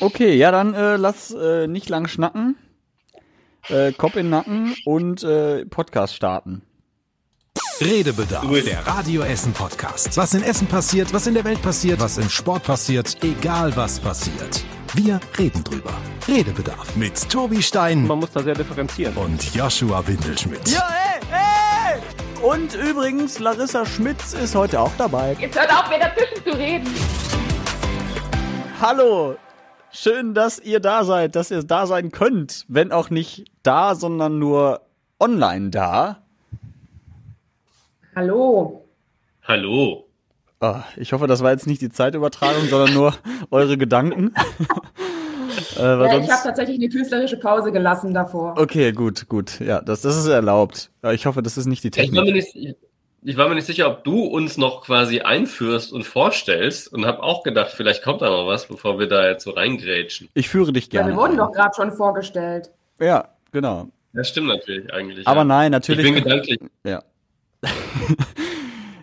Okay, 0.00 0.34
ja, 0.36 0.50
dann 0.52 0.74
äh, 0.74 0.96
lass 0.96 1.32
äh, 1.32 1.66
nicht 1.66 1.88
lang 1.88 2.06
schnacken. 2.06 2.56
Äh, 3.68 3.92
Kopf 3.92 4.14
in 4.16 4.26
den 4.26 4.30
Nacken 4.30 4.76
und 4.84 5.22
äh, 5.24 5.64
Podcast 5.66 6.14
starten. 6.14 6.62
Redebedarf, 7.80 8.46
der 8.64 8.86
Radio 8.86 9.22
Essen 9.22 9.52
Podcast. 9.52 10.16
Was 10.16 10.34
in 10.34 10.42
Essen 10.42 10.66
passiert, 10.66 11.12
was 11.12 11.26
in 11.26 11.34
der 11.34 11.44
Welt 11.44 11.62
passiert, 11.62 12.00
was 12.00 12.18
im 12.18 12.28
Sport 12.28 12.64
passiert, 12.64 13.16
egal 13.22 13.74
was 13.76 14.00
passiert. 14.00 14.64
Wir 14.94 15.20
reden 15.38 15.62
drüber. 15.64 15.92
Redebedarf 16.26 16.96
mit 16.96 17.28
Tobi 17.28 17.62
Stein 17.62 18.06
Man 18.06 18.18
muss 18.20 18.30
da 18.32 18.42
sehr 18.42 18.54
differenzieren. 18.54 19.16
und 19.16 19.54
Joshua 19.54 20.06
Windelschmidt. 20.06 20.68
Ja, 20.68 20.88
ey, 21.20 21.94
ey! 21.94 22.00
Und 22.42 22.74
übrigens, 22.74 23.38
Larissa 23.38 23.84
Schmitz 23.84 24.32
ist 24.32 24.54
heute 24.54 24.80
auch 24.80 24.92
dabei. 24.96 25.36
Jetzt 25.38 25.58
hört 25.58 25.70
auf, 25.72 25.88
mir 25.88 25.98
dazwischen 25.98 26.44
zu 26.44 26.56
reden. 26.56 26.88
Hallo! 28.80 29.36
Schön, 29.92 30.34
dass 30.34 30.58
ihr 30.58 30.80
da 30.80 31.04
seid, 31.04 31.34
dass 31.34 31.50
ihr 31.50 31.62
da 31.62 31.86
sein 31.86 32.10
könnt. 32.12 32.64
Wenn 32.68 32.92
auch 32.92 33.10
nicht 33.10 33.44
da, 33.62 33.94
sondern 33.94 34.38
nur 34.38 34.82
online 35.18 35.70
da. 35.70 36.22
Hallo. 38.14 38.84
Hallo. 39.44 40.04
Ah, 40.60 40.82
ich 40.96 41.12
hoffe, 41.12 41.26
das 41.26 41.42
war 41.42 41.52
jetzt 41.52 41.66
nicht 41.66 41.80
die 41.80 41.88
Zeitübertragung, 41.88 42.64
sondern 42.68 42.92
nur 42.94 43.14
eure 43.50 43.78
Gedanken. 43.78 44.34
äh, 45.78 45.82
Ja, 45.82 46.18
ich 46.18 46.30
habe 46.30 46.42
tatsächlich 46.42 46.76
eine 46.78 46.88
künstlerische 46.88 47.36
Pause 47.38 47.70
gelassen 47.72 48.12
davor. 48.12 48.54
okay, 48.58 48.92
gut, 48.92 49.28
gut. 49.28 49.60
Ja, 49.60 49.80
das, 49.80 50.02
das 50.02 50.16
ist 50.16 50.26
erlaubt. 50.26 50.90
Ich 51.12 51.26
hoffe, 51.26 51.42
das 51.42 51.56
ist 51.56 51.66
nicht 51.66 51.84
die 51.84 51.88
Ich 51.88 51.92
Technik. 51.94 52.34
nicht, 52.54 52.76
ich 53.22 53.36
war 53.36 53.48
mir 53.48 53.54
nicht 53.56 53.66
sicher, 53.66 53.88
ob 53.90 54.04
du 54.04 54.22
uns 54.24 54.56
noch 54.56 54.82
quasi 54.84 55.20
einführst 55.20 55.92
und 55.92 56.04
vorstellst 56.04 56.92
und 56.92 57.04
habe 57.06 57.22
auch 57.22 57.42
gedacht, 57.42 57.72
vielleicht 57.74 58.02
kommt 58.02 58.22
da 58.22 58.30
noch 58.30 58.46
was, 58.46 58.66
bevor 58.66 58.98
wir 58.98 59.06
da 59.08 59.28
jetzt 59.28 59.44
so 59.44 59.50
reingrätschen. 59.50 60.28
Ich 60.34 60.48
führe 60.48 60.72
dich 60.72 60.84
Ja, 60.92 61.00
gerne. 61.02 61.12
wir 61.12 61.16
wurden 61.16 61.36
doch 61.36 61.52
gerade 61.52 61.74
schon 61.74 61.90
vorgestellt. 61.92 62.70
Ja, 63.00 63.28
genau. 63.52 63.88
Das 64.12 64.28
stimmt 64.28 64.48
natürlich 64.48 64.92
eigentlich. 64.92 65.26
Aber 65.26 65.40
ja. 65.40 65.44
nein, 65.44 65.66
Ich 65.66 65.72
natürlich. 65.72 66.04
bin 66.04 66.14
gedanklich 66.22 66.58
ja. 66.84 67.02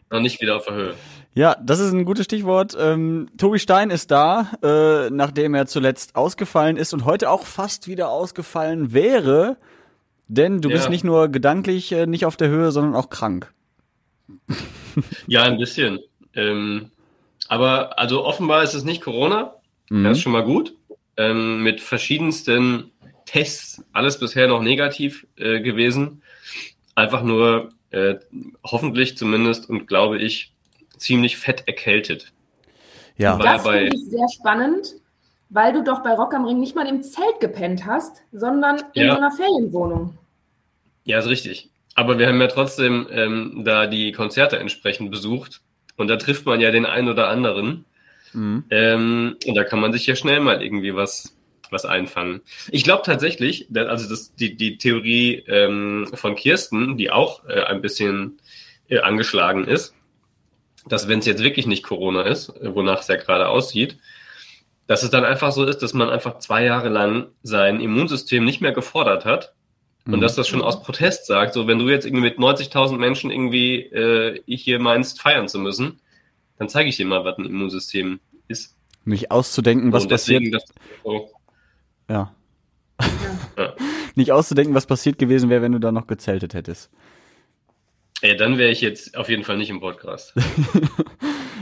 noch 0.09 0.19
nicht 0.19 0.41
wieder 0.41 0.55
auf 0.57 0.65
der 0.65 0.73
Höhe. 0.75 0.93
Ja, 1.33 1.57
das 1.61 1.79
ist 1.79 1.91
ein 1.91 2.05
gutes 2.05 2.25
Stichwort. 2.25 2.75
Ähm, 2.79 3.27
Tobi 3.37 3.59
Stein 3.59 3.89
ist 3.89 4.09
da, 4.09 4.51
äh, 4.63 5.09
nachdem 5.09 5.53
er 5.53 5.65
zuletzt 5.65 6.15
ausgefallen 6.15 6.77
ist 6.77 6.93
und 6.93 7.03
heute 7.03 7.29
auch 7.29 7.43
fast 7.45 7.87
wieder 7.87 8.09
ausgefallen 8.09 8.93
wäre. 8.93 9.57
Denn 10.27 10.61
du 10.61 10.69
Ja. 10.69 10.75
bist 10.77 10.89
nicht 10.89 11.03
nur 11.03 11.27
gedanklich 11.27 11.91
äh, 11.91 12.05
nicht 12.07 12.25
auf 12.25 12.37
der 12.37 12.47
Höhe, 12.47 12.71
sondern 12.71 12.95
auch 12.95 13.09
krank. 13.09 13.53
Ja, 15.27 15.43
ein 15.43 15.57
bisschen. 15.57 15.99
Ähm, 16.33 16.91
aber 17.47 17.99
also 17.99 18.25
offenbar 18.25 18.63
ist 18.63 18.73
es 18.73 18.83
nicht 18.83 19.01
Corona. 19.01 19.55
Das 19.89 20.17
ist 20.17 20.23
schon 20.23 20.31
mal 20.31 20.43
gut. 20.43 20.75
Ähm, 21.17 21.61
mit 21.61 21.79
verschiedensten 21.79 22.91
Tests, 23.25 23.83
alles 23.93 24.19
bisher 24.19 24.47
noch 24.47 24.61
negativ 24.61 25.27
äh, 25.37 25.59
gewesen. 25.61 26.21
Einfach 26.95 27.23
nur 27.23 27.71
äh, 27.91 28.15
hoffentlich 28.63 29.17
zumindest 29.17 29.69
und 29.69 29.87
glaube 29.87 30.17
ich 30.17 30.53
ziemlich 30.97 31.37
fett 31.37 31.63
erkältet. 31.67 32.31
Ja. 33.17 33.37
Das 33.37 33.63
finde 33.63 33.95
ich 33.95 34.05
sehr 34.09 34.27
spannend, 34.29 34.95
weil 35.49 35.71
du 35.71 35.83
doch 35.83 36.03
bei 36.03 36.13
Rock 36.13 36.33
am 36.33 36.45
Ring 36.45 36.59
nicht 36.59 36.75
mal 36.75 36.87
im 36.87 37.03
Zelt 37.03 37.39
gepennt 37.39 37.85
hast, 37.85 38.23
sondern 38.31 38.81
in 38.93 39.07
Ja. 39.07 39.11
so 39.13 39.17
einer 39.17 39.31
Ferienwohnung. 39.31 40.17
Ja, 41.03 41.19
ist 41.19 41.27
richtig. 41.27 41.69
Aber 41.95 42.19
wir 42.19 42.27
haben 42.27 42.41
ja 42.41 42.47
trotzdem 42.47 43.07
ähm, 43.09 43.61
da 43.63 43.87
die 43.87 44.11
Konzerte 44.11 44.59
entsprechend 44.59 45.09
besucht. 45.09 45.61
Und 45.95 46.09
da 46.09 46.17
trifft 46.17 46.45
man 46.45 46.59
ja 46.59 46.71
den 46.71 46.85
einen 46.85 47.07
oder 47.07 47.29
anderen. 47.29 47.85
Mhm. 48.33 48.65
Ähm, 48.69 49.37
und 49.45 49.55
da 49.55 49.63
kann 49.63 49.79
man 49.79 49.93
sich 49.93 50.05
ja 50.05 50.15
schnell 50.15 50.41
mal 50.41 50.61
irgendwie 50.61 50.93
was, 50.93 51.37
was 51.71 51.85
einfangen. 51.85 52.41
Ich 52.69 52.83
glaube 52.83 53.03
tatsächlich, 53.05 53.67
also 53.73 54.09
das, 54.09 54.35
die, 54.35 54.57
die 54.57 54.77
Theorie 54.77 55.43
ähm, 55.47 56.07
von 56.13 56.35
Kirsten, 56.35 56.97
die 56.97 57.11
auch 57.11 57.45
äh, 57.47 57.61
ein 57.63 57.81
bisschen 57.81 58.39
äh, 58.89 58.99
angeschlagen 58.99 59.65
ist, 59.65 59.95
dass 60.85 61.07
wenn 61.07 61.19
es 61.19 61.25
jetzt 61.25 61.43
wirklich 61.43 61.65
nicht 61.65 61.83
Corona 61.83 62.23
ist, 62.23 62.49
äh, 62.49 62.75
wonach 62.75 62.99
es 62.99 63.07
ja 63.07 63.15
gerade 63.15 63.47
aussieht, 63.47 63.97
dass 64.85 65.01
es 65.01 65.09
dann 65.09 65.23
einfach 65.23 65.51
so 65.51 65.63
ist, 65.63 65.79
dass 65.79 65.93
man 65.93 66.09
einfach 66.09 66.39
zwei 66.39 66.63
Jahre 66.65 66.89
lang 66.89 67.27
sein 67.41 67.79
Immunsystem 67.79 68.43
nicht 68.43 68.61
mehr 68.61 68.73
gefordert 68.73 69.25
hat 69.25 69.54
und 70.05 70.17
Mhm. 70.17 70.21
dass 70.21 70.35
das 70.35 70.47
schon 70.47 70.61
aus 70.61 70.81
Protest 70.83 71.25
sagt, 71.25 71.53
so 71.53 71.67
wenn 71.67 71.79
du 71.79 71.89
jetzt 71.89 72.05
irgendwie 72.05 72.21
mit 72.23 72.37
90.000 72.39 72.97
Menschen 72.97 73.31
irgendwie 73.31 73.77
äh, 73.83 74.41
hier 74.47 74.79
meinst, 74.79 75.21
feiern 75.21 75.47
zu 75.47 75.59
müssen, 75.59 75.99
dann 76.57 76.69
zeige 76.69 76.89
ich 76.89 76.97
dir 76.97 77.05
mal, 77.05 77.23
was 77.25 77.37
ein 77.37 77.45
Immunsystem 77.45 78.19
ist. 78.47 78.75
Nicht 79.03 79.31
auszudenken, 79.31 79.91
was 79.91 80.07
passiert. 80.07 80.43
so, 81.03 81.29
Ja. 82.09 82.33
Ja. 83.57 83.73
Nicht 84.15 84.31
auszudenken, 84.31 84.73
was 84.75 84.85
passiert 84.85 85.17
gewesen 85.17 85.49
wäre, 85.49 85.61
wenn 85.61 85.71
du 85.73 85.79
da 85.79 85.91
noch 85.91 86.07
gezeltet 86.07 86.53
hättest. 86.53 86.89
ey, 88.21 88.37
dann 88.37 88.57
wäre 88.57 88.71
ich 88.71 88.79
jetzt 88.81 89.17
auf 89.17 89.27
jeden 89.29 89.43
Fall 89.43 89.57
nicht 89.57 89.69
im 89.69 89.79
Podcast. 89.81 90.33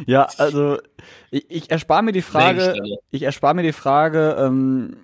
Ja, 0.05 0.27
also 0.37 0.79
ich, 1.31 1.45
ich 1.49 1.71
erspare 1.71 2.03
mir 2.03 2.11
die 2.11 2.21
Frage, 2.23 2.59
Längstelle. 2.61 2.97
ich 3.11 3.21
erspare 3.23 3.53
mir 3.53 3.61
die 3.63 3.71
Frage, 3.73 4.35
ähm, 4.39 4.97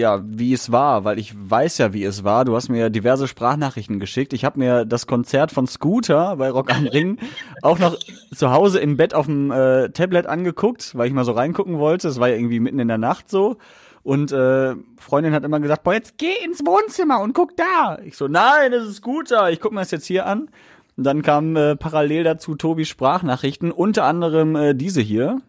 ja, 0.00 0.22
wie 0.24 0.52
es 0.52 0.72
war, 0.72 1.04
weil 1.04 1.18
ich 1.18 1.32
weiß 1.36 1.78
ja, 1.78 1.92
wie 1.92 2.02
es 2.02 2.24
war. 2.24 2.44
Du 2.44 2.56
hast 2.56 2.68
mir 2.68 2.90
diverse 2.90 3.28
Sprachnachrichten 3.28 4.00
geschickt. 4.00 4.32
Ich 4.32 4.44
habe 4.44 4.58
mir 4.58 4.84
das 4.84 5.06
Konzert 5.06 5.52
von 5.52 5.66
Scooter 5.66 6.36
bei 6.36 6.50
Rock 6.50 6.74
am 6.74 6.86
Ring 6.86 7.18
auch 7.62 7.78
noch 7.78 7.96
zu 8.34 8.50
Hause 8.50 8.80
im 8.80 8.96
Bett 8.96 9.14
auf 9.14 9.26
dem 9.26 9.52
äh, 9.52 9.90
Tablet 9.90 10.26
angeguckt, 10.26 10.96
weil 10.96 11.06
ich 11.06 11.12
mal 11.12 11.24
so 11.24 11.32
reingucken 11.32 11.78
wollte. 11.78 12.08
Es 12.08 12.18
war 12.18 12.28
ja 12.28 12.34
irgendwie 12.34 12.60
mitten 12.60 12.80
in 12.80 12.88
der 12.88 12.98
Nacht 12.98 13.30
so. 13.30 13.58
Und 14.02 14.32
äh, 14.32 14.74
Freundin 14.98 15.34
hat 15.34 15.44
immer 15.44 15.60
gesagt, 15.60 15.84
boah, 15.84 15.92
jetzt 15.92 16.16
geh 16.16 16.32
ins 16.44 16.60
Wohnzimmer 16.60 17.20
und 17.20 17.34
guck 17.34 17.56
da. 17.56 17.98
Ich 18.04 18.16
so, 18.16 18.26
nein, 18.26 18.72
das 18.72 18.86
ist 18.86 18.96
Scooter. 18.96 19.50
Ich 19.50 19.60
guck 19.60 19.72
mir 19.72 19.80
das 19.80 19.90
jetzt 19.90 20.06
hier 20.06 20.26
an. 20.26 20.48
Und 20.96 21.04
dann 21.04 21.22
kamen 21.22 21.54
äh, 21.56 21.76
parallel 21.76 22.24
dazu 22.24 22.54
Tobis 22.54 22.88
Sprachnachrichten, 22.88 23.70
unter 23.70 24.04
anderem 24.04 24.56
äh, 24.56 24.74
diese 24.74 25.02
hier. 25.02 25.40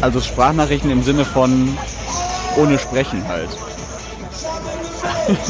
Also 0.00 0.20
Sprachnachrichten 0.20 0.90
im 0.90 1.02
Sinne 1.02 1.24
von 1.24 1.76
ohne 2.56 2.78
Sprechen 2.78 3.26
halt. 3.26 3.48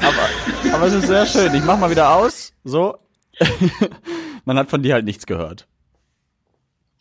aber, 0.00 0.74
aber 0.74 0.86
es 0.86 0.94
ist 0.94 1.06
sehr 1.06 1.26
schön. 1.26 1.54
Ich 1.54 1.64
mach 1.64 1.78
mal 1.78 1.90
wieder 1.90 2.14
aus. 2.14 2.52
So. 2.64 2.98
Man 4.44 4.58
hat 4.58 4.70
von 4.70 4.82
dir 4.82 4.94
halt 4.94 5.04
nichts 5.04 5.26
gehört. 5.26 5.66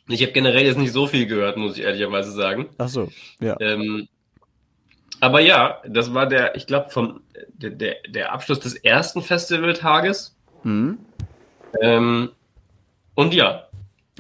Ich 0.08 0.22
habe 0.22 0.32
generell 0.34 0.66
jetzt 0.66 0.78
nicht 0.78 0.92
so 0.92 1.08
viel 1.08 1.26
gehört, 1.26 1.58
muss 1.58 1.78
ich 1.78 1.84
ehrlicherweise 1.84 2.32
sagen. 2.32 2.70
Ach 2.78 2.90
so, 2.90 3.10
ja. 3.40 3.56
Ähm, 3.60 4.08
aber 5.20 5.40
ja, 5.40 5.82
das 5.88 6.14
war 6.14 6.28
der, 6.28 6.56
ich 6.56 6.66
glaube, 6.66 6.90
vom 6.90 7.22
der, 7.54 7.70
der, 7.70 7.96
der 8.08 8.34
Abschluss 8.34 8.60
des 8.60 8.76
ersten 8.76 9.22
Festivaltages. 9.22 10.36
Mhm. 10.64 10.98
Ähm, 11.82 12.32
und 13.16 13.34
ja, 13.34 13.68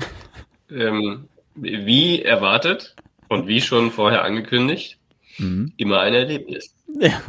ähm, 0.70 1.28
wie 1.56 2.22
erwartet 2.22 2.96
und 3.28 3.48
wie 3.48 3.62
schon 3.62 3.92
vorher 3.92 4.24
angekündigt, 4.24 4.98
Mhm. 5.38 5.72
immer 5.78 6.02
ein 6.02 6.14
Erlebnis. 6.14 6.76
Ja. 7.00 7.22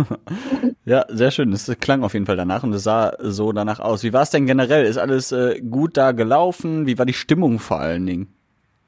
ja, 0.85 1.05
sehr 1.09 1.31
schön. 1.31 1.53
Es 1.53 1.71
klang 1.81 2.03
auf 2.03 2.15
jeden 2.15 2.27
Fall 2.27 2.37
danach 2.37 2.65
und 2.65 2.73
es 2.73 2.83
sah 2.83 3.13
so 3.21 3.53
danach 3.53 3.79
aus. 3.79 4.03
Wie 4.03 4.13
war 4.13 4.23
es 4.23 4.31
denn 4.31 4.45
generell? 4.47 4.85
Ist 4.85 4.99
alles 4.99 5.31
äh, 5.31 5.61
gut 5.61 5.97
da 5.97 6.11
gelaufen? 6.11 6.87
Wie 6.87 6.99
war 6.99 7.07
die 7.07 7.13
Stimmung 7.13 7.61
vor 7.61 7.79
allen 7.79 8.05
Dingen? 8.05 8.35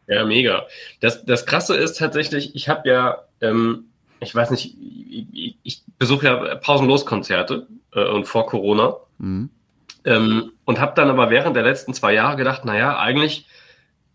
Ja, 0.09 0.25
mega. 0.25 0.65
Das, 1.00 1.25
das 1.25 1.47
Krasse 1.47 1.77
ist 1.77 1.97
tatsächlich, 1.99 2.56
ich 2.56 2.69
habe 2.69 2.89
ja, 2.89 3.19
ähm, 3.41 3.84
ich 4.19 4.34
weiß 4.34 4.50
nicht, 4.50 4.77
ich, 4.77 5.27
ich- 5.33 5.56
ich 5.62 5.83
besuche 5.97 6.26
ja 6.26 6.55
pausenlos 6.56 7.06
Konzerte 7.06 7.69
äh, 7.94 8.05
und 8.08 8.26
vor 8.26 8.47
Corona 8.47 8.97
Mhm. 9.19 9.49
ähm, 10.05 10.50
und 10.64 10.81
habe 10.81 10.94
dann 10.97 11.08
aber 11.08 11.31
während 11.31 11.55
der 11.55 11.62
letzten 11.62 11.94
zwei 11.94 12.12
Jahre 12.14 12.37
gedacht, 12.37 12.64
naja, 12.64 12.99
eigentlich 12.99 13.47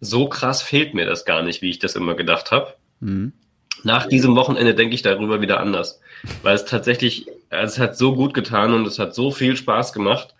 so 0.01 0.28
krass 0.28 0.62
fehlt 0.62 0.94
mir 0.94 1.06
das 1.06 1.25
gar 1.25 1.42
nicht, 1.42 1.62
wie 1.62 1.69
ich 1.69 1.80
das 1.80 1.96
immer 1.96 2.16
gedacht 2.16 2.51
habe. 2.51 2.74
Mhm. 3.00 3.34
Nach 3.84 4.06
diesem 4.07 4.36
Wochenende 4.36 4.75
denke 4.75 4.96
ich 4.96 5.01
darüber 5.01 5.42
wieder 5.42 5.60
anders, 5.60 6.01
weil 6.44 6.56
es 6.56 6.66
tatsächlich, 6.66 7.28
also 7.50 7.74
es 7.74 7.80
hat 7.80 7.98
so 7.98 8.13
gut 8.16 8.34
getan 8.34 8.74
und 8.74 8.86
es 8.86 9.00
hat 9.00 9.16
so 9.16 9.31
viel 9.31 9.56
Spaß 9.56 9.94
gemacht 9.94 10.36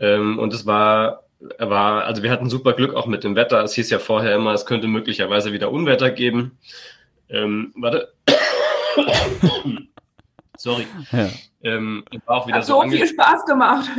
ähm, 0.00 0.38
und 0.38 0.54
es 0.54 0.64
war, 0.66 1.24
war, 1.58 2.04
also 2.04 2.22
wir 2.22 2.30
hatten 2.30 2.48
super 2.48 2.72
Glück 2.72 2.94
auch 2.94 3.06
mit 3.06 3.24
dem 3.24 3.36
Wetter. 3.36 3.62
Es 3.62 3.74
hieß 3.74 3.90
ja 3.90 3.98
vorher 3.98 4.34
immer, 4.34 4.52
es 4.52 4.64
könnte 4.64 4.88
möglicherweise 4.88 5.52
wieder 5.52 5.70
Unwetter 5.70 6.10
geben. 6.10 6.58
Ähm, 7.28 7.72
warte. 7.76 8.12
Sorry. 10.56 10.86
Ja. 11.12 11.28
Ähm, 11.62 12.04
war 12.24 12.36
auch 12.36 12.46
wieder 12.46 12.58
Hat 12.58 12.66
so 12.66 12.82
so 12.82 12.88
viel 12.88 13.06
Spaß 13.06 13.44
gemacht. 13.44 13.90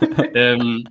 ähm, 0.34 0.84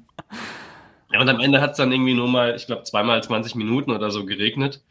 ja, 1.16 1.22
und 1.22 1.30
am 1.30 1.40
Ende 1.40 1.62
hat 1.62 1.72
es 1.72 1.78
dann 1.78 1.94
irgendwie 1.94 2.14
nur 2.14 2.28
mal, 2.28 2.58
ich 2.58 2.66
glaube, 2.66 2.84
zweimal 2.84 3.24
20 3.24 3.56
Minuten 3.56 3.92
oder 3.92 4.12
so 4.12 4.26
geregnet. 4.26 4.82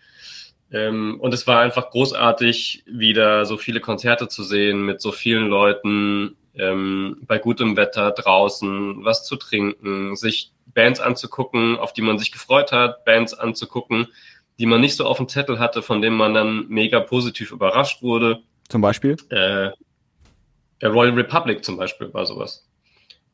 Ähm, 0.73 1.21
und 1.21 1.35
es 1.35 1.47
war 1.47 1.61
einfach 1.61 1.91
großartig, 1.91 2.83
wieder 2.87 3.45
so 3.45 3.59
viele 3.59 3.81
Konzerte 3.81 4.27
zu 4.27 4.43
sehen 4.43 4.87
mit 4.87 5.03
so 5.03 5.13
vielen 5.13 5.49
Leuten, 5.49 6.35
ähm, 6.55 7.19
bei 7.27 7.37
gutem 7.37 7.77
Wetter 7.77 8.11
draußen, 8.11 9.05
was 9.05 9.27
zu 9.27 9.37
trinken, 9.37 10.17
sich 10.17 10.51
Bands 10.73 10.99
anzugucken, 10.99 11.77
auf 11.77 11.93
die 11.93 12.01
man 12.01 12.19
sich 12.19 12.33
gefreut 12.33 12.73
hat, 12.73 13.05
Bands 13.05 13.35
anzugucken, 13.35 14.07
die 14.59 14.65
man 14.65 14.81
nicht 14.81 14.97
so 14.97 15.05
auf 15.05 15.19
dem 15.19 15.29
Zettel 15.29 15.59
hatte, 15.59 15.83
von 15.83 16.01
denen 16.01 16.17
man 16.17 16.33
dann 16.33 16.69
mega 16.69 17.01
positiv 17.01 17.53
überrascht 17.53 18.01
wurde. 18.01 18.39
Zum 18.71 18.81
Beispiel? 18.81 19.19
Äh, 19.29 19.73
der 20.81 20.89
Royal 20.89 21.13
Republic 21.13 21.63
zum 21.67 21.77
Beispiel 21.77 22.15
war 22.15 22.25
sowas. 22.25 22.67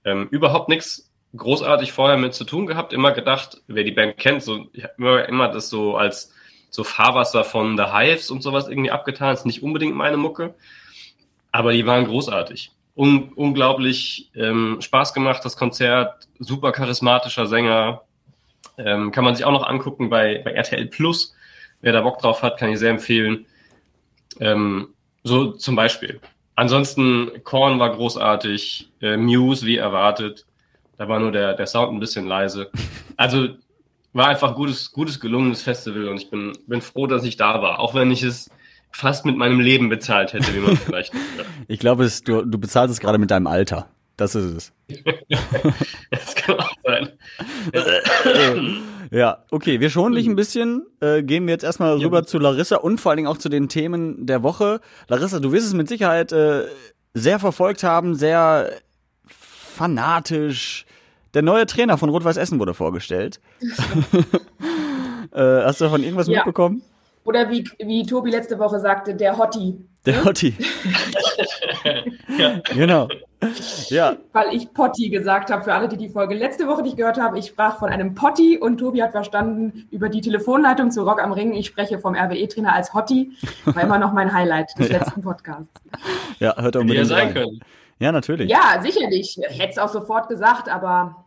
Ähm, 0.04 0.26
überhaupt 0.32 0.68
nichts 0.68 1.09
großartig 1.36 1.92
vorher 1.92 2.16
mit 2.16 2.34
zu 2.34 2.44
tun 2.44 2.66
gehabt, 2.66 2.92
immer 2.92 3.12
gedacht, 3.12 3.62
wer 3.66 3.84
die 3.84 3.92
Band 3.92 4.16
kennt, 4.18 4.42
so 4.42 4.66
ich 4.72 4.84
habe 4.84 4.94
immer, 4.98 5.28
immer 5.28 5.48
das 5.48 5.70
so 5.70 5.96
als 5.96 6.32
so 6.70 6.84
Fahrwasser 6.84 7.44
von 7.44 7.76
The 7.76 7.92
Hives 7.92 8.30
und 8.30 8.42
sowas 8.42 8.68
irgendwie 8.68 8.90
abgetan. 8.90 9.34
Ist 9.34 9.46
nicht 9.46 9.62
unbedingt 9.62 9.96
meine 9.96 10.16
Mucke, 10.16 10.54
aber 11.52 11.72
die 11.72 11.86
waren 11.86 12.06
großartig. 12.06 12.72
Un 12.96 13.32
unglaublich 13.34 14.30
ähm, 14.34 14.78
Spaß 14.80 15.14
gemacht, 15.14 15.44
das 15.44 15.56
Konzert, 15.56 16.28
super 16.38 16.72
charismatischer 16.72 17.46
Sänger. 17.46 18.02
Ähm, 18.78 19.10
kann 19.10 19.24
man 19.24 19.34
sich 19.34 19.44
auch 19.44 19.52
noch 19.52 19.66
angucken 19.66 20.10
bei, 20.10 20.40
bei 20.44 20.52
RTL 20.52 20.86
Plus. 20.86 21.34
Wer 21.80 21.92
da 21.92 22.02
Bock 22.02 22.18
drauf 22.18 22.42
hat, 22.42 22.58
kann 22.58 22.70
ich 22.70 22.78
sehr 22.78 22.90
empfehlen. 22.90 23.46
Ähm, 24.38 24.88
so 25.22 25.52
zum 25.52 25.76
Beispiel. 25.76 26.20
Ansonsten, 26.54 27.42
Korn 27.42 27.78
war 27.78 27.94
großartig, 27.94 28.90
äh, 29.00 29.16
Muse 29.16 29.66
wie 29.66 29.76
erwartet. 29.76 30.44
Da 31.00 31.08
war 31.08 31.18
nur 31.18 31.32
der, 31.32 31.54
der 31.54 31.66
Sound 31.66 31.94
ein 31.94 31.98
bisschen 31.98 32.26
leise. 32.26 32.70
Also 33.16 33.48
war 34.12 34.28
einfach 34.28 34.54
gutes, 34.54 34.92
gutes, 34.92 35.18
gelungenes 35.18 35.62
Festival 35.62 36.08
und 36.08 36.18
ich 36.18 36.28
bin, 36.28 36.52
bin 36.66 36.82
froh, 36.82 37.06
dass 37.06 37.24
ich 37.24 37.38
da 37.38 37.62
war. 37.62 37.78
Auch 37.78 37.94
wenn 37.94 38.10
ich 38.10 38.22
es 38.22 38.50
fast 38.90 39.24
mit 39.24 39.34
meinem 39.34 39.60
Leben 39.60 39.88
bezahlt 39.88 40.34
hätte, 40.34 40.54
wie 40.54 40.58
man 40.58 40.76
vielleicht. 40.84 41.14
ich 41.68 41.80
glaube, 41.80 42.04
es, 42.04 42.22
du, 42.22 42.44
du 42.44 42.58
bezahlst 42.58 42.92
es 42.92 43.00
gerade 43.00 43.16
mit 43.16 43.30
deinem 43.30 43.46
Alter. 43.46 43.88
Das 44.18 44.34
ist 44.34 44.44
es. 44.54 44.72
das 46.10 46.34
kann 46.34 46.56
auch 46.60 46.74
sein. 46.84 47.08
ja, 49.10 49.38
okay, 49.50 49.80
wir 49.80 49.88
schonen 49.88 50.16
dich 50.16 50.26
ein 50.26 50.36
bisschen. 50.36 50.82
Äh, 51.00 51.22
gehen 51.22 51.46
wir 51.46 51.54
jetzt 51.54 51.64
erstmal 51.64 51.96
rüber 51.96 52.18
ja. 52.18 52.26
zu 52.26 52.38
Larissa 52.38 52.76
und 52.76 53.00
vor 53.00 53.12
allen 53.12 53.16
Dingen 53.16 53.28
auch 53.28 53.38
zu 53.38 53.48
den 53.48 53.70
Themen 53.70 54.26
der 54.26 54.42
Woche. 54.42 54.82
Larissa, 55.08 55.40
du 55.40 55.50
wirst 55.50 55.66
es 55.66 55.72
mit 55.72 55.88
Sicherheit 55.88 56.30
äh, 56.32 56.64
sehr 57.14 57.38
verfolgt 57.38 57.84
haben, 57.84 58.16
sehr 58.16 58.70
fanatisch. 59.26 60.84
Der 61.34 61.42
neue 61.42 61.66
Trainer 61.66 61.96
von 61.98 62.08
Rot-Weiß 62.10 62.36
Essen 62.36 62.58
wurde 62.58 62.74
vorgestellt. 62.74 63.40
äh, 65.32 65.62
hast 65.62 65.80
du 65.80 65.84
davon 65.84 66.02
irgendwas 66.02 66.26
ja. 66.26 66.38
mitbekommen? 66.38 66.82
Oder 67.24 67.50
wie, 67.50 67.68
wie 67.78 68.04
Tobi 68.04 68.30
letzte 68.30 68.58
Woche 68.58 68.80
sagte, 68.80 69.14
der 69.14 69.36
Hotti. 69.36 69.76
Der 70.06 70.16
ne? 70.16 70.24
Hotti. 70.24 70.56
ja. 72.38 72.60
Genau. 72.74 73.08
Ja. 73.88 74.16
Weil 74.32 74.54
ich 74.54 74.72
Potti 74.72 75.10
gesagt 75.10 75.50
habe, 75.50 75.62
für 75.62 75.74
alle, 75.74 75.88
die 75.88 75.96
die 75.96 76.08
Folge 76.08 76.34
letzte 76.34 76.66
Woche 76.66 76.82
nicht 76.82 76.96
gehört 76.96 77.20
haben. 77.20 77.36
Ich 77.36 77.46
sprach 77.46 77.78
von 77.78 77.90
einem 77.90 78.14
Potti 78.14 78.58
und 78.58 78.78
Tobi 78.78 79.02
hat 79.02 79.12
verstanden 79.12 79.86
über 79.90 80.08
die 80.08 80.20
Telefonleitung 80.20 80.90
zu 80.90 81.02
Rock 81.02 81.22
am 81.22 81.32
Ring. 81.32 81.52
Ich 81.54 81.66
spreche 81.66 81.98
vom 81.98 82.14
RWE-Trainer 82.14 82.74
als 82.74 82.94
Hotti. 82.94 83.32
War 83.64 83.82
immer 83.82 83.98
noch 83.98 84.12
mein 84.12 84.32
Highlight 84.32 84.78
des 84.78 84.88
ja. 84.90 84.98
letzten 84.98 85.22
Podcasts. 85.22 85.72
Ja, 86.38 86.56
hört 86.56 86.76
unbedingt 86.76 87.06
Hätte 87.06 87.08
sein 87.08 87.34
können. 87.34 87.60
Ja, 88.00 88.12
natürlich. 88.12 88.50
Ja, 88.50 88.80
sicherlich. 88.82 89.38
Ich 89.50 89.58
hätte 89.60 89.72
es 89.72 89.78
auch 89.78 89.88
sofort 89.88 90.28
gesagt, 90.28 90.68
aber 90.68 91.24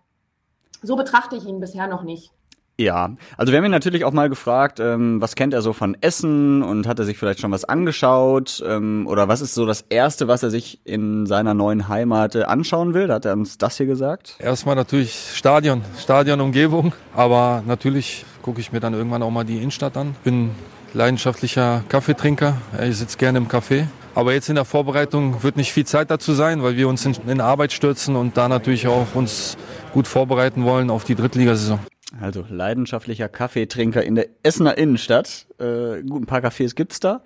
so 0.82 0.96
betrachte 0.96 1.36
ich 1.36 1.46
ihn 1.46 1.60
bisher 1.60 1.88
noch 1.88 2.04
nicht. 2.04 2.32
Ja, 2.80 3.12
also 3.38 3.52
wir 3.52 3.60
haben 3.60 3.66
ihn 3.66 3.72
natürlich 3.72 4.04
auch 4.04 4.14
mal 4.14 4.30
gefragt, 4.30 4.80
ähm, 4.80 5.22
was 5.22 5.36
kennt 5.36 5.54
er 5.54 5.62
so 5.62 5.74
von 5.74 5.96
Essen 6.02 6.64
und 6.64 6.88
hat 6.88 6.98
er 6.98 7.06
sich 7.06 7.20
vielleicht 7.20 7.40
schon 7.40 7.52
was 7.52 7.66
angeschaut 7.66 8.64
ähm, 8.68 9.06
oder 9.08 9.28
was 9.28 9.42
ist 9.42 9.54
so 9.54 9.68
das 9.68 9.82
Erste, 9.90 10.28
was 10.28 10.42
er 10.42 10.50
sich 10.50 10.80
in 10.84 11.28
seiner 11.28 11.54
neuen 11.54 11.88
Heimat 11.88 12.34
äh, 12.34 12.44
anschauen 12.46 12.96
will? 12.96 13.06
Da 13.06 13.16
hat 13.16 13.26
er 13.26 13.34
uns 13.34 13.60
das 13.60 13.78
hier 13.78 13.86
gesagt. 13.86 14.38
Erstmal 14.40 14.76
natürlich 14.76 15.34
Stadion, 15.36 15.84
Stadionumgebung, 16.00 16.94
aber 17.16 17.62
natürlich 17.68 18.26
gucke 18.42 18.60
ich 18.60 18.72
mir 18.72 18.80
dann 18.80 18.96
irgendwann 18.96 19.22
auch 19.22 19.30
mal 19.30 19.44
die 19.44 19.58
Innenstadt 19.58 19.96
an. 19.96 20.16
Bin 20.24 20.50
leidenschaftlicher 20.96 21.84
Kaffeetrinker, 21.90 22.56
ich 22.82 22.98
sitze 22.98 23.20
gerne 23.20 23.38
im 23.38 23.48
Café. 23.48 23.86
Aber 24.16 24.34
jetzt 24.34 24.48
in 24.48 24.56
der 24.56 24.66
Vorbereitung 24.66 25.42
wird 25.42 25.58
nicht 25.58 25.74
viel 25.74 25.86
Zeit 25.86 26.12
dazu 26.12 26.34
sein, 26.34 26.62
weil 26.62 26.78
wir 26.78 26.88
uns 26.88 27.06
in, 27.06 27.16
in 27.28 27.42
Arbeit 27.42 27.74
stürzen 27.74 28.16
und 28.16 28.38
da 28.38 28.48
natürlich 28.48 28.88
auch 28.88 29.16
uns 29.16 29.58
gut 29.92 30.08
vorbereiten 30.08 30.66
wollen 30.66 30.92
auf 30.92 31.04
die 31.04 31.16
Drittligasaison. 31.16 31.80
Also 32.22 32.46
leidenschaftlicher 32.48 33.28
Kaffeetrinker 33.28 34.04
in 34.04 34.14
der 34.14 34.28
Essener 34.44 34.78
Innenstadt. 34.78 35.48
Äh, 35.58 36.04
gut, 36.04 36.22
ein 36.22 36.26
paar 36.28 36.42
Cafés 36.42 36.76
gibt's 36.76 37.00
da. 37.00 37.24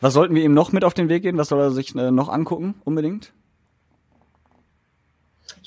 Was 0.00 0.14
sollten 0.14 0.34
wir 0.34 0.42
ihm 0.42 0.54
noch 0.54 0.72
mit 0.72 0.84
auf 0.84 0.94
den 0.94 1.10
Weg 1.10 1.22
gehen? 1.22 1.36
Was 1.36 1.48
soll 1.48 1.60
er 1.60 1.70
sich 1.70 1.94
äh, 1.94 2.10
noch 2.10 2.30
angucken 2.30 2.74
unbedingt? 2.84 3.34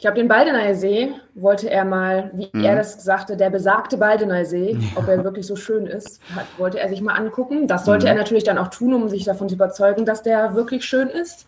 Ich 0.06 0.08
glaube, 0.08 0.20
den 0.22 0.28
Baldeneyer 0.28 0.76
See 0.76 1.12
wollte 1.34 1.68
er 1.68 1.84
mal, 1.84 2.30
wie 2.36 2.48
mhm. 2.54 2.64
er 2.64 2.76
das 2.76 3.04
sagte, 3.04 3.36
der 3.36 3.50
besagte 3.50 3.98
Baldeneyer 3.98 4.46
See, 4.46 4.74
ja. 4.74 4.80
ob 4.98 5.08
er 5.08 5.24
wirklich 5.24 5.48
so 5.48 5.56
schön 5.56 5.88
ist, 5.88 6.22
hat, 6.36 6.46
wollte 6.60 6.80
er 6.80 6.90
sich 6.90 7.02
mal 7.02 7.16
angucken. 7.16 7.66
Das 7.66 7.86
sollte 7.86 8.06
mhm. 8.06 8.10
er 8.10 8.16
natürlich 8.18 8.44
dann 8.44 8.60
auch 8.60 8.68
tun, 8.68 8.94
um 8.94 9.10
sich 9.10 9.24
davon 9.24 9.50
zu 9.50 9.56
überzeugen, 9.56 10.06
dass 10.06 10.22
der 10.22 10.54
wirklich 10.54 10.86
schön 10.86 11.08
ist. 11.08 11.48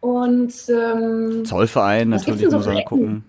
Und 0.00 0.52
ähm, 0.68 1.46
Zollverein 1.46 2.10
natürlich 2.10 2.50
muss 2.50 2.66
er 2.66 2.82
gucken. 2.82 3.24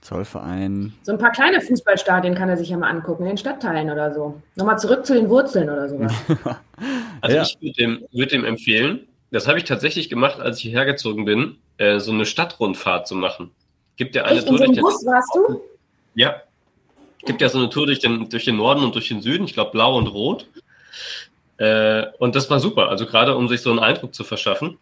Zollverein. 0.00 0.92
So 1.02 1.12
ein 1.12 1.18
paar 1.18 1.30
kleine 1.30 1.60
Fußballstadien 1.60 2.34
kann 2.34 2.48
er 2.48 2.56
sich 2.56 2.70
ja 2.70 2.76
mal 2.76 2.90
angucken, 2.90 3.22
in 3.22 3.28
den 3.28 3.38
Stadtteilen 3.38 3.92
oder 3.92 4.12
so. 4.12 4.42
Nochmal 4.56 4.80
zurück 4.80 5.06
zu 5.06 5.14
den 5.14 5.28
Wurzeln 5.28 5.70
oder 5.70 5.88
sowas. 5.88 6.12
also 7.20 7.36
ja. 7.36 7.42
ich 7.42 7.56
würde 7.60 7.74
dem, 7.74 8.04
würd 8.10 8.32
dem 8.32 8.44
empfehlen, 8.44 9.06
das 9.34 9.48
habe 9.48 9.58
ich 9.58 9.64
tatsächlich 9.64 10.08
gemacht, 10.08 10.40
als 10.40 10.58
ich 10.58 10.64
hierher 10.64 10.84
gezogen 10.86 11.24
bin, 11.24 11.58
äh, 11.78 11.98
so 11.98 12.12
eine 12.12 12.26
Stadtrundfahrt 12.26 13.06
zu 13.06 13.14
machen. 13.14 13.50
Gibt 13.96 14.14
ja 14.14 14.24
eine 14.24 14.38
Echt, 14.38 14.48
Tour 14.48 14.60
in 14.60 14.74
so 14.74 14.80
durch 14.80 14.80
Bus 14.80 15.00
den, 15.00 15.12
warst 15.12 15.34
du? 15.34 15.60
Ja. 16.14 16.42
Gibt 17.26 17.40
ja 17.40 17.48
so 17.48 17.58
eine 17.58 17.70
Tour 17.70 17.86
durch 17.86 18.00
den, 18.00 18.28
durch 18.28 18.44
den 18.44 18.56
Norden 18.56 18.82
und 18.82 18.94
durch 18.94 19.08
den 19.08 19.22
Süden, 19.22 19.44
ich 19.44 19.54
glaube 19.54 19.72
blau 19.72 19.96
und 19.96 20.08
rot. 20.08 20.46
Äh, 21.56 22.06
und 22.18 22.34
das 22.34 22.50
war 22.50 22.60
super, 22.60 22.88
also 22.88 23.06
gerade 23.06 23.36
um 23.36 23.48
sich 23.48 23.60
so 23.60 23.70
einen 23.70 23.78
Eindruck 23.78 24.14
zu 24.14 24.24
verschaffen. 24.24 24.78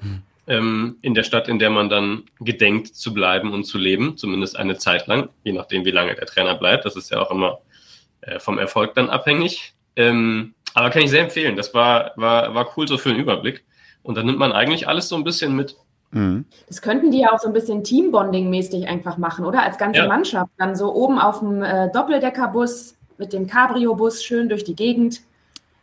Hm 0.00 0.22
ähm, 0.46 0.98
in 1.02 1.14
der 1.14 1.22
Stadt, 1.22 1.48
in 1.48 1.58
der 1.58 1.70
man 1.70 1.88
dann 1.88 2.24
gedenkt 2.40 2.94
zu 2.94 3.12
bleiben 3.12 3.52
und 3.52 3.64
zu 3.64 3.78
leben, 3.78 4.16
zumindest 4.16 4.56
eine 4.56 4.78
Zeit 4.78 5.06
lang, 5.06 5.28
je 5.44 5.52
nachdem, 5.52 5.84
wie 5.84 5.90
lange 5.90 6.14
der 6.14 6.26
Trainer 6.26 6.54
bleibt. 6.54 6.84
Das 6.84 6.96
ist 6.96 7.10
ja 7.10 7.20
auch 7.20 7.30
immer 7.30 7.58
äh, 8.20 8.38
vom 8.38 8.58
Erfolg 8.58 8.94
dann 8.94 9.10
abhängig. 9.10 9.74
Ähm, 9.96 10.54
aber 10.74 10.90
kann 10.90 11.02
ich 11.02 11.10
sehr 11.10 11.22
empfehlen. 11.22 11.56
Das 11.56 11.74
war, 11.74 12.12
war, 12.16 12.54
war 12.54 12.76
cool 12.76 12.86
so 12.86 12.98
für 12.98 13.10
einen 13.10 13.18
Überblick. 13.18 13.64
Und 14.06 14.16
dann 14.16 14.26
nimmt 14.26 14.38
man 14.38 14.52
eigentlich 14.52 14.88
alles 14.88 15.08
so 15.08 15.16
ein 15.16 15.24
bisschen 15.24 15.54
mit. 15.56 15.76
Mhm. 16.12 16.44
Das 16.68 16.80
könnten 16.80 17.10
die 17.10 17.20
ja 17.20 17.32
auch 17.32 17.40
so 17.40 17.48
ein 17.48 17.52
bisschen 17.52 17.82
Teambonding-mäßig 17.82 18.86
einfach 18.86 19.18
machen, 19.18 19.44
oder? 19.44 19.62
Als 19.62 19.78
ganze 19.78 20.00
ja. 20.00 20.08
Mannschaft. 20.08 20.50
Dann 20.58 20.76
so 20.76 20.94
oben 20.94 21.18
auf 21.18 21.40
dem 21.40 21.62
äh, 21.62 21.90
Doppeldeckerbus 21.92 22.94
mit 23.18 23.32
dem 23.32 23.46
Cabrio-Bus 23.46 24.22
schön 24.22 24.48
durch 24.48 24.64
die 24.64 24.76
Gegend. 24.76 25.22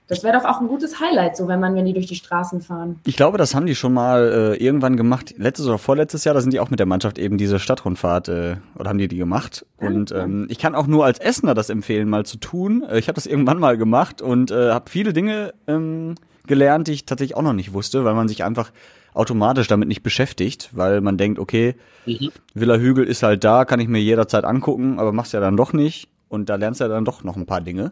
Das 0.07 0.23
wäre 0.23 0.37
doch 0.37 0.45
auch 0.45 0.59
ein 0.59 0.67
gutes 0.67 0.99
Highlight, 0.99 1.37
so 1.37 1.47
wenn 1.47 1.61
man, 1.61 1.75
wenn 1.75 1.85
die 1.85 1.93
durch 1.93 2.07
die 2.07 2.15
Straßen 2.15 2.61
fahren. 2.61 2.99
Ich 3.05 3.15
glaube, 3.15 3.37
das 3.37 3.55
haben 3.55 3.65
die 3.65 3.73
schon 3.73 3.93
mal 3.93 4.53
äh, 4.53 4.63
irgendwann 4.63 4.97
gemacht. 4.97 5.33
Letztes 5.37 5.65
oder 5.65 5.77
vorletztes 5.77 6.25
Jahr, 6.25 6.35
da 6.35 6.41
sind 6.41 6.53
die 6.53 6.59
auch 6.59 6.69
mit 6.69 6.79
der 6.79 6.85
Mannschaft 6.85 7.17
eben 7.17 7.37
diese 7.37 7.57
Stadtrundfahrt 7.57 8.27
äh, 8.27 8.55
oder 8.77 8.89
haben 8.89 8.97
die 8.97 9.07
die 9.07 9.17
gemacht. 9.17 9.65
Und 9.77 10.11
ähm, 10.11 10.47
ich 10.49 10.59
kann 10.59 10.75
auch 10.75 10.87
nur 10.87 11.05
als 11.05 11.19
Essener 11.19 11.53
das 11.53 11.69
empfehlen, 11.69 12.09
mal 12.09 12.25
zu 12.25 12.37
tun. 12.37 12.83
Äh, 12.83 12.99
ich 12.99 13.07
habe 13.07 13.15
das 13.15 13.25
irgendwann 13.25 13.59
mal 13.59 13.77
gemacht 13.77 14.21
und 14.21 14.51
äh, 14.51 14.71
habe 14.71 14.89
viele 14.89 15.13
Dinge 15.13 15.53
ähm, 15.67 16.15
gelernt, 16.47 16.87
die 16.87 16.93
ich 16.93 17.05
tatsächlich 17.05 17.35
auch 17.35 17.41
noch 17.41 17.53
nicht 17.53 17.73
wusste, 17.73 18.03
weil 18.05 18.13
man 18.13 18.27
sich 18.27 18.43
einfach 18.43 18.71
automatisch 19.13 19.67
damit 19.67 19.87
nicht 19.87 20.03
beschäftigt, 20.03 20.69
weil 20.73 21.01
man 21.01 21.17
denkt, 21.17 21.39
okay, 21.39 21.75
mhm. 22.05 22.31
Villa 22.53 22.77
Hügel 22.77 23.05
ist 23.05 23.23
halt 23.23 23.43
da, 23.43 23.65
kann 23.65 23.79
ich 23.79 23.87
mir 23.87 24.01
jederzeit 24.01 24.43
angucken, 24.43 24.99
aber 24.99 25.11
machst 25.11 25.33
ja 25.33 25.39
dann 25.39 25.57
doch 25.57 25.73
nicht. 25.73 26.09
Und 26.29 26.49
da 26.49 26.55
lernst 26.55 26.79
du 26.79 26.85
ja 26.85 26.89
dann 26.89 27.05
doch 27.05 27.23
noch 27.23 27.35
ein 27.35 27.45
paar 27.45 27.61
Dinge. 27.61 27.91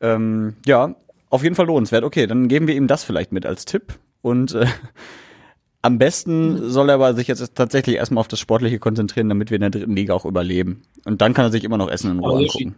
Ähm, 0.00 0.56
ja, 0.66 0.94
auf 1.30 1.42
jeden 1.42 1.54
Fall 1.54 1.66
lohnenswert. 1.66 2.04
Okay, 2.04 2.26
dann 2.26 2.48
geben 2.48 2.66
wir 2.66 2.74
ihm 2.74 2.86
das 2.86 3.04
vielleicht 3.04 3.32
mit 3.32 3.46
als 3.46 3.64
Tipp. 3.64 3.94
Und 4.20 4.54
äh, 4.54 4.66
am 5.82 5.98
besten 5.98 6.70
soll 6.70 6.90
er 6.90 6.96
aber 6.96 7.14
sich 7.14 7.28
jetzt 7.28 7.54
tatsächlich 7.54 7.96
erstmal 7.96 8.20
auf 8.20 8.28
das 8.28 8.40
Sportliche 8.40 8.78
konzentrieren, 8.78 9.30
damit 9.30 9.50
wir 9.50 9.56
in 9.56 9.62
der 9.62 9.70
dritten 9.70 9.96
Liga 9.96 10.12
auch 10.12 10.26
überleben. 10.26 10.82
Und 11.06 11.22
dann 11.22 11.32
kann 11.32 11.46
er 11.46 11.50
sich 11.50 11.64
immer 11.64 11.78
noch 11.78 11.90
Essen 11.90 12.10
in 12.10 12.18
Ruhe 12.18 12.40
angucken. 12.40 12.74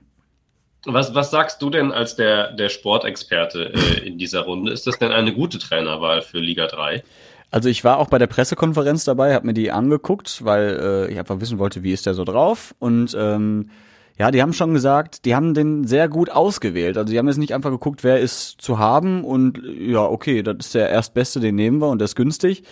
Was, 0.87 1.15
was 1.15 1.31
sagst 1.31 1.63
du 1.63 1.71
denn 1.71 1.93
als 1.93 2.17
der, 2.17 2.53
der 2.53 2.69
Sportexperte 2.69 3.73
äh, 3.75 4.07
in 4.07 4.19
dieser 4.19 4.41
Runde? 4.41 4.73
Ist 4.73 4.87
das 4.87 4.99
denn 4.99 5.13
eine 5.13 5.33
gute 5.33 5.59
Trainerwahl 5.59 6.23
für 6.23 6.39
Liga 6.39 6.67
3? 6.67 7.03
Also 7.51 7.69
ich 7.69 7.85
war 7.85 7.99
auch 7.99 8.09
bei 8.09 8.19
der 8.19 8.27
Pressekonferenz 8.27 9.05
dabei, 9.05 9.35
habe 9.35 9.47
mir 9.47 9.55
die 9.55 9.71
angeguckt, 9.71 10.45
weil 10.45 10.79
äh, 11.09 11.13
ich 11.13 11.19
einfach 11.19 11.41
wissen 11.41 11.59
wollte, 11.59 11.83
wie 11.83 11.93
ist 11.93 12.05
der 12.05 12.15
so 12.15 12.25
drauf. 12.25 12.75
Und 12.81 13.17
ähm, 13.19 13.71
ja, 14.19 14.31
die 14.31 14.43
haben 14.43 14.53
schon 14.53 14.75
gesagt, 14.75 15.25
die 15.25 15.35
haben 15.35 15.55
den 15.55 15.87
sehr 15.87 16.09
gut 16.09 16.31
ausgewählt. 16.31 16.97
Also 16.97 17.13
die 17.13 17.19
haben 17.19 17.27
jetzt 17.27 17.39
nicht 17.39 17.55
einfach 17.55 17.71
geguckt, 17.71 18.05
wer 18.05 18.21
ist 18.21 18.61
zu 18.61 18.79
haben 18.79 19.25
und 19.25 19.61
ja, 19.79 20.03
okay, 20.03 20.43
das 20.43 20.57
ist 20.61 20.75
der 20.75 20.89
erstbeste, 20.89 21.41
den 21.41 21.55
nehmen 21.55 21.79
wir 21.79 21.89
und 21.89 21.99
der 21.99 22.07
ist 22.07 22.17
günstig. 22.17 22.63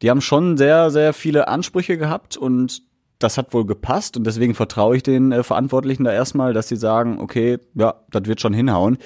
Die 0.00 0.10
haben 0.10 0.20
schon 0.20 0.56
sehr, 0.56 0.90
sehr 0.90 1.12
viele 1.12 1.48
Ansprüche 1.48 1.96
gehabt 1.96 2.36
und 2.36 2.82
das 3.22 3.38
hat 3.38 3.54
wohl 3.54 3.66
gepasst 3.66 4.16
und 4.16 4.24
deswegen 4.24 4.54
vertraue 4.54 4.96
ich 4.96 5.02
den 5.02 5.32
äh, 5.32 5.42
Verantwortlichen 5.42 6.04
da 6.04 6.12
erstmal, 6.12 6.52
dass 6.52 6.68
sie 6.68 6.76
sagen, 6.76 7.18
okay, 7.20 7.58
ja, 7.74 7.94
das 8.10 8.24
wird 8.26 8.40
schon 8.40 8.54
hinhauen. 8.54 8.98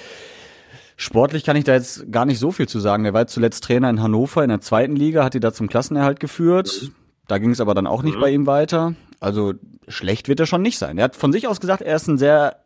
Sportlich 0.96 1.44
kann 1.44 1.56
ich 1.56 1.64
da 1.64 1.74
jetzt 1.74 2.10
gar 2.10 2.24
nicht 2.24 2.38
so 2.38 2.52
viel 2.52 2.68
zu 2.68 2.80
sagen. 2.80 3.04
Er 3.04 3.12
war 3.12 3.26
zuletzt 3.26 3.64
Trainer 3.64 3.90
in 3.90 4.02
Hannover 4.02 4.42
in 4.42 4.48
der 4.48 4.60
zweiten 4.60 4.96
Liga, 4.96 5.24
hat 5.24 5.34
die 5.34 5.40
da 5.40 5.52
zum 5.52 5.68
Klassenerhalt 5.68 6.20
geführt. 6.20 6.90
Da 7.28 7.38
ging 7.38 7.50
es 7.50 7.60
aber 7.60 7.74
dann 7.74 7.86
auch 7.86 8.02
nicht 8.02 8.16
mhm. 8.16 8.20
bei 8.20 8.30
ihm 8.30 8.46
weiter. 8.46 8.94
Also 9.20 9.54
schlecht 9.88 10.28
wird 10.28 10.40
er 10.40 10.46
schon 10.46 10.62
nicht 10.62 10.78
sein. 10.78 10.96
Er 10.96 11.04
hat 11.04 11.16
von 11.16 11.32
sich 11.32 11.48
aus 11.48 11.60
gesagt, 11.60 11.82
er 11.82 11.96
ist 11.96 12.08
ein 12.08 12.18
sehr 12.18 12.62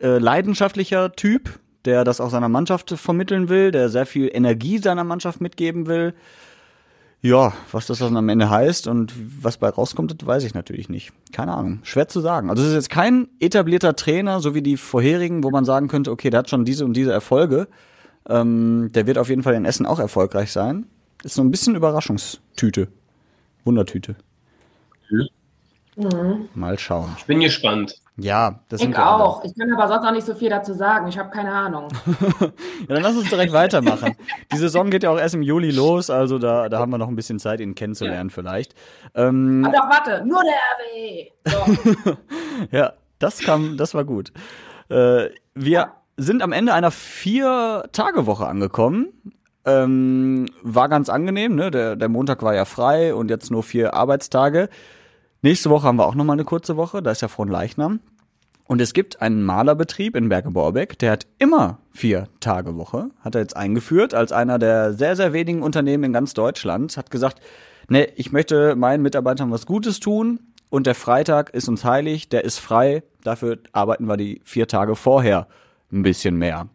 äh, 0.00 0.18
leidenschaftlicher 0.18 1.12
Typ, 1.12 1.58
der 1.84 2.04
das 2.04 2.20
auch 2.20 2.30
seiner 2.30 2.48
Mannschaft 2.48 2.90
vermitteln 2.90 3.48
will, 3.48 3.70
der 3.70 3.88
sehr 3.88 4.06
viel 4.06 4.30
Energie 4.32 4.78
seiner 4.78 5.04
Mannschaft 5.04 5.40
mitgeben 5.40 5.86
will. 5.86 6.14
Ja, 7.22 7.54
was 7.72 7.86
das 7.86 7.98
dann 7.98 8.16
am 8.16 8.28
Ende 8.28 8.50
heißt 8.50 8.86
und 8.86 9.12
was 9.42 9.56
bei 9.56 9.68
rauskommt, 9.68 10.14
das 10.20 10.26
weiß 10.26 10.44
ich 10.44 10.54
natürlich 10.54 10.88
nicht. 10.88 11.12
Keine 11.32 11.54
Ahnung. 11.54 11.80
Schwer 11.82 12.08
zu 12.08 12.20
sagen. 12.20 12.50
Also 12.50 12.62
es 12.62 12.68
ist 12.68 12.74
jetzt 12.74 12.90
kein 12.90 13.28
etablierter 13.40 13.96
Trainer, 13.96 14.40
so 14.40 14.54
wie 14.54 14.62
die 14.62 14.76
vorherigen, 14.76 15.42
wo 15.42 15.50
man 15.50 15.64
sagen 15.64 15.88
könnte, 15.88 16.10
okay, 16.10 16.30
der 16.30 16.38
hat 16.38 16.50
schon 16.50 16.64
diese 16.64 16.84
und 16.84 16.94
diese 16.94 17.12
Erfolge. 17.12 17.68
Ähm, 18.28 18.90
der 18.92 19.06
wird 19.06 19.18
auf 19.18 19.28
jeden 19.28 19.42
Fall 19.42 19.54
in 19.54 19.64
Essen 19.64 19.86
auch 19.86 19.98
erfolgreich 19.98 20.52
sein. 20.52 20.86
Ist 21.24 21.34
so 21.34 21.42
ein 21.42 21.50
bisschen 21.50 21.74
Überraschungstüte. 21.74 22.88
Wundertüte. 23.64 24.16
Mhm. 25.96 26.48
Mal 26.54 26.78
schauen. 26.78 27.10
Ich 27.18 27.24
bin 27.24 27.40
gespannt. 27.40 28.00
Ja, 28.18 28.60
das 28.70 28.80
ich 28.80 28.96
auch. 28.96 29.44
Ich 29.44 29.54
kann 29.58 29.70
aber 29.74 29.88
sonst 29.88 30.06
auch 30.06 30.12
nicht 30.12 30.26
so 30.26 30.34
viel 30.34 30.48
dazu 30.48 30.72
sagen. 30.72 31.06
Ich 31.06 31.18
habe 31.18 31.28
keine 31.28 31.52
Ahnung. 31.52 31.88
ja, 32.40 32.48
dann 32.88 33.02
lass 33.02 33.16
uns 33.16 33.28
direkt 33.28 33.52
weitermachen. 33.52 34.16
Die 34.50 34.56
Saison 34.56 34.88
geht 34.88 35.02
ja 35.02 35.10
auch 35.10 35.18
erst 35.18 35.34
im 35.34 35.42
Juli 35.42 35.70
los, 35.70 36.08
also 36.08 36.38
da, 36.38 36.70
da 36.70 36.78
haben 36.78 36.90
wir 36.90 36.98
noch 36.98 37.08
ein 37.08 37.16
bisschen 37.16 37.38
Zeit, 37.38 37.60
ihn 37.60 37.74
kennenzulernen 37.74 38.30
ja. 38.30 38.34
vielleicht. 38.34 38.74
Ähm, 39.14 39.64
aber 39.66 39.76
doch, 39.76 39.90
warte, 39.90 40.24
nur 40.26 40.40
der 40.42 40.54
RW. 40.94 42.06
So. 42.06 42.16
ja, 42.70 42.94
das 43.18 43.40
kam, 43.40 43.76
das 43.76 43.92
war 43.92 44.04
gut. 44.04 44.32
Äh, 44.88 45.28
wir 45.54 45.92
sind 46.16 46.42
am 46.42 46.52
Ende 46.52 46.72
einer 46.72 46.90
Vier-Tage-Woche 46.90 48.46
angekommen. 48.46 49.08
Ähm, 49.66 50.46
war 50.62 50.88
ganz 50.88 51.10
angenehm, 51.10 51.54
ne? 51.54 51.70
Der, 51.70 51.96
der 51.96 52.08
Montag 52.08 52.42
war 52.42 52.54
ja 52.54 52.64
frei 52.64 53.14
und 53.14 53.30
jetzt 53.30 53.50
nur 53.50 53.62
vier 53.62 53.94
Arbeitstage. 53.94 54.70
Nächste 55.42 55.70
Woche 55.70 55.86
haben 55.86 55.96
wir 55.96 56.06
auch 56.06 56.14
nochmal 56.14 56.36
eine 56.36 56.44
kurze 56.44 56.76
Woche, 56.76 57.02
da 57.02 57.10
ist 57.10 57.22
ja 57.22 57.28
Leichnam. 57.44 58.00
Und 58.68 58.80
es 58.80 58.92
gibt 58.92 59.22
einen 59.22 59.44
Malerbetrieb 59.44 60.16
in 60.16 60.28
Berge-Borbeck, 60.28 60.98
der 60.98 61.12
hat 61.12 61.26
immer 61.38 61.78
vier 61.92 62.28
Tage 62.40 62.76
Woche, 62.76 63.10
hat 63.20 63.36
er 63.36 63.42
jetzt 63.42 63.56
eingeführt, 63.56 64.12
als 64.12 64.32
einer 64.32 64.58
der 64.58 64.92
sehr, 64.92 65.14
sehr 65.14 65.32
wenigen 65.32 65.62
Unternehmen 65.62 66.04
in 66.04 66.12
ganz 66.12 66.34
Deutschland, 66.34 66.96
hat 66.96 67.12
gesagt, 67.12 67.40
ne, 67.88 68.08
ich 68.16 68.32
möchte 68.32 68.74
meinen 68.74 69.02
Mitarbeitern 69.02 69.52
was 69.52 69.66
Gutes 69.66 70.00
tun 70.00 70.40
und 70.68 70.86
der 70.86 70.96
Freitag 70.96 71.50
ist 71.50 71.68
uns 71.68 71.84
heilig, 71.84 72.28
der 72.28 72.44
ist 72.44 72.58
frei, 72.58 73.04
dafür 73.22 73.58
arbeiten 73.72 74.06
wir 74.06 74.16
die 74.16 74.40
vier 74.44 74.66
Tage 74.66 74.96
vorher 74.96 75.46
ein 75.92 76.02
bisschen 76.02 76.36
mehr. 76.36 76.68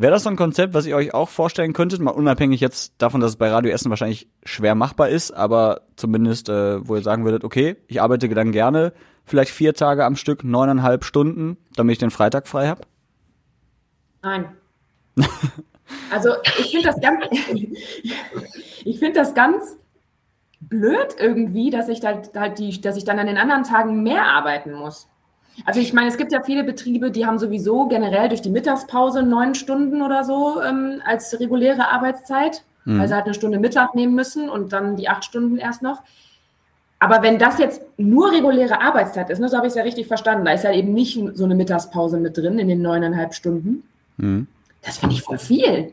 Wäre 0.00 0.12
das 0.12 0.22
so 0.22 0.30
ein 0.30 0.36
Konzept, 0.36 0.74
was 0.74 0.86
ihr 0.86 0.94
euch 0.94 1.12
auch 1.12 1.28
vorstellen 1.28 1.72
könntet, 1.72 2.00
mal 2.00 2.12
unabhängig 2.12 2.60
jetzt 2.60 2.94
davon, 2.98 3.20
dass 3.20 3.32
es 3.32 3.36
bei 3.36 3.50
Radio 3.50 3.72
Essen 3.72 3.90
wahrscheinlich 3.90 4.28
schwer 4.44 4.76
machbar 4.76 5.08
ist, 5.08 5.32
aber 5.32 5.80
zumindest, 5.96 6.48
äh, 6.48 6.86
wo 6.86 6.94
ihr 6.94 7.02
sagen 7.02 7.24
würdet, 7.24 7.42
okay, 7.42 7.76
ich 7.88 8.00
arbeite 8.00 8.28
dann 8.28 8.52
gerne 8.52 8.92
vielleicht 9.24 9.50
vier 9.50 9.74
Tage 9.74 10.04
am 10.04 10.14
Stück, 10.14 10.44
neuneinhalb 10.44 11.04
Stunden, 11.04 11.56
damit 11.74 11.94
ich 11.94 11.98
den 11.98 12.12
Freitag 12.12 12.46
frei 12.46 12.68
habe? 12.68 12.82
Nein. 14.22 14.44
also 16.12 16.30
ich 16.44 16.70
finde 16.70 16.86
das 16.86 17.00
ganz, 17.00 17.24
ich 18.84 18.98
finde 19.00 19.14
das 19.14 19.34
ganz 19.34 19.78
blöd 20.60 21.16
irgendwie, 21.18 21.70
dass 21.70 21.88
ich 21.88 22.04
halt, 22.04 22.36
halt 22.36 22.60
die, 22.60 22.80
dass 22.80 22.96
ich 22.96 23.04
dann 23.04 23.18
an 23.18 23.26
den 23.26 23.36
anderen 23.36 23.64
Tagen 23.64 24.04
mehr 24.04 24.26
arbeiten 24.26 24.72
muss. 24.74 25.08
Also 25.64 25.80
ich 25.80 25.92
meine, 25.92 26.08
es 26.08 26.16
gibt 26.16 26.32
ja 26.32 26.42
viele 26.42 26.64
Betriebe, 26.64 27.10
die 27.10 27.26
haben 27.26 27.38
sowieso 27.38 27.86
generell 27.86 28.28
durch 28.28 28.42
die 28.42 28.50
Mittagspause 28.50 29.22
neun 29.22 29.54
Stunden 29.54 30.02
oder 30.02 30.24
so 30.24 30.62
ähm, 30.62 31.02
als 31.04 31.38
reguläre 31.38 31.88
Arbeitszeit, 31.88 32.62
mhm. 32.84 33.00
weil 33.00 33.08
sie 33.08 33.14
halt 33.14 33.24
eine 33.24 33.34
Stunde 33.34 33.58
Mittag 33.58 33.94
nehmen 33.94 34.14
müssen 34.14 34.48
und 34.48 34.72
dann 34.72 34.96
die 34.96 35.08
acht 35.08 35.24
Stunden 35.24 35.58
erst 35.58 35.82
noch. 35.82 36.02
Aber 37.00 37.22
wenn 37.22 37.38
das 37.38 37.58
jetzt 37.58 37.82
nur 37.96 38.32
reguläre 38.32 38.80
Arbeitszeit 38.80 39.30
ist, 39.30 39.38
ne, 39.38 39.48
so 39.48 39.56
habe 39.56 39.66
ich 39.66 39.72
es 39.72 39.76
ja 39.76 39.84
richtig 39.84 40.08
verstanden, 40.08 40.44
da 40.44 40.52
ist 40.52 40.64
ja 40.64 40.72
eben 40.72 40.92
nicht 40.94 41.20
so 41.34 41.44
eine 41.44 41.54
Mittagspause 41.54 42.18
mit 42.18 42.36
drin 42.36 42.58
in 42.58 42.68
den 42.68 42.82
neuneinhalb 42.82 43.34
Stunden. 43.34 43.84
Mhm. 44.16 44.48
Das 44.82 44.98
finde 44.98 45.14
ich 45.14 45.22
voll 45.22 45.38
viel. 45.38 45.92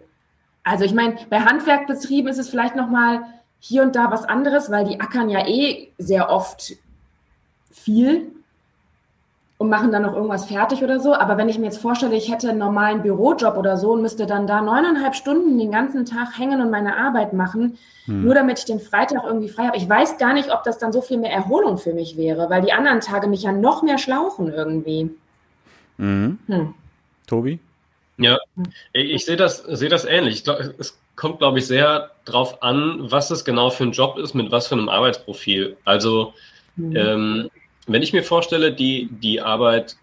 Also 0.63 0.83
ich 0.83 0.93
meine, 0.93 1.15
bei 1.29 1.41
Handwerkbetrieben 1.41 2.29
ist 2.29 2.39
es 2.39 2.49
vielleicht 2.49 2.75
noch 2.75 2.89
mal 2.89 3.21
hier 3.59 3.83
und 3.83 3.95
da 3.95 4.11
was 4.11 4.25
anderes, 4.25 4.71
weil 4.71 4.85
die 4.85 4.99
ackern 4.99 5.29
ja 5.29 5.47
eh 5.47 5.89
sehr 5.97 6.29
oft 6.29 6.73
viel 7.71 8.31
und 9.57 9.69
machen 9.69 9.91
dann 9.91 10.01
noch 10.01 10.13
irgendwas 10.13 10.45
fertig 10.45 10.83
oder 10.83 10.99
so. 10.99 11.13
Aber 11.13 11.37
wenn 11.37 11.47
ich 11.47 11.57
mir 11.57 11.65
jetzt 11.65 11.77
vorstelle, 11.77 12.15
ich 12.15 12.31
hätte 12.31 12.49
einen 12.49 12.59
normalen 12.59 13.01
Bürojob 13.01 13.57
oder 13.57 13.77
so 13.77 13.93
und 13.93 14.01
müsste 14.01 14.25
dann 14.25 14.47
da 14.47 14.61
neuneinhalb 14.61 15.15
Stunden 15.15 15.57
den 15.57 15.71
ganzen 15.71 16.05
Tag 16.05 16.37
hängen 16.37 16.61
und 16.61 16.71
meine 16.71 16.97
Arbeit 16.97 17.31
machen, 17.31 17.77
hm. 18.05 18.23
nur 18.23 18.35
damit 18.35 18.59
ich 18.59 18.65
den 18.65 18.81
Freitag 18.81 19.23
irgendwie 19.25 19.47
frei 19.47 19.67
habe. 19.67 19.77
Ich 19.77 19.87
weiß 19.87 20.17
gar 20.17 20.33
nicht, 20.33 20.51
ob 20.51 20.63
das 20.63 20.77
dann 20.77 20.91
so 20.91 21.01
viel 21.01 21.17
mehr 21.17 21.31
Erholung 21.31 21.77
für 21.77 21.93
mich 21.93 22.17
wäre, 22.17 22.49
weil 22.49 22.61
die 22.61 22.73
anderen 22.73 22.99
Tage 22.99 23.27
mich 23.27 23.43
ja 23.43 23.53
noch 23.53 23.81
mehr 23.81 23.97
schlauchen 23.97 24.51
irgendwie. 24.51 25.09
Mhm. 25.97 26.39
Hm. 26.47 26.73
Tobi? 27.27 27.59
Ja, 28.17 28.37
ich, 28.93 29.25
sehe 29.25 29.35
das, 29.37 29.59
sehe 29.59 29.89
das 29.89 30.05
ähnlich. 30.05 30.35
Ich 30.35 30.43
glaub, 30.43 30.59
es 30.77 30.97
kommt, 31.15 31.39
glaube 31.39 31.59
ich, 31.59 31.67
sehr 31.67 32.11
drauf 32.25 32.61
an, 32.61 32.99
was 32.99 33.31
es 33.31 33.45
genau 33.45 33.69
für 33.69 33.83
ein 33.83 33.91
Job 33.91 34.17
ist, 34.17 34.33
mit 34.33 34.51
was 34.51 34.67
für 34.67 34.75
einem 34.75 34.89
Arbeitsprofil. 34.89 35.77
Also, 35.85 36.33
mhm. 36.75 36.95
ähm, 36.95 37.49
wenn 37.87 38.01
ich 38.01 38.13
mir 38.13 38.23
vorstelle, 38.23 38.73
die, 38.73 39.09
die 39.11 39.41
Arbeit 39.41 39.95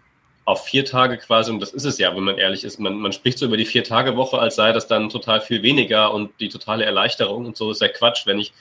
auf 0.45 0.65
vier 0.65 0.83
Tage 0.85 1.17
quasi, 1.17 1.51
und 1.51 1.59
das 1.59 1.73
ist 1.73 1.85
es 1.85 1.97
ja, 1.97 2.15
wenn 2.15 2.23
man 2.23 2.37
ehrlich 2.37 2.63
ist, 2.63 2.79
man, 2.79 2.95
man 2.95 3.13
spricht 3.13 3.37
so 3.37 3.45
über 3.45 3.57
die 3.57 3.65
Vier-Tage-Woche, 3.65 4.37
als 4.39 4.55
sei 4.55 4.73
das 4.73 4.87
dann 4.87 5.09
total 5.09 5.41
viel 5.41 5.63
weniger 5.63 6.13
und 6.13 6.31
die 6.39 6.49
totale 6.49 6.83
Erleichterung 6.83 7.45
und 7.45 7.55
so 7.55 7.71
ist 7.71 7.81
ja 7.81 7.87
Quatsch. 7.87 8.25
Wenn 8.25 8.39
ich 8.39 8.53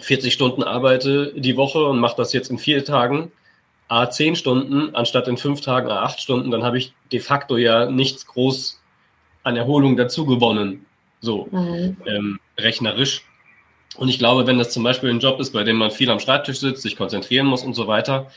40 0.00 0.32
Stunden 0.32 0.62
arbeite 0.62 1.32
die 1.36 1.56
Woche 1.56 1.84
und 1.84 2.00
mache 2.00 2.16
das 2.16 2.32
jetzt 2.32 2.50
in 2.50 2.58
vier 2.58 2.84
Tagen, 2.84 3.30
a 3.88 4.08
10 4.08 4.36
Stunden, 4.36 4.94
anstatt 4.94 5.28
in 5.28 5.36
fünf 5.36 5.60
Tagen 5.60 5.90
a 5.90 6.02
8 6.02 6.20
Stunden, 6.20 6.50
dann 6.50 6.62
habe 6.62 6.78
ich 6.78 6.92
de 7.12 7.20
facto 7.20 7.56
ja 7.56 7.86
nichts 7.86 8.26
groß 8.26 8.80
an 9.42 9.56
Erholung 9.56 9.96
dazu 9.96 10.26
gewonnen. 10.26 10.86
So, 11.20 11.48
mhm. 11.50 11.96
ähm, 12.06 12.40
rechnerisch. 12.58 13.24
Und 13.96 14.08
ich 14.08 14.18
glaube, 14.18 14.46
wenn 14.46 14.58
das 14.58 14.70
zum 14.70 14.82
Beispiel 14.82 15.10
ein 15.10 15.20
Job 15.20 15.40
ist, 15.40 15.52
bei 15.52 15.64
dem 15.64 15.76
man 15.76 15.90
viel 15.90 16.10
am 16.10 16.20
Schreibtisch 16.20 16.60
sitzt, 16.60 16.82
sich 16.82 16.96
konzentrieren 16.96 17.46
muss 17.46 17.64
und 17.64 17.74
so 17.74 17.86
weiter, 17.86 18.30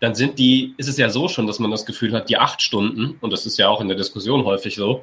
dann 0.00 0.14
sind 0.14 0.38
die, 0.38 0.74
ist 0.76 0.88
es 0.88 0.98
ja 0.98 1.08
so 1.08 1.28
schon, 1.28 1.46
dass 1.46 1.58
man 1.58 1.70
das 1.70 1.86
Gefühl 1.86 2.12
hat, 2.12 2.28
die 2.28 2.36
acht 2.36 2.60
Stunden, 2.60 3.16
und 3.20 3.32
das 3.32 3.46
ist 3.46 3.58
ja 3.58 3.68
auch 3.68 3.80
in 3.80 3.88
der 3.88 3.96
Diskussion 3.96 4.44
häufig 4.44 4.74
so, 4.74 5.02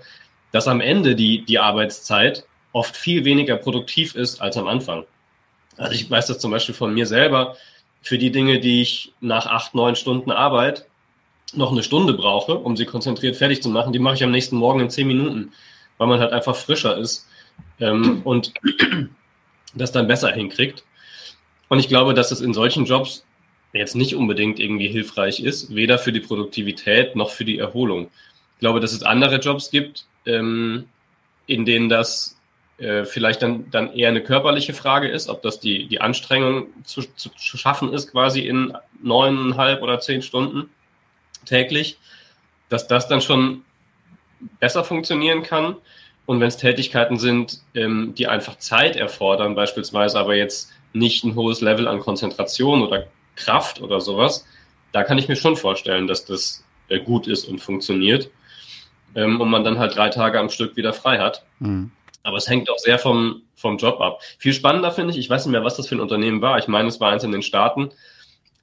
dass 0.51 0.67
am 0.67 0.81
Ende 0.81 1.15
die, 1.15 1.43
die 1.43 1.59
Arbeitszeit 1.59 2.45
oft 2.73 2.95
viel 2.95 3.25
weniger 3.25 3.57
produktiv 3.57 4.15
ist 4.15 4.41
als 4.41 4.57
am 4.57 4.67
Anfang. 4.67 5.05
Also 5.77 5.93
ich 5.93 6.09
weiß 6.09 6.27
das 6.27 6.39
zum 6.39 6.51
Beispiel 6.51 6.75
von 6.75 6.93
mir 6.93 7.07
selber, 7.07 7.55
für 8.01 8.17
die 8.17 8.31
Dinge, 8.31 8.59
die 8.59 8.81
ich 8.81 9.13
nach 9.21 9.45
acht, 9.45 9.75
neun 9.75 9.95
Stunden 9.95 10.31
Arbeit 10.31 10.85
noch 11.53 11.71
eine 11.71 11.83
Stunde 11.83 12.13
brauche, 12.13 12.55
um 12.55 12.77
sie 12.77 12.85
konzentriert 12.85 13.35
fertig 13.35 13.61
zu 13.61 13.69
machen, 13.69 13.93
die 13.93 13.99
mache 13.99 14.15
ich 14.15 14.23
am 14.23 14.31
nächsten 14.31 14.55
Morgen 14.57 14.79
in 14.79 14.89
zehn 14.89 15.07
Minuten, 15.07 15.51
weil 15.97 16.07
man 16.07 16.19
halt 16.19 16.31
einfach 16.31 16.55
frischer 16.55 16.97
ist. 16.97 17.27
Ähm, 17.79 18.21
und 18.23 18.53
das 19.73 19.91
dann 19.91 20.07
besser 20.07 20.31
hinkriegt. 20.31 20.83
Und 21.69 21.79
ich 21.79 21.87
glaube, 21.87 22.13
dass 22.13 22.31
es 22.31 22.41
in 22.41 22.53
solchen 22.53 22.85
Jobs 22.85 23.25
jetzt 23.73 23.95
nicht 23.95 24.15
unbedingt 24.15 24.59
irgendwie 24.59 24.89
hilfreich 24.89 25.39
ist, 25.39 25.73
weder 25.73 25.97
für 25.97 26.11
die 26.11 26.19
Produktivität 26.19 27.15
noch 27.15 27.31
für 27.31 27.45
die 27.45 27.59
Erholung. 27.59 28.09
Ich 28.55 28.59
glaube, 28.59 28.79
dass 28.79 28.91
es 28.91 29.03
andere 29.03 29.37
Jobs 29.37 29.71
gibt, 29.71 30.05
ähm, 30.25 30.85
in 31.47 31.65
denen 31.65 31.89
das 31.89 32.37
äh, 32.77 33.05
vielleicht 33.05 33.41
dann, 33.41 33.69
dann 33.71 33.93
eher 33.93 34.09
eine 34.09 34.23
körperliche 34.23 34.73
Frage 34.73 35.07
ist, 35.07 35.29
ob 35.29 35.41
das 35.41 35.59
die, 35.59 35.87
die 35.87 36.01
Anstrengung 36.01 36.67
zu, 36.83 37.03
zu, 37.15 37.29
zu 37.29 37.57
schaffen 37.57 37.93
ist, 37.93 38.11
quasi 38.11 38.41
in 38.41 38.73
neuneinhalb 39.01 39.81
oder 39.81 39.99
zehn 39.99 40.21
Stunden 40.21 40.69
täglich, 41.45 41.97
dass 42.69 42.87
das 42.87 43.07
dann 43.07 43.21
schon 43.21 43.63
besser 44.59 44.83
funktionieren 44.83 45.43
kann. 45.43 45.75
Und 46.25 46.39
wenn 46.39 46.47
es 46.47 46.57
Tätigkeiten 46.57 47.17
sind, 47.17 47.61
ähm, 47.73 48.13
die 48.15 48.27
einfach 48.27 48.57
Zeit 48.57 48.95
erfordern, 48.95 49.55
beispielsweise 49.55 50.19
aber 50.19 50.35
jetzt 50.35 50.71
nicht 50.93 51.23
ein 51.23 51.35
hohes 51.35 51.61
Level 51.61 51.87
an 51.87 51.99
Konzentration 51.99 52.81
oder 52.81 53.07
Kraft 53.35 53.81
oder 53.81 54.01
sowas, 54.01 54.45
da 54.91 55.03
kann 55.03 55.17
ich 55.17 55.27
mir 55.27 55.35
schon 55.35 55.55
vorstellen, 55.55 56.07
dass 56.07 56.25
das 56.25 56.63
äh, 56.89 56.99
gut 56.99 57.27
ist 57.27 57.45
und 57.45 57.59
funktioniert. 57.59 58.29
Ähm, 59.15 59.41
und 59.41 59.49
man 59.49 59.63
dann 59.63 59.79
halt 59.79 59.95
drei 59.95 60.09
Tage 60.09 60.39
am 60.39 60.49
Stück 60.49 60.77
wieder 60.77 60.93
frei 60.93 61.19
hat. 61.19 61.43
Mhm. 61.59 61.91
Aber 62.23 62.37
es 62.37 62.47
hängt 62.47 62.69
auch 62.69 62.77
sehr 62.77 62.99
vom, 62.99 63.41
vom 63.55 63.77
Job 63.77 63.99
ab. 63.99 64.21
Viel 64.37 64.53
spannender 64.53 64.91
finde 64.91 65.11
ich, 65.11 65.19
ich 65.19 65.29
weiß 65.29 65.45
nicht 65.45 65.51
mehr, 65.51 65.63
was 65.63 65.75
das 65.75 65.87
für 65.87 65.95
ein 65.95 66.01
Unternehmen 66.01 66.41
war. 66.41 66.59
Ich 66.59 66.67
meine, 66.67 66.87
es 66.87 66.99
war 66.99 67.11
eins 67.11 67.23
in 67.23 67.31
den 67.31 67.41
Staaten, 67.41 67.89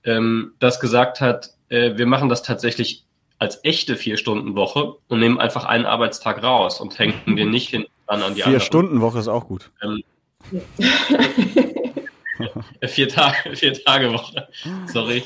ähm, 0.05 0.53
das 0.59 0.81
gesagt 0.81 1.21
hat, 1.21 1.51
äh, 1.69 1.97
wir 1.97 2.07
machen 2.07 2.29
das 2.29 2.43
tatsächlich 2.43 3.05
als 3.39 3.61
echte 3.65 3.97
Vier-Stunden-Woche 3.97 4.97
und 5.09 5.21
nehmen 5.21 5.39
einfach 5.39 5.65
einen 5.65 5.87
Arbeitstag 5.87 6.43
raus 6.43 6.81
und 6.81 6.99
hängen 6.99 7.37
den 7.37 7.51
nicht 7.51 7.71
hinten 7.71 7.91
an, 8.07 8.23
an 8.23 8.35
die 8.35 8.43
Vier-Stunden-Woche 8.43 9.19
ist 9.19 9.29
auch 9.29 9.47
gut. 9.47 9.71
Ähm, 9.83 10.03
vier 12.87 13.09
Tage, 13.09 13.57
vier 13.57 13.85
Tage 13.85 14.13
Woche. 14.13 14.49
Sorry. 14.87 15.23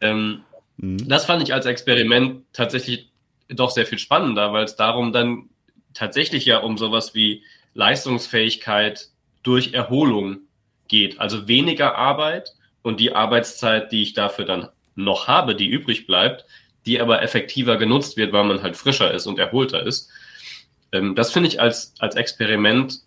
Ähm, 0.00 0.42
mhm. 0.76 1.08
Das 1.08 1.24
fand 1.24 1.42
ich 1.42 1.54
als 1.54 1.66
Experiment 1.66 2.44
tatsächlich 2.52 3.08
doch 3.48 3.70
sehr 3.70 3.86
viel 3.86 3.98
spannender, 3.98 4.52
weil 4.52 4.64
es 4.64 4.76
darum 4.76 5.12
dann 5.12 5.48
tatsächlich 5.94 6.44
ja 6.44 6.58
um 6.58 6.78
sowas 6.78 7.14
wie 7.14 7.42
Leistungsfähigkeit 7.74 9.08
durch 9.42 9.72
Erholung 9.72 10.40
geht. 10.88 11.20
Also 11.20 11.48
weniger 11.48 11.96
Arbeit 11.96 12.54
und 12.82 13.00
die 13.00 13.14
Arbeitszeit, 13.14 13.92
die 13.92 14.02
ich 14.02 14.14
dafür 14.14 14.44
dann 14.44 14.68
noch 14.94 15.28
habe, 15.28 15.54
die 15.54 15.68
übrig 15.68 16.06
bleibt, 16.06 16.44
die 16.86 17.00
aber 17.00 17.22
effektiver 17.22 17.76
genutzt 17.76 18.16
wird, 18.16 18.32
weil 18.32 18.44
man 18.44 18.62
halt 18.62 18.76
frischer 18.76 19.12
ist 19.12 19.26
und 19.26 19.38
erholter 19.38 19.84
ist. 19.84 20.10
Ähm, 20.92 21.14
das 21.14 21.32
finde 21.32 21.48
ich 21.48 21.60
als, 21.60 21.94
als 21.98 22.16
Experiment 22.16 23.00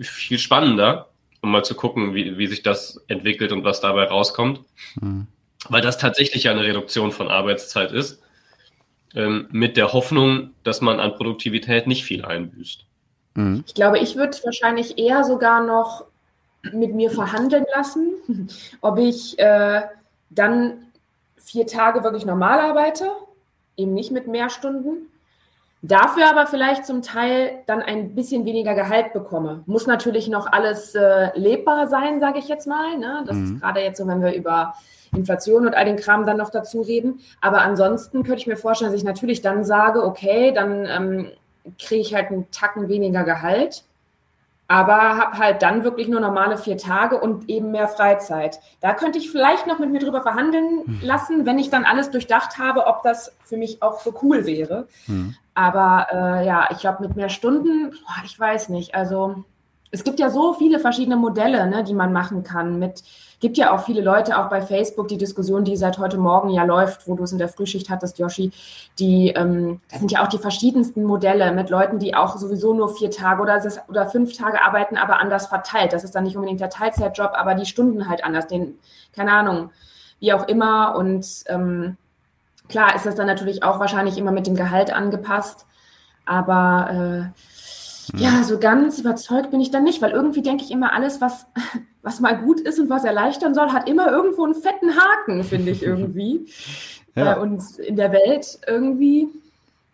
viel 0.00 0.38
spannender, 0.38 1.08
um 1.42 1.50
mal 1.50 1.64
zu 1.64 1.74
gucken, 1.74 2.14
wie, 2.14 2.38
wie 2.38 2.46
sich 2.46 2.62
das 2.62 3.00
entwickelt 3.08 3.52
und 3.52 3.64
was 3.64 3.80
dabei 3.80 4.04
rauskommt. 4.04 4.60
Mhm. 5.00 5.26
Weil 5.68 5.82
das 5.82 5.98
tatsächlich 5.98 6.44
ja 6.44 6.52
eine 6.52 6.62
Reduktion 6.62 7.10
von 7.10 7.28
Arbeitszeit 7.28 7.92
ist, 7.92 8.22
ähm, 9.14 9.48
mit 9.50 9.76
der 9.76 9.92
Hoffnung, 9.92 10.50
dass 10.62 10.80
man 10.80 11.00
an 11.00 11.16
Produktivität 11.16 11.86
nicht 11.86 12.04
viel 12.04 12.24
einbüßt. 12.24 12.84
Mhm. 13.34 13.64
Ich 13.66 13.74
glaube, 13.74 13.98
ich 13.98 14.16
würde 14.16 14.36
wahrscheinlich 14.44 14.98
eher 14.98 15.24
sogar 15.24 15.64
noch 15.64 16.04
mit 16.72 16.94
mir 16.94 17.10
verhandeln 17.10 17.66
lassen, 17.74 18.48
ob 18.80 18.98
ich 18.98 19.38
äh, 19.38 19.82
dann 20.30 20.87
vier 21.48 21.66
Tage 21.66 22.04
wirklich 22.04 22.26
normal 22.26 22.60
arbeite, 22.60 23.10
eben 23.76 23.94
nicht 23.94 24.10
mit 24.10 24.26
mehr 24.26 24.50
Stunden, 24.50 25.10
dafür 25.82 26.28
aber 26.28 26.46
vielleicht 26.46 26.84
zum 26.84 27.02
Teil 27.02 27.62
dann 27.66 27.80
ein 27.80 28.14
bisschen 28.14 28.44
weniger 28.44 28.74
Gehalt 28.74 29.12
bekomme. 29.12 29.62
Muss 29.66 29.86
natürlich 29.86 30.28
noch 30.28 30.50
alles 30.50 30.94
äh, 30.94 31.30
lebbar 31.38 31.88
sein, 31.88 32.20
sage 32.20 32.38
ich 32.38 32.48
jetzt 32.48 32.66
mal. 32.66 32.98
Ne? 32.98 33.24
Das 33.26 33.36
mhm. 33.36 33.44
ist 33.44 33.60
gerade 33.60 33.80
jetzt 33.80 33.98
so, 33.98 34.06
wenn 34.06 34.22
wir 34.22 34.34
über 34.34 34.74
Inflation 35.16 35.66
und 35.66 35.74
all 35.74 35.86
den 35.86 35.96
Kram 35.96 36.26
dann 36.26 36.36
noch 36.36 36.50
dazu 36.50 36.82
reden. 36.82 37.20
Aber 37.40 37.62
ansonsten 37.62 38.24
könnte 38.24 38.40
ich 38.40 38.46
mir 38.46 38.56
vorstellen, 38.56 38.90
dass 38.90 39.00
ich 39.00 39.06
natürlich 39.06 39.40
dann 39.40 39.64
sage, 39.64 40.04
okay, 40.04 40.52
dann 40.52 40.86
ähm, 40.86 41.30
kriege 41.78 42.00
ich 42.00 42.14
halt 42.14 42.30
einen 42.30 42.50
Tacken 42.50 42.88
weniger 42.88 43.24
Gehalt 43.24 43.84
aber 44.68 45.16
habe 45.16 45.38
halt 45.38 45.62
dann 45.62 45.82
wirklich 45.82 46.08
nur 46.08 46.20
normale 46.20 46.58
vier 46.58 46.76
Tage 46.76 47.18
und 47.18 47.48
eben 47.48 47.70
mehr 47.70 47.88
Freizeit. 47.88 48.60
Da 48.80 48.92
könnte 48.92 49.18
ich 49.18 49.30
vielleicht 49.30 49.66
noch 49.66 49.78
mit 49.78 49.90
mir 49.90 49.98
drüber 49.98 50.20
verhandeln 50.20 50.84
hm. 50.84 51.00
lassen, 51.02 51.46
wenn 51.46 51.58
ich 51.58 51.70
dann 51.70 51.86
alles 51.86 52.10
durchdacht 52.10 52.58
habe, 52.58 52.86
ob 52.86 53.02
das 53.02 53.34
für 53.42 53.56
mich 53.56 53.82
auch 53.82 54.00
so 54.00 54.14
cool 54.22 54.44
wäre. 54.44 54.86
Mhm. 55.06 55.34
Aber 55.54 56.06
äh, 56.12 56.46
ja, 56.46 56.68
ich 56.70 56.78
glaube, 56.78 57.02
mit 57.02 57.16
mehr 57.16 57.30
Stunden, 57.30 57.90
boah, 57.90 58.24
ich 58.24 58.38
weiß 58.38 58.68
nicht. 58.68 58.94
Also 58.94 59.42
es 59.90 60.04
gibt 60.04 60.20
ja 60.20 60.30
so 60.30 60.52
viele 60.54 60.78
verschiedene 60.78 61.16
Modelle, 61.16 61.66
ne, 61.66 61.84
die 61.84 61.94
man 61.94 62.12
machen 62.12 62.42
kann. 62.42 62.78
Mit 62.78 63.02
gibt 63.40 63.56
ja 63.56 63.72
auch 63.72 63.84
viele 63.84 64.02
Leute, 64.02 64.38
auch 64.38 64.48
bei 64.48 64.60
Facebook, 64.60 65.08
die 65.08 65.16
Diskussion, 65.16 65.64
die 65.64 65.76
seit 65.76 65.98
heute 65.98 66.18
Morgen 66.18 66.50
ja 66.50 66.64
läuft, 66.64 67.06
wo 67.06 67.14
du 67.14 67.22
es 67.22 67.32
in 67.32 67.38
der 67.38 67.48
Frühschicht 67.48 67.88
hattest, 67.88 68.18
Yoshi, 68.18 68.50
die, 68.98 69.28
ähm, 69.28 69.80
das 69.90 70.00
sind 70.00 70.10
ja 70.10 70.24
auch 70.24 70.28
die 70.28 70.38
verschiedensten 70.38 71.04
Modelle 71.04 71.52
mit 71.52 71.70
Leuten, 71.70 71.98
die 71.98 72.14
auch 72.14 72.36
sowieso 72.36 72.74
nur 72.74 72.94
vier 72.94 73.10
Tage 73.10 73.40
oder, 73.40 73.62
oder 73.88 74.08
fünf 74.08 74.36
Tage 74.36 74.60
arbeiten, 74.62 74.96
aber 74.96 75.20
anders 75.20 75.46
verteilt. 75.46 75.92
Das 75.92 76.04
ist 76.04 76.14
dann 76.14 76.24
nicht 76.24 76.36
unbedingt 76.36 76.60
der 76.60 76.70
Teilzeitjob, 76.70 77.32
aber 77.34 77.54
die 77.54 77.66
Stunden 77.66 78.08
halt 78.08 78.24
anders, 78.24 78.48
den, 78.48 78.78
keine 79.14 79.32
Ahnung, 79.32 79.70
wie 80.18 80.32
auch 80.32 80.48
immer. 80.48 80.96
Und 80.96 81.44
ähm, 81.46 81.96
klar 82.68 82.94
ist 82.96 83.06
das 83.06 83.14
dann 83.14 83.28
natürlich 83.28 83.62
auch 83.62 83.78
wahrscheinlich 83.78 84.18
immer 84.18 84.32
mit 84.32 84.46
dem 84.46 84.56
Gehalt 84.56 84.92
angepasst. 84.92 85.64
Aber 86.26 87.30
äh, 87.32 87.40
ja, 88.16 88.42
so 88.42 88.58
ganz 88.58 88.98
überzeugt 88.98 89.50
bin 89.50 89.60
ich 89.60 89.70
dann 89.70 89.84
nicht, 89.84 90.00
weil 90.00 90.12
irgendwie 90.12 90.42
denke 90.42 90.64
ich 90.64 90.70
immer, 90.70 90.92
alles, 90.92 91.20
was, 91.20 91.46
was 92.02 92.20
mal 92.20 92.38
gut 92.38 92.60
ist 92.60 92.78
und 92.78 92.90
was 92.90 93.04
erleichtern 93.04 93.54
soll, 93.54 93.72
hat 93.72 93.88
immer 93.88 94.10
irgendwo 94.10 94.44
einen 94.44 94.54
fetten 94.54 94.96
Haken, 94.96 95.44
finde 95.44 95.72
ich 95.72 95.82
irgendwie. 95.82 96.46
ja. 97.14 97.24
Bei 97.24 97.40
uns 97.40 97.78
in 97.78 97.96
der 97.96 98.12
Welt 98.12 98.58
irgendwie. 98.66 99.28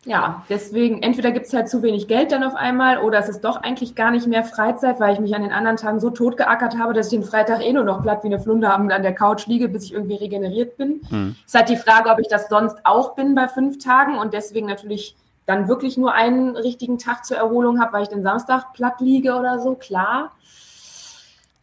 Ja, 0.07 0.45
deswegen, 0.51 1.03
entweder 1.03 1.31
gibt 1.31 1.47
es 1.47 1.55
halt 1.55 1.71
zu 1.71 1.83
wenig 1.83 2.09
Geld 2.09 2.31
dann 2.31 2.45
auf 2.45 2.55
einmal 2.55 2.99
oder 2.99 3.19
es 3.19 3.31
ist 3.31 3.41
doch 3.41 3.57
eigentlich 3.57 3.95
gar 3.95 4.11
nicht 4.11 4.27
mehr 4.27 4.45
Freizeit, 4.45 5.01
weil 5.01 5.15
ich 5.15 5.19
mich 5.19 5.35
an 5.35 5.41
den 5.41 5.51
anderen 5.51 5.79
Tagen 5.79 5.99
so 5.99 6.11
tot 6.11 6.37
geackert 6.37 6.77
habe, 6.79 6.93
dass 6.93 7.07
ich 7.07 7.19
den 7.19 7.25
Freitag 7.27 7.65
eh 7.65 7.73
nur 7.73 7.85
noch 7.85 8.03
platt 8.03 8.23
wie 8.23 8.27
eine 8.27 8.39
Flunde 8.39 8.71
an 8.71 8.89
der 8.89 9.15
Couch 9.15 9.47
liege, 9.47 9.67
bis 9.67 9.85
ich 9.85 9.95
irgendwie 9.95 10.17
regeneriert 10.17 10.77
bin. 10.77 11.01
Hm. 11.09 11.37
Es 11.47 11.55
ist 11.55 11.59
halt 11.59 11.71
die 11.71 11.79
Frage, 11.79 12.11
ob 12.11 12.19
ich 12.19 12.29
das 12.29 12.51
sonst 12.51 12.77
auch 12.85 13.15
bin 13.15 13.35
bei 13.35 13.49
fünf 13.49 13.79
Tagen 13.79 14.19
und 14.19 14.35
deswegen 14.35 14.67
natürlich 14.67 15.17
dann 15.47 15.69
wirklich 15.69 15.97
nur 15.97 16.13
einen 16.13 16.57
richtigen 16.57 16.99
Tag 16.99 17.25
zur 17.25 17.37
Erholung 17.37 17.81
habe, 17.81 17.93
weil 17.93 18.03
ich 18.03 18.09
den 18.09 18.23
Samstag 18.23 18.73
platt 18.73 19.01
liege 19.01 19.35
oder 19.35 19.59
so, 19.59 19.75
klar. 19.75 20.33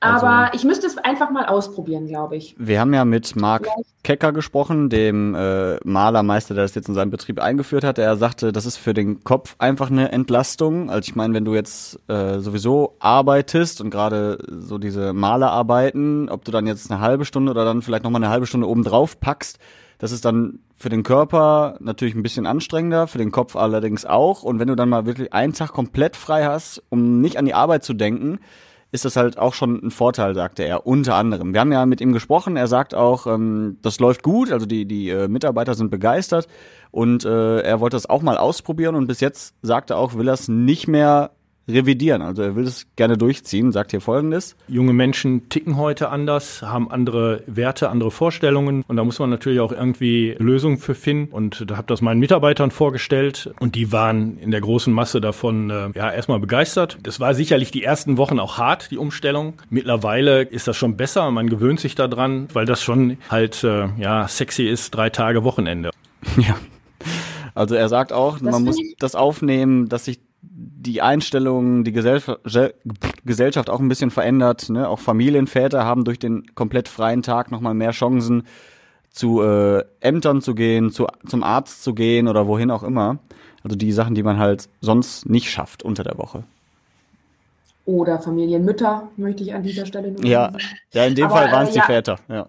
Aber 0.04 0.30
also, 0.30 0.58
ich 0.58 0.64
müsste 0.64 0.88
es 0.88 0.98
einfach 0.98 1.30
mal 1.30 1.46
ausprobieren, 1.46 2.08
glaube 2.08 2.36
ich. 2.36 2.56
Wir 2.58 2.80
haben 2.80 2.92
ja 2.92 3.06
mit 3.06 3.36
Marc 3.36 3.68
Kecker 4.04 4.32
gesprochen, 4.32 4.90
dem 4.90 5.36
äh, 5.36 5.76
Malermeister, 5.84 6.56
der 6.56 6.64
das 6.64 6.74
jetzt 6.74 6.90
in 6.90 6.96
seinem 6.96 7.12
Betrieb 7.12 7.40
eingeführt 7.40 7.84
hat. 7.84 8.00
Er 8.00 8.18
sagte, 8.18 8.52
das 8.52 8.66
ist 8.66 8.78
für 8.78 8.96
den 8.96 9.24
Kopf 9.24 9.56
einfach 9.60 9.92
eine 9.92 10.12
Entlastung. 10.12 10.90
Also 10.90 11.08
ich 11.08 11.16
meine, 11.16 11.36
wenn 11.36 11.46
du 11.46 11.54
jetzt 11.54 12.00
äh, 12.10 12.40
sowieso 12.40 12.96
arbeitest 12.98 13.80
und 13.80 13.92
gerade 13.92 14.40
so 14.48 14.80
diese 14.80 15.14
Malerarbeiten, 15.14 16.30
ob 16.30 16.46
du 16.46 16.52
dann 16.52 16.66
jetzt 16.66 16.90
eine 16.90 17.00
halbe 17.00 17.24
Stunde 17.24 17.52
oder 17.52 17.64
dann 17.64 17.84
vielleicht 17.84 18.04
nochmal 18.04 18.24
eine 18.24 18.32
halbe 18.32 18.48
Stunde 18.48 18.68
oben 18.68 18.84
drauf 18.84 19.20
packst, 19.20 19.60
das 20.00 20.12
ist 20.12 20.26
dann 20.26 20.62
für 20.82 20.90
den 20.90 21.04
Körper 21.04 21.78
natürlich 21.80 22.16
ein 22.16 22.24
bisschen 22.24 22.46
anstrengender, 22.46 23.08
für 23.08 23.18
den 23.18 23.32
Kopf 23.32 23.56
allerdings 23.56 24.06
auch. 24.06 24.44
Und 24.44 24.60
wenn 24.60 24.68
du 24.68 24.76
dann 24.76 24.90
mal 24.90 25.06
wirklich 25.06 25.32
einen 25.32 25.54
Tag 25.54 25.74
komplett 25.74 26.16
frei 26.16 26.46
hast, 26.46 26.84
um 26.90 27.22
nicht 27.22 27.38
an 27.38 27.46
die 27.46 27.54
Arbeit 27.54 27.84
zu 27.84 27.94
denken, 27.94 28.40
ist 28.92 29.06
das 29.06 29.16
halt 29.16 29.38
auch 29.38 29.54
schon 29.54 29.76
ein 29.84 29.92
Vorteil, 29.92 30.36
sagte 30.36 30.64
er, 30.64 30.86
unter 30.86 31.16
anderem. 31.16 31.54
Wir 31.54 31.62
haben 31.62 31.72
ja 31.72 31.86
mit 31.86 32.02
ihm 32.02 32.12
gesprochen, 32.12 32.58
er 32.58 32.68
sagt 32.68 32.94
auch, 32.94 33.26
ähm, 33.26 33.78
das 33.82 34.00
läuft 34.00 34.22
gut, 34.22 34.52
also 34.52 34.66
die, 34.66 34.86
die 34.86 35.10
äh, 35.10 35.28
Mitarbeiter 35.30 35.76
sind 35.76 35.92
begeistert 35.92 36.48
und 36.92 37.24
äh, 37.24 37.62
er 37.62 37.80
wollte 37.80 37.96
das 37.96 38.10
auch 38.10 38.22
mal 38.22 38.38
ausprobieren 38.38 38.96
und 38.96 39.08
bis 39.08 39.22
jetzt 39.22 39.56
sagt 39.62 39.92
er 39.92 39.98
auch, 39.98 40.16
will 40.16 40.28
er 40.28 40.34
es 40.34 40.50
nicht 40.50 40.90
mehr 40.90 41.32
revidieren. 41.68 42.22
Also 42.22 42.42
er 42.42 42.56
will 42.56 42.66
es 42.66 42.88
gerne 42.96 43.18
durchziehen, 43.18 43.72
sagt 43.72 43.92
hier 43.92 44.02
folgendes. 44.02 44.56
Junge 44.68 44.94
Menschen 44.94 45.50
ticken 45.50 45.78
heute 45.78 46.10
anders, 46.10 46.62
haben 46.62 46.92
andere 46.92 47.44
Werte, 47.48 47.90
andere 47.90 48.12
Vorstellungen 48.12 48.84
und 48.88 48.98
da 48.98 49.04
muss 49.04 49.20
man 49.20 49.30
natürlich 49.30 49.60
auch 49.60 49.72
irgendwie 49.72 50.36
Lösungen 50.40 50.78
für 50.78 50.96
finden 50.96 51.32
und 51.32 51.70
da 51.70 51.78
habe 51.78 51.88
das 51.88 52.02
meinen 52.02 52.20
Mitarbeitern 52.20 52.72
vorgestellt 52.72 53.54
und 53.60 53.76
die 53.76 53.92
waren 53.92 54.38
in 54.38 54.52
der 54.52 54.62
großen 54.62 54.94
Masse 54.94 55.22
davon 55.22 55.70
äh, 55.70 55.90
ja 55.94 56.12
erstmal 56.12 56.40
begeistert. 56.40 56.98
Das 57.04 57.20
war 57.20 57.34
sicherlich 57.34 57.72
die 57.72 57.84
ersten 57.84 58.18
Wochen 58.18 58.40
auch 58.40 58.58
hart, 58.58 58.92
die 58.92 58.98
Umstellung. 58.98 59.54
Mittlerweile 59.70 60.42
ist 60.42 60.68
das 60.68 60.78
schon 60.78 60.98
besser, 60.98 61.30
man 61.32 61.50
gewöhnt 61.50 61.80
sich 61.80 61.96
daran, 61.96 62.48
weil 62.54 62.66
das 62.66 62.82
schon 62.84 63.18
halt 63.30 63.64
äh, 63.64 63.88
ja 63.98 64.28
sexy 64.28 64.64
ist, 64.64 64.92
drei 64.92 65.10
Tage 65.10 65.44
Wochenende. 65.44 65.92
Ja. 66.38 66.56
Also 67.54 67.76
er 67.76 67.90
sagt 67.90 68.14
auch, 68.14 68.40
das 68.40 68.52
man 68.52 68.64
muss 68.64 68.78
das 69.00 69.16
aufnehmen, 69.16 69.90
dass 69.90 70.06
sich 70.06 70.20
die 70.42 71.02
Einstellung, 71.02 71.84
die 71.84 71.92
Gesellschaft 71.92 73.70
auch 73.70 73.80
ein 73.80 73.90
bisschen 73.90 74.12
verändert. 74.12 74.70
Ne? 74.70 74.88
Auch 74.88 75.00
Familienväter 75.00 75.86
haben 75.86 76.04
durch 76.04 76.20
den 76.20 76.56
komplett 76.56 76.88
freien 76.88 77.22
Tag 77.22 77.52
nochmal 77.52 77.74
mehr 77.74 77.92
Chancen, 77.92 78.44
zu 79.12 79.42
äh, 79.42 79.84
Ämtern 80.00 80.42
zu 80.42 80.56
gehen, 80.56 80.90
zu, 80.92 81.06
zum 81.28 81.44
Arzt 81.44 81.84
zu 81.84 81.94
gehen 81.94 82.28
oder 82.28 82.48
wohin 82.48 82.72
auch 82.72 82.84
immer. 82.84 83.20
Also 83.64 83.76
die 83.76 83.92
Sachen, 83.92 84.16
die 84.16 84.24
man 84.24 84.40
halt 84.40 84.70
sonst 84.80 85.30
nicht 85.30 85.52
schafft 85.52 85.84
unter 85.84 86.04
der 86.04 86.18
Woche. 86.18 86.44
Oder 87.86 88.20
Familienmütter, 88.20 89.10
möchte 89.18 89.44
ich 89.44 89.54
an 89.54 89.64
dieser 89.64 89.86
Stelle 89.86 90.12
nur 90.12 90.26
ja. 90.26 90.46
sagen. 90.46 90.64
Ja, 90.94 91.06
in 91.06 91.16
dem 91.16 91.26
Aber, 91.26 91.36
Fall 91.36 91.52
waren 91.52 91.64
es 91.64 91.70
äh, 91.70 91.74
die 91.74 91.80
ja. 91.80 91.86
Väter, 91.86 92.20
ja. 92.30 92.48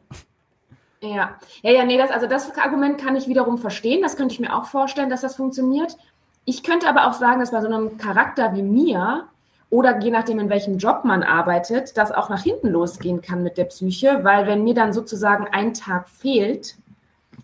Ja, 1.01 1.37
ja, 1.63 1.71
ja, 1.73 1.85
nee, 1.85 1.99
das, 1.99 2.13
also 2.13 2.29
das 2.29 2.57
Argument 2.57 2.97
kann 2.97 3.17
ich 3.17 3.27
wiederum 3.27 3.59
verstehen. 3.59 4.03
Das 4.03 4.17
könnte 4.17 4.35
ich 4.35 4.41
mir 4.41 4.55
auch 4.55 4.67
vorstellen, 4.67 5.11
dass 5.11 5.23
das 5.23 5.35
funktioniert. 5.35 5.97
Ich 6.45 6.63
könnte 6.63 6.89
aber 6.89 7.07
auch 7.07 7.13
sagen, 7.13 7.41
dass 7.41 7.53
bei 7.53 7.61
so 7.61 7.69
einem 7.69 7.99
Charakter 7.99 8.55
wie 8.55 8.63
mir 8.63 9.25
oder 9.71 9.99
je 10.01 10.11
nachdem, 10.11 10.39
in 10.39 10.51
welchem 10.51 10.77
Job 10.77 11.05
man 11.05 11.23
arbeitet, 11.23 11.97
das 11.97 12.13
auch 12.13 12.29
nach 12.29 12.43
hinten 12.43 12.69
losgehen 12.69 13.23
kann 13.23 13.43
mit 13.43 13.57
der 13.57 13.65
Psyche, 13.65 14.21
weil 14.23 14.47
wenn 14.47 14.65
mir 14.65 14.75
dann 14.75 14.93
sozusagen 14.93 15.47
ein 15.51 15.73
Tag 15.73 16.09
fehlt, 16.09 16.77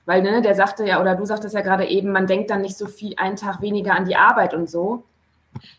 weil 0.05 0.23
ne, 0.23 0.43
der 0.43 0.55
sagte 0.55 0.87
ja, 0.87 1.01
oder 1.01 1.15
du 1.15 1.25
sagtest 1.25 1.55
ja 1.55 1.61
gerade 1.61 1.87
eben, 1.87 2.13
man 2.13 2.27
denkt 2.27 2.51
dann 2.51 2.61
nicht 2.61 2.77
so 2.77 2.87
viel, 2.87 3.15
einen 3.17 3.37
Tag 3.37 3.63
weniger 3.63 3.95
an 3.95 4.05
die 4.05 4.17
Arbeit 4.17 4.53
und 4.53 4.69
so. 4.69 5.05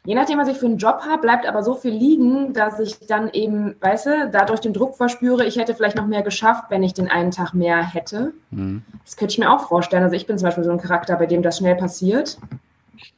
Je 0.05 0.15
nachdem, 0.15 0.39
was 0.39 0.47
ich 0.47 0.57
für 0.57 0.65
einen 0.65 0.77
Job 0.77 1.01
habe, 1.07 1.21
bleibt 1.21 1.47
aber 1.47 1.63
so 1.63 1.75
viel 1.75 1.93
liegen, 1.93 2.53
dass 2.53 2.79
ich 2.79 2.99
dann 3.05 3.29
eben, 3.29 3.75
weißt 3.79 4.05
du, 4.07 4.29
dadurch 4.31 4.59
den 4.59 4.73
Druck 4.73 4.95
verspüre, 4.95 5.45
ich 5.45 5.57
hätte 5.57 5.75
vielleicht 5.75 5.97
noch 5.97 6.07
mehr 6.07 6.23
geschafft, 6.23 6.65
wenn 6.69 6.83
ich 6.83 6.93
den 6.93 7.09
einen 7.09 7.31
Tag 7.31 7.53
mehr 7.53 7.81
hätte. 7.83 8.33
Mhm. 8.49 8.83
Das 9.03 9.17
könnte 9.17 9.33
ich 9.33 9.37
mir 9.39 9.51
auch 9.51 9.67
vorstellen. 9.67 10.03
Also 10.03 10.15
ich 10.15 10.25
bin 10.25 10.37
zum 10.37 10.47
Beispiel 10.47 10.63
so 10.63 10.71
ein 10.71 10.81
Charakter, 10.81 11.15
bei 11.15 11.27
dem 11.27 11.43
das 11.43 11.57
schnell 11.57 11.75
passiert. 11.75 12.37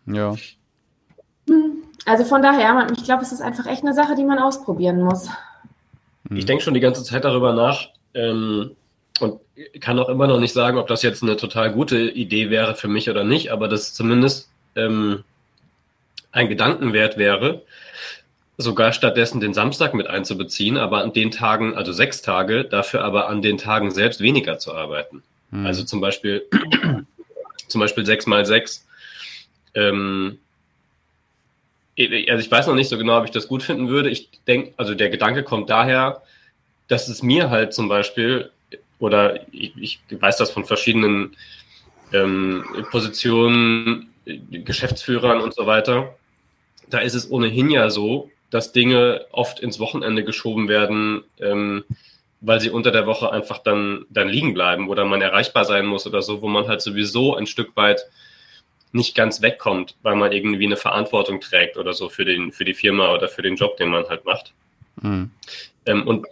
Ja. 0.06 0.36
Also 2.06 2.24
von 2.24 2.42
daher, 2.42 2.88
ich 2.96 3.04
glaube, 3.04 3.24
es 3.24 3.32
ist 3.32 3.42
einfach 3.42 3.66
echt 3.68 3.84
eine 3.84 3.94
Sache, 3.94 4.16
die 4.16 4.24
man 4.24 4.40
ausprobieren 4.40 5.02
muss. 5.02 5.30
Hm. 6.28 6.38
Ich 6.38 6.46
denke 6.46 6.64
schon 6.64 6.74
die 6.74 6.80
ganze 6.80 7.04
Zeit 7.04 7.26
darüber 7.26 7.54
nach 7.54 7.90
ähm, 8.14 8.76
und 9.20 9.40
kann 9.80 10.00
auch 10.00 10.10
immer 10.10 10.28
noch 10.28 10.40
nicht 10.40 10.54
sagen, 10.54 10.78
ob 10.78 10.88
das 10.88 11.04
jetzt 11.04 11.22
eine 11.22 11.38
total 11.38 11.72
gute 11.72 12.00
Idee 12.00 12.50
wäre 12.50 12.76
für 12.76 12.88
mich 12.88 13.10
oder 13.10 13.24
nicht, 13.24 13.52
aber 13.52 13.68
das 13.68 13.94
zumindest 13.94 14.50
ähm, 14.76 15.24
ein 16.32 16.50
Gedankenwert 16.50 17.18
wäre, 17.18 17.62
sogar 18.58 18.94
stattdessen 18.94 19.42
den 19.42 19.54
Samstag 19.54 19.94
mit 19.94 20.08
einzubeziehen, 20.08 20.78
aber 20.78 21.04
an 21.04 21.14
den 21.14 21.32
Tagen, 21.32 21.76
also 21.76 21.92
sechs 21.92 22.22
Tage, 22.22 22.64
dafür 22.66 23.04
aber 23.04 23.28
an 23.28 23.42
den 23.42 23.58
Tagen 23.58 23.92
selbst 23.92 24.22
weniger 24.22 24.58
zu 24.58 24.74
arbeiten. 24.74 25.24
Hm. 25.52 25.66
Also 25.66 25.84
zum 25.84 26.02
Beispiel, 26.02 26.48
zum 27.68 27.82
Beispiel 27.82 28.06
sechs 28.06 28.26
mal 28.26 28.46
sechs 28.46 28.88
ähm, 29.76 30.40
also 31.98 32.40
ich 32.40 32.52
weiß 32.52 32.68
noch 32.68 32.76
nicht 32.76 32.90
so 32.90 32.98
genau, 32.98 33.18
ob 33.18 33.26
ich 33.26 33.32
das 33.32 33.48
gut 33.48 33.64
finden 33.64 33.90
würde. 33.90 34.10
Ich 34.10 34.30
denke, 34.48 34.74
also 34.78 34.96
der 34.96 35.10
Gedanke 35.10 35.44
kommt 35.44 35.70
daher, 35.70 36.22
dass 36.88 37.08
es 37.08 37.22
mir 37.22 37.50
halt 37.50 37.74
zum 37.74 37.90
Beispiel, 37.90 38.50
oder 39.00 39.40
ich, 39.52 39.74
ich 39.78 40.00
weiß 40.10 40.38
das 40.38 40.52
von 40.52 40.66
verschiedenen 40.66 41.36
ähm, 42.14 42.64
Positionen, 42.92 44.08
Geschäftsführern 44.26 45.42
und 45.42 45.54
so 45.54 45.66
weiter, 45.66 46.16
da 46.90 47.00
ist 47.00 47.16
es 47.16 47.30
ohnehin 47.32 47.70
ja 47.72 47.90
so, 47.90 48.30
dass 48.52 48.72
Dinge 48.72 49.26
oft 49.32 49.60
ins 49.60 49.80
Wochenende 49.80 50.24
geschoben 50.24 50.68
werden, 50.68 51.24
ähm, 51.40 51.84
weil 52.42 52.60
sie 52.60 52.70
unter 52.70 52.92
der 52.92 53.08
Woche 53.08 53.32
einfach 53.32 53.60
dann, 53.60 54.06
dann 54.10 54.30
liegen 54.30 54.54
bleiben 54.54 54.90
oder 54.90 55.06
man 55.06 55.22
erreichbar 55.22 55.66
sein 55.66 55.86
muss 55.86 56.06
oder 56.06 56.22
so, 56.22 56.42
wo 56.42 56.48
man 56.48 56.68
halt 56.68 56.82
sowieso 56.82 57.36
ein 57.36 57.48
Stück 57.48 57.76
weit 57.76 58.02
nicht 58.92 59.16
ganz 59.16 59.42
wegkommt, 59.42 59.96
weil 60.02 60.16
man 60.16 60.32
irgendwie 60.32 60.66
eine 60.66 60.78
Verantwortung 60.78 61.40
trägt 61.40 61.78
oder 61.78 61.94
so 61.94 62.10
für, 62.10 62.26
den, 62.26 62.52
für 62.52 62.66
die 62.66 62.74
Firma 62.74 63.14
oder 63.14 63.30
für 63.30 63.42
den 63.42 63.56
Job, 63.56 63.78
den 63.78 63.90
man 63.90 64.08
halt 64.08 64.26
macht. 64.26 64.54
Mhm. 65.02 65.32
Ähm, 65.86 66.08
und 66.08 66.28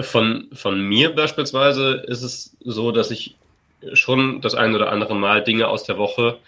von, 0.00 0.48
von 0.52 0.80
mir 0.80 1.14
beispielsweise 1.14 2.04
ist 2.06 2.22
es 2.22 2.56
so, 2.60 2.92
dass 2.92 3.10
ich 3.10 3.36
schon 3.94 4.40
das 4.40 4.54
ein 4.54 4.74
oder 4.74 4.90
andere 4.90 5.14
Mal 5.14 5.42
Dinge 5.42 5.68
aus 5.68 5.84
der 5.84 5.98
Woche 5.98 6.38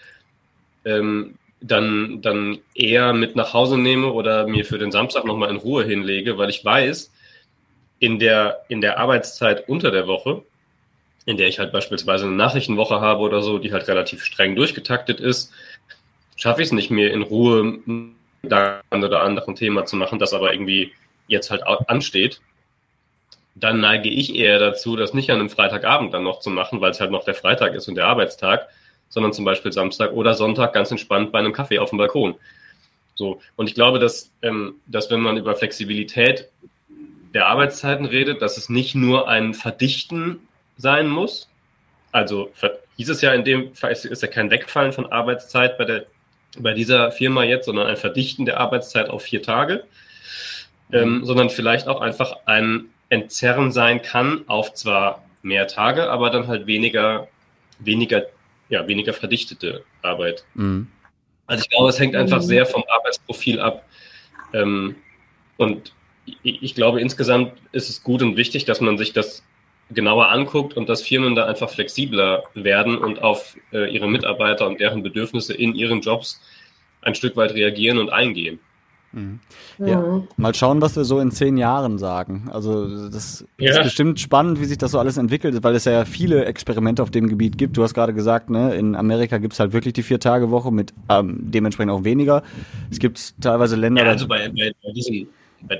ähm, 0.85 1.35
dann, 1.61 2.21
dann 2.21 2.59
eher 2.73 3.13
mit 3.13 3.35
nach 3.35 3.53
Hause 3.53 3.77
nehme 3.77 4.11
oder 4.11 4.47
mir 4.47 4.65
für 4.65 4.77
den 4.77 4.91
Samstag 4.91 5.25
nochmal 5.25 5.49
in 5.49 5.57
Ruhe 5.57 5.83
hinlege, 5.83 6.37
weil 6.37 6.49
ich 6.49 6.63
weiß, 6.63 7.11
in 7.99 8.19
der, 8.19 8.61
in 8.67 8.81
der 8.81 8.99
Arbeitszeit 8.99 9.67
unter 9.67 9.91
der 9.91 10.07
Woche, 10.07 10.43
in 11.25 11.37
der 11.37 11.47
ich 11.47 11.59
halt 11.59 11.71
beispielsweise 11.71 12.25
eine 12.25 12.35
Nachrichtenwoche 12.35 13.01
habe 13.01 13.21
oder 13.21 13.41
so, 13.41 13.57
die 13.57 13.73
halt 13.73 13.87
relativ 13.87 14.23
streng 14.23 14.55
durchgetaktet 14.55 15.19
ist, 15.19 15.51
schaffe 16.35 16.61
ich 16.61 16.67
es 16.67 16.71
nicht 16.71 16.91
mehr 16.91 17.11
in 17.11 17.23
Ruhe 17.23 17.79
da 18.43 18.81
oder 18.91 19.23
anderen 19.23 19.55
Thema 19.55 19.85
zu 19.85 19.95
machen, 19.95 20.19
das 20.19 20.33
aber 20.33 20.53
irgendwie 20.53 20.93
jetzt 21.27 21.49
halt 21.49 21.63
ansteht. 21.65 22.41
Dann 23.55 23.79
neige 23.79 24.09
ich 24.09 24.35
eher 24.35 24.59
dazu, 24.59 24.95
das 24.95 25.13
nicht 25.13 25.31
an 25.31 25.39
einem 25.39 25.49
Freitagabend 25.49 26.13
dann 26.13 26.23
noch 26.23 26.39
zu 26.39 26.49
machen, 26.49 26.81
weil 26.81 26.91
es 26.91 26.99
halt 26.99 27.11
noch 27.11 27.23
der 27.23 27.35
Freitag 27.35 27.73
ist 27.73 27.87
und 27.87 27.95
der 27.95 28.05
Arbeitstag, 28.05 28.67
sondern 29.09 29.33
zum 29.33 29.45
Beispiel 29.45 29.71
Samstag 29.71 30.11
oder 30.11 30.33
Sonntag 30.33 30.73
ganz 30.73 30.91
entspannt 30.91 31.31
bei 31.31 31.39
einem 31.39 31.53
Kaffee 31.53 31.79
auf 31.79 31.89
dem 31.89 31.97
Balkon. 31.97 32.35
So. 33.15 33.41
Und 33.55 33.69
ich 33.69 33.75
glaube, 33.75 33.97
dass, 33.97 34.31
ähm, 34.41 34.75
dass 34.87 35.09
wenn 35.09 35.21
man 35.21 35.37
über 35.37 35.55
Flexibilität 35.55 36.49
der 37.33 37.47
Arbeitszeiten 37.47 38.05
redet, 38.05 38.41
dass 38.41 38.57
es 38.57 38.69
nicht 38.69 38.93
nur 38.93 39.27
ein 39.27 39.53
Verdichten 39.53 40.47
sein 40.77 41.07
muss. 41.07 41.49
Also 42.11 42.49
hieß 42.97 43.09
es 43.09 43.21
ja 43.21 43.33
in 43.33 43.43
dem 43.43 43.75
Fall, 43.75 43.91
ist 43.91 44.21
ja 44.21 44.27
kein 44.27 44.49
Wegfallen 44.49 44.93
von 44.93 45.11
Arbeitszeit 45.11 45.77
bei, 45.77 45.85
der, 45.85 46.05
bei 46.57 46.73
dieser 46.73 47.11
Firma 47.11 47.43
jetzt, 47.43 47.65
sondern 47.65 47.87
ein 47.87 47.97
Verdichten 47.97 48.45
der 48.45 48.59
Arbeitszeit 48.59 49.09
auf 49.09 49.23
vier 49.23 49.41
Tage, 49.41 49.83
ähm, 50.91 51.25
sondern 51.25 51.49
vielleicht 51.49 51.87
auch 51.87 51.99
einfach 51.99 52.37
ein 52.45 52.85
Entzerren 53.09 53.71
sein 53.71 54.01
kann 54.01 54.47
auf 54.47 54.73
zwar 54.73 55.23
mehr 55.41 55.67
Tage, 55.67 56.09
aber 56.09 56.29
dann 56.29 56.47
halt 56.47 56.67
weniger, 56.67 57.27
weniger, 57.79 58.23
ja, 58.69 58.87
weniger 58.87 59.13
verdichtete 59.13 59.83
Arbeit. 60.01 60.45
Mhm. 60.55 60.87
Also 61.47 61.63
ich 61.63 61.69
glaube, 61.69 61.89
es 61.89 61.99
hängt 61.99 62.15
einfach 62.15 62.37
mhm. 62.37 62.45
sehr 62.45 62.65
vom 62.65 62.83
Arbeitsprofil 62.87 63.59
ab. 63.59 63.85
Ähm, 64.53 64.95
und 65.57 65.93
ich 66.41 66.73
glaube, 66.73 67.01
insgesamt 67.01 67.53
ist 67.71 67.89
es 67.89 68.03
gut 68.03 68.23
und 68.23 68.35
wichtig, 68.35 68.65
dass 68.65 68.81
man 68.81 68.97
sich 68.97 69.13
das 69.13 69.43
genauer 69.91 70.29
anguckt 70.29 70.75
und 70.75 70.89
dass 70.89 71.01
Firmen 71.01 71.35
da 71.35 71.45
einfach 71.45 71.69
flexibler 71.69 72.43
werden 72.55 72.97
und 72.97 73.21
auf 73.21 73.55
äh, 73.71 73.93
ihre 73.93 74.07
Mitarbeiter 74.07 74.67
und 74.67 74.79
deren 74.79 75.03
Bedürfnisse 75.03 75.53
in 75.53 75.75
ihren 75.75 76.01
Jobs 76.01 76.41
ein 77.01 77.15
Stück 77.15 77.35
weit 77.35 77.53
reagieren 77.53 77.99
und 77.99 78.09
eingehen. 78.09 78.59
Mhm. 79.15 79.39
Ja, 79.77 80.01
mhm. 80.01 80.27
mal 80.35 80.53
schauen, 80.53 80.81
was 80.81 80.97
wir 80.97 81.05
so 81.05 81.19
in 81.19 81.31
zehn 81.31 81.55
Jahren 81.55 81.97
sagen. 81.99 82.49
Also 82.51 83.09
das 83.09 83.45
ja. 83.57 83.71
ist 83.71 83.83
bestimmt 83.83 84.19
spannend, 84.19 84.59
wie 84.59 84.65
sich 84.65 84.77
das 84.77 84.91
so 84.91 84.99
alles 84.99 85.17
entwickelt, 85.17 85.63
weil 85.63 85.75
es 85.75 85.85
ja 85.85 86.03
viele 86.03 86.45
Experimente 86.45 87.01
auf 87.01 87.11
dem 87.11 87.29
Gebiet 87.29 87.57
gibt. 87.57 87.77
Du 87.77 87.83
hast 87.83 87.93
gerade 87.93 88.13
gesagt, 88.13 88.49
ne, 88.49 88.75
in 88.75 88.95
Amerika 88.95 89.37
gibt 89.37 89.53
es 89.53 89.59
halt 89.59 89.71
wirklich 89.71 89.93
die 89.93 90.03
Vier-Tage-Woche 90.03 90.71
mit 90.71 90.93
ähm, 91.09 91.37
dementsprechend 91.39 91.93
auch 91.93 92.03
weniger. 92.03 92.43
Es 92.91 92.99
gibt 92.99 93.41
teilweise 93.41 93.77
Länder. 93.77 94.03
Ja, 94.03 94.11
also 94.11 94.27
bei, 94.27 94.49
bei, 94.49 94.73
bei 94.83 94.91
diesem 94.91 95.27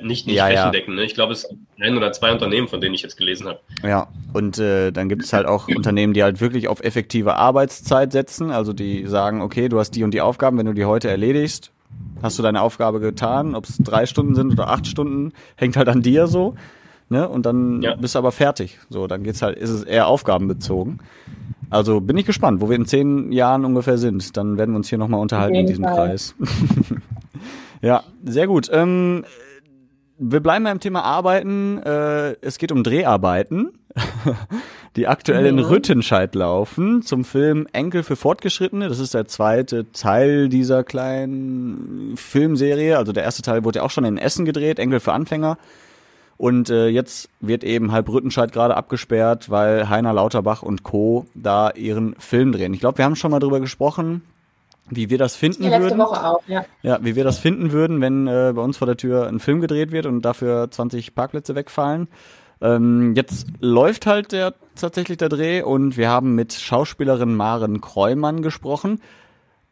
nicht, 0.02 0.28
nicht 0.28 0.36
ja, 0.36 0.48
flächendeckend. 0.48 0.96
Ja. 0.96 1.02
Ne? 1.02 1.06
Ich 1.06 1.14
glaube, 1.14 1.34
es 1.34 1.42
sind 1.42 1.60
ein 1.80 1.98
oder 1.98 2.12
zwei 2.12 2.32
Unternehmen, 2.32 2.68
von 2.68 2.82
denen 2.82 2.96
ich 2.96 3.02
jetzt 3.02 3.18
gelesen 3.18 3.48
habe. 3.48 3.60
Ja, 3.84 4.08
und 4.34 4.58
äh, 4.60 4.92
dann 4.92 5.10
gibt 5.10 5.24
es 5.24 5.34
halt 5.34 5.46
auch 5.46 5.68
Unternehmen, 5.68 6.14
die 6.14 6.24
halt 6.24 6.42
wirklich 6.42 6.68
auf 6.68 6.84
effektive 6.84 7.36
Arbeitszeit 7.36 8.12
setzen. 8.12 8.52
Also 8.52 8.74
die 8.74 9.06
sagen, 9.08 9.42
okay, 9.42 9.70
du 9.70 9.80
hast 9.80 9.92
die 9.92 10.04
und 10.04 10.14
die 10.14 10.22
Aufgaben, 10.22 10.58
wenn 10.58 10.66
du 10.66 10.74
die 10.74 10.86
heute 10.86 11.10
erledigst, 11.10 11.72
hast 12.22 12.40
du 12.40 12.44
deine 12.44 12.62
Aufgabe 12.62 13.00
getan. 13.00 13.56
Ob 13.56 13.66
es 13.66 13.78
drei 13.78 14.06
Stunden 14.06 14.36
sind 14.36 14.52
oder 14.52 14.70
acht 14.70 14.88
Stunden, 14.88 15.34
hängt 15.56 15.78
halt 15.78 15.88
an 15.88 16.02
dir 16.02 16.28
so. 16.28 16.56
Ne? 17.10 17.28
Und 17.30 17.46
dann 17.46 17.82
ja. 17.82 17.96
bist 17.96 18.16
du 18.16 18.20
aber 18.20 18.32
fertig. 18.32 18.80
So, 18.90 19.08
dann 19.08 19.24
geht's 19.24 19.42
halt, 19.42 19.58
ist 19.58 19.70
es 19.70 19.84
eher 19.84 20.08
aufgabenbezogen. 20.08 21.00
Also 21.70 22.02
bin 22.02 22.18
ich 22.18 22.26
gespannt, 22.26 22.62
wo 22.62 22.70
wir 22.70 22.76
in 22.76 22.86
zehn 22.86 23.32
Jahren 23.32 23.66
ungefähr 23.66 23.98
sind. 23.98 24.38
Dann 24.38 24.58
werden 24.58 24.72
wir 24.72 24.78
uns 24.78 24.90
hier 24.90 24.98
nochmal 24.98 25.20
unterhalten 25.20 25.56
in 25.56 25.68
diesem 25.68 25.84
Fall. 25.84 26.08
Kreis. 26.08 26.36
ja, 27.82 28.04
sehr 28.24 28.48
gut. 28.48 28.70
Ähm, 28.72 29.24
wir 30.18 30.40
bleiben 30.40 30.66
beim 30.66 30.80
Thema 30.80 31.04
Arbeiten. 31.04 31.82
Äh, 31.84 32.36
es 32.42 32.58
geht 32.58 32.72
um 32.72 32.84
Dreharbeiten, 32.84 33.72
die 34.96 35.08
aktuell 35.08 35.46
in 35.46 35.60
Rüttenscheid 35.60 36.34
laufen 36.36 37.02
zum 37.02 37.26
Film 37.26 37.68
Enkel 37.74 38.04
für 38.04 38.16
Fortgeschrittene. 38.16 38.88
Das 38.88 39.00
ist 39.00 39.14
der 39.14 39.28
zweite 39.28 39.92
Teil 39.92 40.50
dieser 40.50 40.84
kleinen 40.84 42.14
Filmserie. 42.16 42.98
Also 42.98 43.12
der 43.12 43.24
erste 43.24 43.42
Teil 43.42 43.64
wurde 43.64 43.80
ja 43.80 43.86
auch 43.86 43.92
schon 43.92 44.06
in 44.06 44.18
Essen 44.18 44.46
gedreht, 44.46 44.80
Enkel 44.80 45.00
für 45.00 45.14
Anfänger. 45.14 45.58
Und 46.38 46.70
äh, 46.70 46.88
jetzt 46.88 47.30
wird 47.40 47.64
eben 47.64 47.94
halb 47.94 48.10
Rüttenscheid 48.10 48.52
gerade 48.52 48.76
abgesperrt, 48.76 49.50
weil 49.50 49.90
Heiner 49.90 50.12
Lauterbach 50.12 50.64
und 50.64 50.84
Co. 50.84 51.28
da 51.34 51.72
ihren 51.72 52.16
Film 52.20 52.52
drehen. 52.52 52.74
Ich 52.74 52.82
glaube, 52.82 52.98
wir 52.98 53.06
haben 53.06 53.16
schon 53.16 53.32
mal 53.32 53.40
drüber 53.40 53.62
gesprochen 53.62 54.22
wie 54.90 55.10
wir 55.10 55.18
das 55.18 55.36
finden 55.36 55.64
letzte 55.64 55.82
würden. 55.82 55.98
Woche 56.00 56.24
auch, 56.24 56.42
ja. 56.48 56.66
Ja, 56.84 57.00
wie 57.02 57.16
wir 57.16 57.24
das 57.24 57.40
finden 57.40 57.72
würden, 57.72 58.02
wenn 58.02 58.28
äh, 58.28 58.54
bei 58.56 58.62
uns 58.62 58.78
vor 58.78 58.88
der 58.88 58.98
Tür 58.98 59.28
ein 59.28 59.40
Film 59.40 59.62
gedreht 59.62 59.92
wird 59.92 60.06
und 60.06 60.22
dafür 60.22 60.70
20 60.70 61.16
Parkplätze 61.16 61.56
wegfallen. 61.56 62.08
Ähm, 62.62 63.14
jetzt 63.16 63.48
läuft 63.60 64.06
halt 64.06 64.32
der 64.32 64.54
tatsächlich 64.76 65.18
der 65.18 65.30
Dreh 65.30 65.62
und 65.62 65.98
wir 65.98 66.10
haben 66.10 66.36
mit 66.36 66.54
Schauspielerin 66.54 67.36
Maren 67.36 67.82
Kreumann 67.82 68.42
gesprochen. 68.42 69.02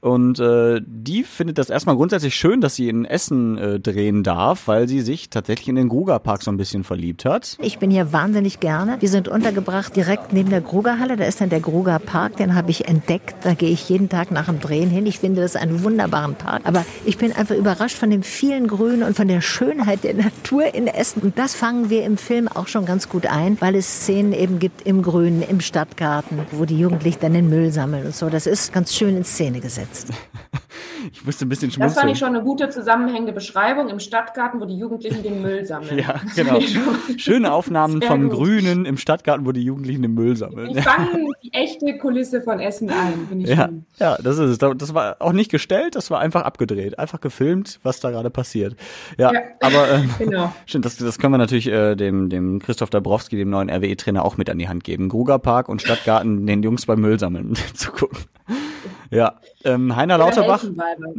Und 0.02 0.40
äh, 0.40 0.82
die 1.04 1.24
findet 1.24 1.58
das 1.58 1.70
erstmal 1.70 1.96
grundsätzlich 1.96 2.36
schön, 2.36 2.62
dass 2.62 2.76
sie 2.76 2.88
in 2.88 3.06
Essen 3.06 3.58
äh, 3.58 3.80
drehen 3.80 4.24
darf, 4.24 4.68
weil 4.68 4.88
sie 4.88 5.02
sich 5.02 5.30
tatsächlich 5.30 5.68
in 5.68 5.76
den 5.76 5.90
Gruger 5.90 6.20
Park 6.20 6.44
so 6.44 6.52
ein 6.52 6.58
bisschen 6.58 6.84
verliebt 6.84 7.26
hat. 7.26 7.58
Ich 7.62 7.78
bin 7.78 7.92
hier 7.92 8.14
wahnsinnig 8.14 8.60
gerne. 8.60 8.98
Wir 9.00 9.10
sind 9.10 9.28
untergebracht 9.28 9.96
direkt 9.96 10.34
neben 10.34 10.50
der 10.50 10.62
Grugerhalle. 10.62 11.18
Da 11.18 11.26
ist 11.26 11.42
dann 11.42 11.50
der 11.50 11.60
Gruger 11.60 12.00
Park, 12.00 12.38
den 12.38 12.56
habe 12.56 12.72
ich 12.72 12.88
entdeckt. 12.88 13.36
Da 13.44 13.54
gehe 13.54 13.70
ich 13.70 13.90
jeden 13.90 14.10
Tag 14.10 14.32
nach 14.32 14.46
dem 14.46 14.60
Drehen 14.60 14.90
hin. 14.90 15.06
Ich 15.06 15.20
finde 15.20 15.42
das 15.42 15.56
einen 15.56 15.84
wunderbaren 15.84 16.36
Park. 16.36 16.62
Aber 16.66 16.86
ich 17.06 17.18
bin 17.18 17.34
einfach 17.34 17.56
überrascht 17.56 17.98
von 17.98 18.10
dem 18.10 18.24
vielen 18.24 18.68
Grün 18.68 19.04
und 19.04 19.16
von 19.16 19.28
der 19.28 19.42
Schönheit 19.42 20.04
der 20.04 20.14
Natur 20.14 20.74
in 20.74 20.88
Essen. 20.88 21.22
Und 21.22 21.38
das 21.38 21.54
fangen 21.54 21.90
wir 21.90 22.04
im 22.06 22.18
Film 22.18 22.48
auch 22.48 22.68
schon 22.68 22.86
ganz 22.86 23.10
gut 23.10 23.26
ein, 23.26 23.58
weil 23.60 23.76
es 23.76 24.04
Szenen 24.04 24.32
eben 24.32 24.60
gibt 24.60 24.84
im 24.84 25.02
Grünen, 25.02 25.42
im 25.42 25.60
Stadtgarten, 25.60 26.40
wo 26.52 26.66
die 26.66 26.80
Jugendlichen 26.80 27.20
dann 27.22 27.34
den 27.34 27.50
Müll 27.50 27.72
sammeln 27.72 28.06
und 28.06 28.16
so. 28.16 28.30
Das 28.30 28.48
ist 28.48 28.72
ganz 28.72 28.96
schön 28.96 29.18
in 29.18 29.24
Szene 29.26 29.60
gesetzt. 29.60 30.08
Ich 31.12 31.26
musste 31.26 31.46
ein 31.46 31.50
bisschen 31.50 31.72
schmunzeln. 31.72 31.96
Das 31.96 32.00
fand 32.00 32.12
ich 32.12 32.20
schon 32.20 32.30
eine 32.30 32.44
gute 32.44 32.70
zusammenhängende 32.70 33.34
Beschreibung 33.34 33.90
im 33.90 34.00
Stadtgarten, 34.00 34.60
wo 34.62 34.66
die 34.66 34.78
Jugendlichen 34.78 35.24
den 35.24 35.42
Müll 35.42 35.66
sammeln. 35.66 36.00
Ja, 36.00 36.22
genau. 36.36 36.60
Schöne 37.18 37.52
Aufnahmen 37.52 38.02
vom 38.02 38.30
gut. 38.30 38.38
Grünen 38.38 38.86
im 38.86 38.98
Stadtgarten, 38.98 39.46
wo 39.46 39.52
die 39.52 39.64
Jugendlichen 39.64 40.02
den 40.02 40.14
Müll 40.14 40.36
sammeln. 40.36 40.74
Die 40.74 40.82
fangen 40.82 41.34
die 41.44 41.54
echte 41.54 41.98
Kulisse 41.98 42.42
von 42.42 42.60
Essen 42.60 42.90
ein, 42.90 43.28
ich 43.40 43.50
ja, 43.50 43.70
ja, 44.00 44.18
das 44.22 44.38
ist 44.38 44.50
es. 44.50 44.78
Das 44.78 44.94
war 44.94 45.18
auch 45.20 45.34
nicht 45.34 45.52
gestellt, 45.52 45.96
das 45.96 46.12
war 46.12 46.20
einfach 46.20 46.44
abgedreht, 46.44 47.00
einfach 47.00 47.22
gefilmt, 47.22 47.80
was 47.84 48.00
da 48.00 48.12
gerade 48.12 48.30
passiert. 48.30 48.76
Ja, 49.18 49.34
ja 49.34 49.42
aber 49.62 49.92
ähm, 49.92 50.10
genau. 50.18 50.54
Stimmt, 50.66 50.86
das, 50.86 50.98
das 50.98 51.20
können 51.20 51.34
wir 51.34 51.38
natürlich 51.38 51.68
äh, 51.68 51.96
dem, 51.96 52.30
dem 52.30 52.60
Christoph 52.60 52.90
Dabrowski, 52.90 53.38
dem 53.38 53.50
neuen 53.50 53.70
RWE-Trainer, 53.70 54.24
auch 54.24 54.38
mit 54.38 54.50
an 54.50 54.58
die 54.58 54.68
Hand 54.68 54.84
geben. 54.84 55.10
Grugerpark 55.10 55.70
und 55.70 55.82
Stadtgarten 55.82 56.46
den 56.46 56.64
Jungs 56.64 56.86
beim 56.86 57.02
Müll 57.02 57.20
sammeln 57.20 57.56
zu 57.74 57.92
gucken. 57.92 58.20
Ja, 59.12 59.40
ähm, 59.64 59.96
Heiner 59.96 60.18
Lauterbach. 60.18 60.64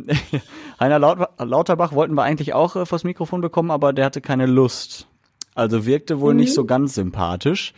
Heiner 0.81 0.99
Laut 0.99 1.29
Lauterbach 1.39 1.93
wollten 1.93 2.15
wir 2.15 2.25
eigentlich 2.25 2.53
auch 2.53 2.75
äh, 2.75 2.87
vors 2.87 3.05
Mikrofon 3.05 3.41
bekommen, 3.41 3.71
aber 3.71 3.93
der 3.93 4.07
hatte 4.07 4.21
keine 4.21 4.47
Lust. 4.47 5.07
Also 5.55 5.87
wirkte 5.87 6.21
wohl 6.21 6.35
mhm. 6.35 6.41
nicht 6.41 6.55
so 6.55 6.65
ganz 6.65 6.95
sympathisch, 6.97 7.73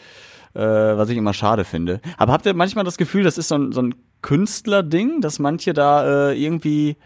äh, 0.54 0.60
was 0.60 1.10
ich 1.10 1.18
immer 1.18 1.34
schade 1.34 1.64
finde. 1.64 2.00
Aber 2.16 2.32
habt 2.32 2.46
ihr 2.46 2.54
manchmal 2.54 2.84
das 2.84 2.96
Gefühl, 2.96 3.24
das 3.24 3.36
ist 3.36 3.48
so 3.48 3.56
ein, 3.56 3.72
so 3.72 3.82
ein 3.82 3.94
Künstlerding, 4.22 5.20
dass 5.20 5.38
manche 5.38 5.74
da 5.74 6.30
äh, 6.30 6.42
irgendwie 6.42 6.96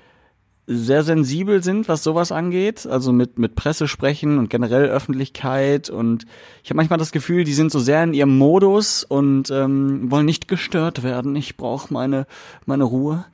sehr 0.72 1.02
sensibel 1.02 1.64
sind, 1.64 1.88
was 1.88 2.04
sowas 2.04 2.30
angeht, 2.30 2.86
also 2.86 3.10
mit, 3.12 3.40
mit 3.40 3.56
Presse 3.56 3.88
sprechen 3.88 4.38
und 4.38 4.50
generell 4.50 4.88
Öffentlichkeit. 4.88 5.90
Und 5.90 6.26
ich 6.62 6.70
habe 6.70 6.76
manchmal 6.76 7.00
das 7.00 7.10
Gefühl, 7.10 7.42
die 7.42 7.54
sind 7.54 7.72
so 7.72 7.80
sehr 7.80 8.04
in 8.04 8.14
ihrem 8.14 8.38
Modus 8.38 9.02
und 9.02 9.50
ähm, 9.50 10.12
wollen 10.12 10.26
nicht 10.26 10.46
gestört 10.46 11.02
werden. 11.02 11.34
Ich 11.34 11.56
brauche 11.56 11.92
meine, 11.92 12.24
meine 12.66 12.84
Ruhe. 12.84 13.24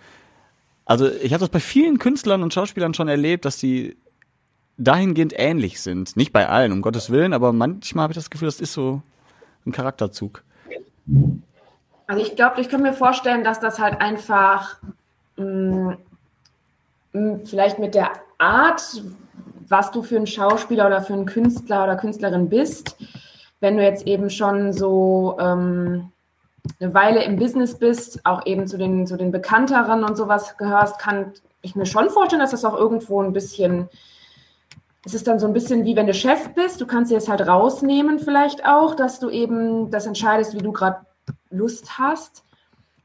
Also 0.86 1.10
ich 1.10 1.34
habe 1.34 1.40
das 1.40 1.50
bei 1.50 1.60
vielen 1.60 1.98
Künstlern 1.98 2.42
und 2.42 2.54
Schauspielern 2.54 2.94
schon 2.94 3.08
erlebt, 3.08 3.44
dass 3.44 3.58
die 3.58 3.98
dahingehend 4.78 5.34
ähnlich 5.36 5.82
sind. 5.82 6.16
Nicht 6.16 6.32
bei 6.32 6.48
allen, 6.48 6.72
um 6.72 6.80
Gottes 6.80 7.10
Willen, 7.10 7.34
aber 7.34 7.52
manchmal 7.52 8.04
habe 8.04 8.12
ich 8.12 8.18
das 8.18 8.30
Gefühl, 8.30 8.48
das 8.48 8.62
ist 8.62 8.72
so 8.72 9.02
ein 9.66 9.72
Charakterzug. 9.72 10.42
Also 12.06 12.22
ich 12.22 12.34
glaube, 12.34 12.62
ich 12.62 12.70
kann 12.70 12.80
mir 12.80 12.94
vorstellen, 12.94 13.44
dass 13.44 13.60
das 13.60 13.78
halt 13.78 14.00
einfach 14.00 14.78
mh, 15.36 15.44
mh, 15.44 15.96
vielleicht 17.44 17.78
mit 17.78 17.94
der 17.94 18.10
Art, 18.38 19.02
was 19.68 19.90
du 19.90 20.02
für 20.02 20.16
ein 20.16 20.26
Schauspieler 20.26 20.86
oder 20.86 21.02
für 21.02 21.14
einen 21.14 21.26
Künstler 21.26 21.84
oder 21.84 21.96
Künstlerin 21.96 22.48
bist, 22.48 22.96
wenn 23.60 23.76
du 23.76 23.82
jetzt 23.82 24.06
eben 24.06 24.30
schon 24.30 24.72
so 24.72 25.36
ähm, 25.40 26.12
eine 26.80 26.94
Weile 26.94 27.24
im 27.24 27.36
Business 27.36 27.78
bist, 27.78 28.24
auch 28.24 28.44
eben 28.46 28.66
zu 28.66 28.78
den, 28.78 29.06
zu 29.06 29.16
den 29.16 29.32
bekannteren 29.32 30.04
und 30.04 30.16
sowas 30.16 30.56
gehörst, 30.56 30.98
kann 30.98 31.32
ich 31.62 31.74
mir 31.74 31.86
schon 31.86 32.10
vorstellen, 32.10 32.40
dass 32.40 32.50
das 32.50 32.64
auch 32.64 32.76
irgendwo 32.76 33.22
ein 33.22 33.32
bisschen, 33.32 33.88
es 35.04 35.14
ist 35.14 35.26
dann 35.26 35.38
so 35.38 35.46
ein 35.46 35.52
bisschen 35.52 35.84
wie 35.84 35.96
wenn 35.96 36.06
du 36.06 36.14
Chef 36.14 36.54
bist, 36.54 36.80
du 36.80 36.86
kannst 36.86 37.10
dir 37.10 37.16
das 37.16 37.28
halt 37.28 37.46
rausnehmen 37.46 38.18
vielleicht 38.18 38.66
auch, 38.66 38.94
dass 38.94 39.18
du 39.18 39.30
eben 39.30 39.90
das 39.90 40.06
entscheidest, 40.06 40.54
wie 40.54 40.62
du 40.62 40.72
gerade 40.72 40.98
Lust 41.50 41.98
hast. 41.98 42.44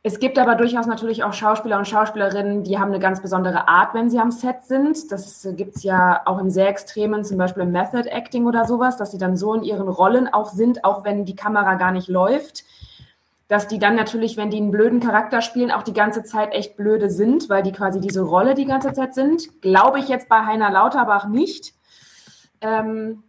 Es 0.03 0.19
gibt 0.19 0.39
aber 0.39 0.55
durchaus 0.55 0.87
natürlich 0.87 1.23
auch 1.23 1.33
Schauspieler 1.33 1.77
und 1.77 1.87
Schauspielerinnen, 1.87 2.63
die 2.63 2.79
haben 2.79 2.89
eine 2.89 2.99
ganz 2.99 3.21
besondere 3.21 3.67
Art, 3.67 3.93
wenn 3.93 4.09
sie 4.09 4.19
am 4.19 4.31
Set 4.31 4.63
sind. 4.63 5.11
Das 5.11 5.47
gibt 5.55 5.75
es 5.75 5.83
ja 5.83 6.21
auch 6.25 6.39
im 6.39 6.49
sehr 6.49 6.67
extremen, 6.69 7.23
zum 7.23 7.37
Beispiel 7.37 7.63
im 7.63 7.71
Method 7.71 8.09
Acting 8.09 8.47
oder 8.47 8.65
sowas, 8.65 8.97
dass 8.97 9.11
sie 9.11 9.19
dann 9.19 9.37
so 9.37 9.53
in 9.53 9.63
ihren 9.63 9.87
Rollen 9.87 10.27
auch 10.27 10.49
sind, 10.49 10.83
auch 10.83 11.03
wenn 11.03 11.25
die 11.25 11.35
Kamera 11.35 11.75
gar 11.75 11.91
nicht 11.91 12.07
läuft 12.07 12.63
dass 13.51 13.67
die 13.67 13.79
dann 13.79 13.95
natürlich, 13.95 14.37
wenn 14.37 14.49
die 14.49 14.55
einen 14.55 14.71
blöden 14.71 15.01
Charakter 15.01 15.41
spielen, 15.41 15.71
auch 15.71 15.83
die 15.83 15.91
ganze 15.91 16.23
Zeit 16.23 16.53
echt 16.53 16.77
blöde 16.77 17.09
sind, 17.09 17.49
weil 17.49 17.63
die 17.63 17.73
quasi 17.73 17.99
diese 17.99 18.21
Rolle 18.21 18.55
die 18.55 18.63
ganze 18.63 18.93
Zeit 18.93 19.13
sind. 19.13 19.61
Glaube 19.61 19.99
ich 19.99 20.07
jetzt 20.07 20.29
bei 20.29 20.45
Heiner 20.45 20.71
Lauterbach 20.71 21.27
nicht. 21.27 21.73
Ähm, 22.61 23.23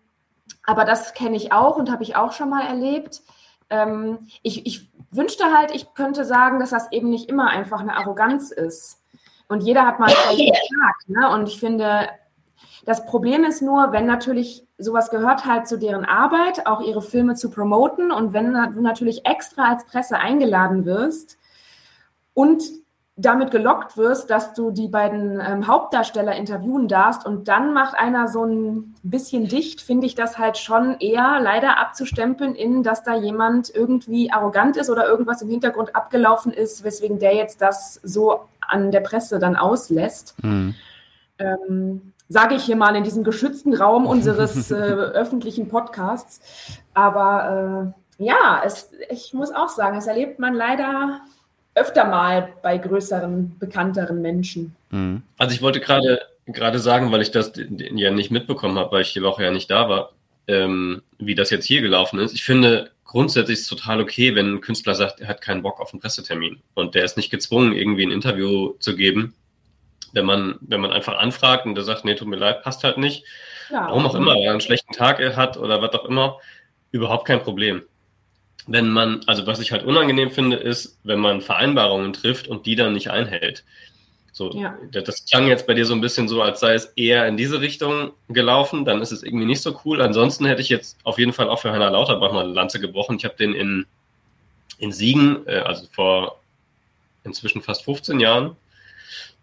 aber 0.62 0.84
das 0.84 1.14
kenne 1.14 1.36
ich 1.36 1.50
auch 1.50 1.76
und 1.76 1.90
habe 1.90 2.04
ich 2.04 2.14
auch 2.14 2.30
schon 2.30 2.50
mal 2.50 2.64
erlebt. 2.64 3.22
Ähm, 3.68 4.28
ich, 4.44 4.64
ich 4.64 4.91
wünschte 5.12 5.44
halt, 5.52 5.70
ich 5.74 5.94
könnte 5.94 6.24
sagen, 6.24 6.58
dass 6.58 6.70
das 6.70 6.90
eben 6.90 7.10
nicht 7.10 7.28
immer 7.28 7.48
einfach 7.48 7.80
eine 7.80 7.96
Arroganz 7.96 8.50
ist. 8.50 9.00
Und 9.48 9.62
jeder 9.62 9.86
hat 9.86 10.00
mal 10.00 10.06
einen 10.06 10.52
Tag. 10.52 10.96
Ne? 11.06 11.30
Und 11.30 11.48
ich 11.48 11.60
finde, 11.60 12.08
das 12.84 13.06
Problem 13.06 13.44
ist 13.44 13.62
nur, 13.62 13.92
wenn 13.92 14.06
natürlich 14.06 14.66
sowas 14.78 15.10
gehört 15.10 15.44
halt 15.44 15.68
zu 15.68 15.78
deren 15.78 16.04
Arbeit, 16.04 16.66
auch 16.66 16.80
ihre 16.80 17.02
Filme 17.02 17.34
zu 17.34 17.50
promoten 17.50 18.10
und 18.10 18.32
wenn 18.32 18.52
du 18.52 18.80
natürlich 18.80 19.24
extra 19.24 19.68
als 19.68 19.84
Presse 19.84 20.18
eingeladen 20.18 20.84
wirst 20.84 21.38
und 22.34 22.62
damit 23.16 23.50
gelockt 23.50 23.98
wirst, 23.98 24.30
dass 24.30 24.54
du 24.54 24.70
die 24.70 24.88
beiden 24.88 25.38
ähm, 25.38 25.66
Hauptdarsteller 25.66 26.34
interviewen 26.34 26.88
darfst 26.88 27.26
und 27.26 27.46
dann 27.46 27.74
macht 27.74 27.94
einer 27.94 28.26
so 28.26 28.44
ein 28.44 28.94
bisschen 29.02 29.48
dicht, 29.48 29.82
finde 29.82 30.06
ich 30.06 30.14
das 30.14 30.38
halt 30.38 30.56
schon 30.56 30.96
eher 30.98 31.38
leider 31.40 31.78
abzustempeln 31.78 32.54
in, 32.54 32.82
dass 32.82 33.02
da 33.02 33.14
jemand 33.14 33.68
irgendwie 33.74 34.32
arrogant 34.32 34.78
ist 34.78 34.88
oder 34.88 35.06
irgendwas 35.06 35.42
im 35.42 35.50
Hintergrund 35.50 35.94
abgelaufen 35.94 36.52
ist, 36.52 36.84
weswegen 36.84 37.18
der 37.18 37.34
jetzt 37.34 37.60
das 37.60 38.00
so 38.02 38.40
an 38.60 38.90
der 38.90 39.00
Presse 39.00 39.38
dann 39.38 39.56
auslässt. 39.56 40.34
Mhm. 40.42 40.74
Ähm, 41.38 42.12
sage 42.28 42.54
ich 42.54 42.64
hier 42.64 42.76
mal 42.76 42.96
in 42.96 43.04
diesem 43.04 43.24
geschützten 43.24 43.74
Raum 43.74 44.06
unseres 44.06 44.70
äh, 44.70 44.74
öffentlichen 44.74 45.68
Podcasts. 45.68 46.40
Aber 46.94 47.92
äh, 48.18 48.24
ja, 48.24 48.62
es, 48.64 48.90
ich 49.10 49.34
muss 49.34 49.52
auch 49.52 49.68
sagen, 49.68 49.98
es 49.98 50.06
erlebt 50.06 50.38
man 50.38 50.54
leider 50.54 51.20
öfter 51.74 52.04
mal 52.04 52.52
bei 52.62 52.78
größeren, 52.78 53.58
bekannteren 53.58 54.20
Menschen. 54.22 54.74
Mhm. 54.90 55.22
Also 55.38 55.54
ich 55.54 55.62
wollte 55.62 55.80
gerade 55.80 56.20
gerade 56.46 56.80
sagen, 56.80 57.12
weil 57.12 57.22
ich 57.22 57.30
das 57.30 57.52
ja 57.56 58.10
nicht 58.10 58.30
mitbekommen 58.30 58.76
habe, 58.76 58.92
weil 58.92 59.02
ich 59.02 59.12
die 59.12 59.22
Woche 59.22 59.44
ja 59.44 59.52
nicht 59.52 59.70
da 59.70 59.88
war, 59.88 60.10
ähm, 60.48 61.02
wie 61.18 61.36
das 61.36 61.50
jetzt 61.50 61.66
hier 61.66 61.82
gelaufen 61.82 62.18
ist. 62.18 62.34
Ich 62.34 62.42
finde 62.42 62.90
grundsätzlich 63.04 63.58
ist 63.58 63.62
es 63.62 63.68
total 63.68 64.00
okay, 64.00 64.34
wenn 64.34 64.54
ein 64.54 64.60
Künstler 64.60 64.94
sagt, 64.94 65.20
er 65.20 65.28
hat 65.28 65.40
keinen 65.40 65.62
Bock 65.62 65.80
auf 65.80 65.92
einen 65.92 66.00
Pressetermin 66.00 66.60
und 66.74 66.94
der 66.94 67.04
ist 67.04 67.16
nicht 67.16 67.30
gezwungen, 67.30 67.72
irgendwie 67.72 68.04
ein 68.04 68.10
Interview 68.10 68.74
zu 68.80 68.96
geben 68.96 69.34
wenn 70.12 70.26
man, 70.26 70.58
wenn 70.60 70.80
man 70.80 70.92
einfach 70.92 71.18
anfragt 71.18 71.66
und 71.66 71.74
der 71.74 71.84
sagt, 71.84 72.04
nee, 72.04 72.14
tut 72.14 72.28
mir 72.28 72.36
leid, 72.36 72.62
passt 72.62 72.84
halt 72.84 72.98
nicht, 72.98 73.24
ja. 73.70 73.86
warum 73.88 74.06
auch 74.06 74.14
immer, 74.14 74.34
weil 74.34 74.42
er 74.42 74.52
einen 74.52 74.60
schlechten 74.60 74.92
Tag 74.92 75.18
hat 75.36 75.56
oder 75.56 75.82
was 75.82 75.92
auch 75.94 76.04
immer, 76.04 76.38
überhaupt 76.90 77.26
kein 77.26 77.42
Problem. 77.42 77.82
Wenn 78.66 78.90
man, 78.90 79.22
also 79.26 79.46
was 79.46 79.60
ich 79.60 79.72
halt 79.72 79.84
unangenehm 79.84 80.30
finde, 80.30 80.56
ist, 80.56 80.98
wenn 81.02 81.18
man 81.18 81.40
Vereinbarungen 81.40 82.12
trifft 82.12 82.46
und 82.46 82.66
die 82.66 82.76
dann 82.76 82.92
nicht 82.92 83.10
einhält. 83.10 83.64
So, 84.34 84.50
ja. 84.52 84.78
das 84.90 85.26
klang 85.26 85.46
jetzt 85.46 85.66
bei 85.66 85.74
dir 85.74 85.84
so 85.84 85.92
ein 85.94 86.00
bisschen 86.00 86.26
so, 86.26 86.40
als 86.40 86.60
sei 86.60 86.72
es 86.72 86.86
eher 86.96 87.26
in 87.26 87.36
diese 87.36 87.60
Richtung 87.60 88.12
gelaufen, 88.28 88.86
dann 88.86 89.02
ist 89.02 89.12
es 89.12 89.22
irgendwie 89.22 89.44
nicht 89.44 89.60
so 89.60 89.78
cool. 89.84 90.00
Ansonsten 90.00 90.46
hätte 90.46 90.62
ich 90.62 90.70
jetzt 90.70 90.96
auf 91.04 91.18
jeden 91.18 91.34
Fall 91.34 91.50
auch 91.50 91.58
für 91.58 91.70
Heiner 91.70 91.90
Lauterbach 91.90 92.32
mal 92.32 92.44
eine 92.44 92.54
Lanze 92.54 92.80
gebrochen. 92.80 93.16
Ich 93.16 93.24
habe 93.26 93.36
den 93.36 93.52
in, 93.52 93.84
in 94.78 94.90
Siegen, 94.90 95.46
äh, 95.46 95.58
also 95.58 95.86
vor 95.92 96.40
inzwischen 97.24 97.60
fast 97.60 97.84
15 97.84 98.20
Jahren, 98.20 98.56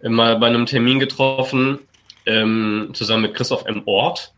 mal 0.02 0.38
bei 0.38 0.48
einem 0.48 0.66
Termin 0.66 1.00
getroffen, 1.00 1.80
ähm, 2.26 2.90
zusammen 2.94 3.24
mit 3.24 3.36
Christoph 3.36 3.66
M. 3.66 3.84
Ort. 3.86 4.34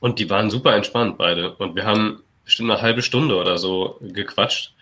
Und 0.00 0.18
die 0.18 0.28
waren 0.28 0.50
super 0.50 0.74
entspannt 0.74 1.18
beide. 1.18 1.54
Und 1.54 1.76
wir 1.76 1.84
haben 1.84 2.22
bestimmt 2.44 2.70
eine 2.70 2.82
halbe 2.82 3.02
Stunde 3.02 3.36
oder 3.36 3.58
so 3.58 3.98
gequatscht. 4.00 4.72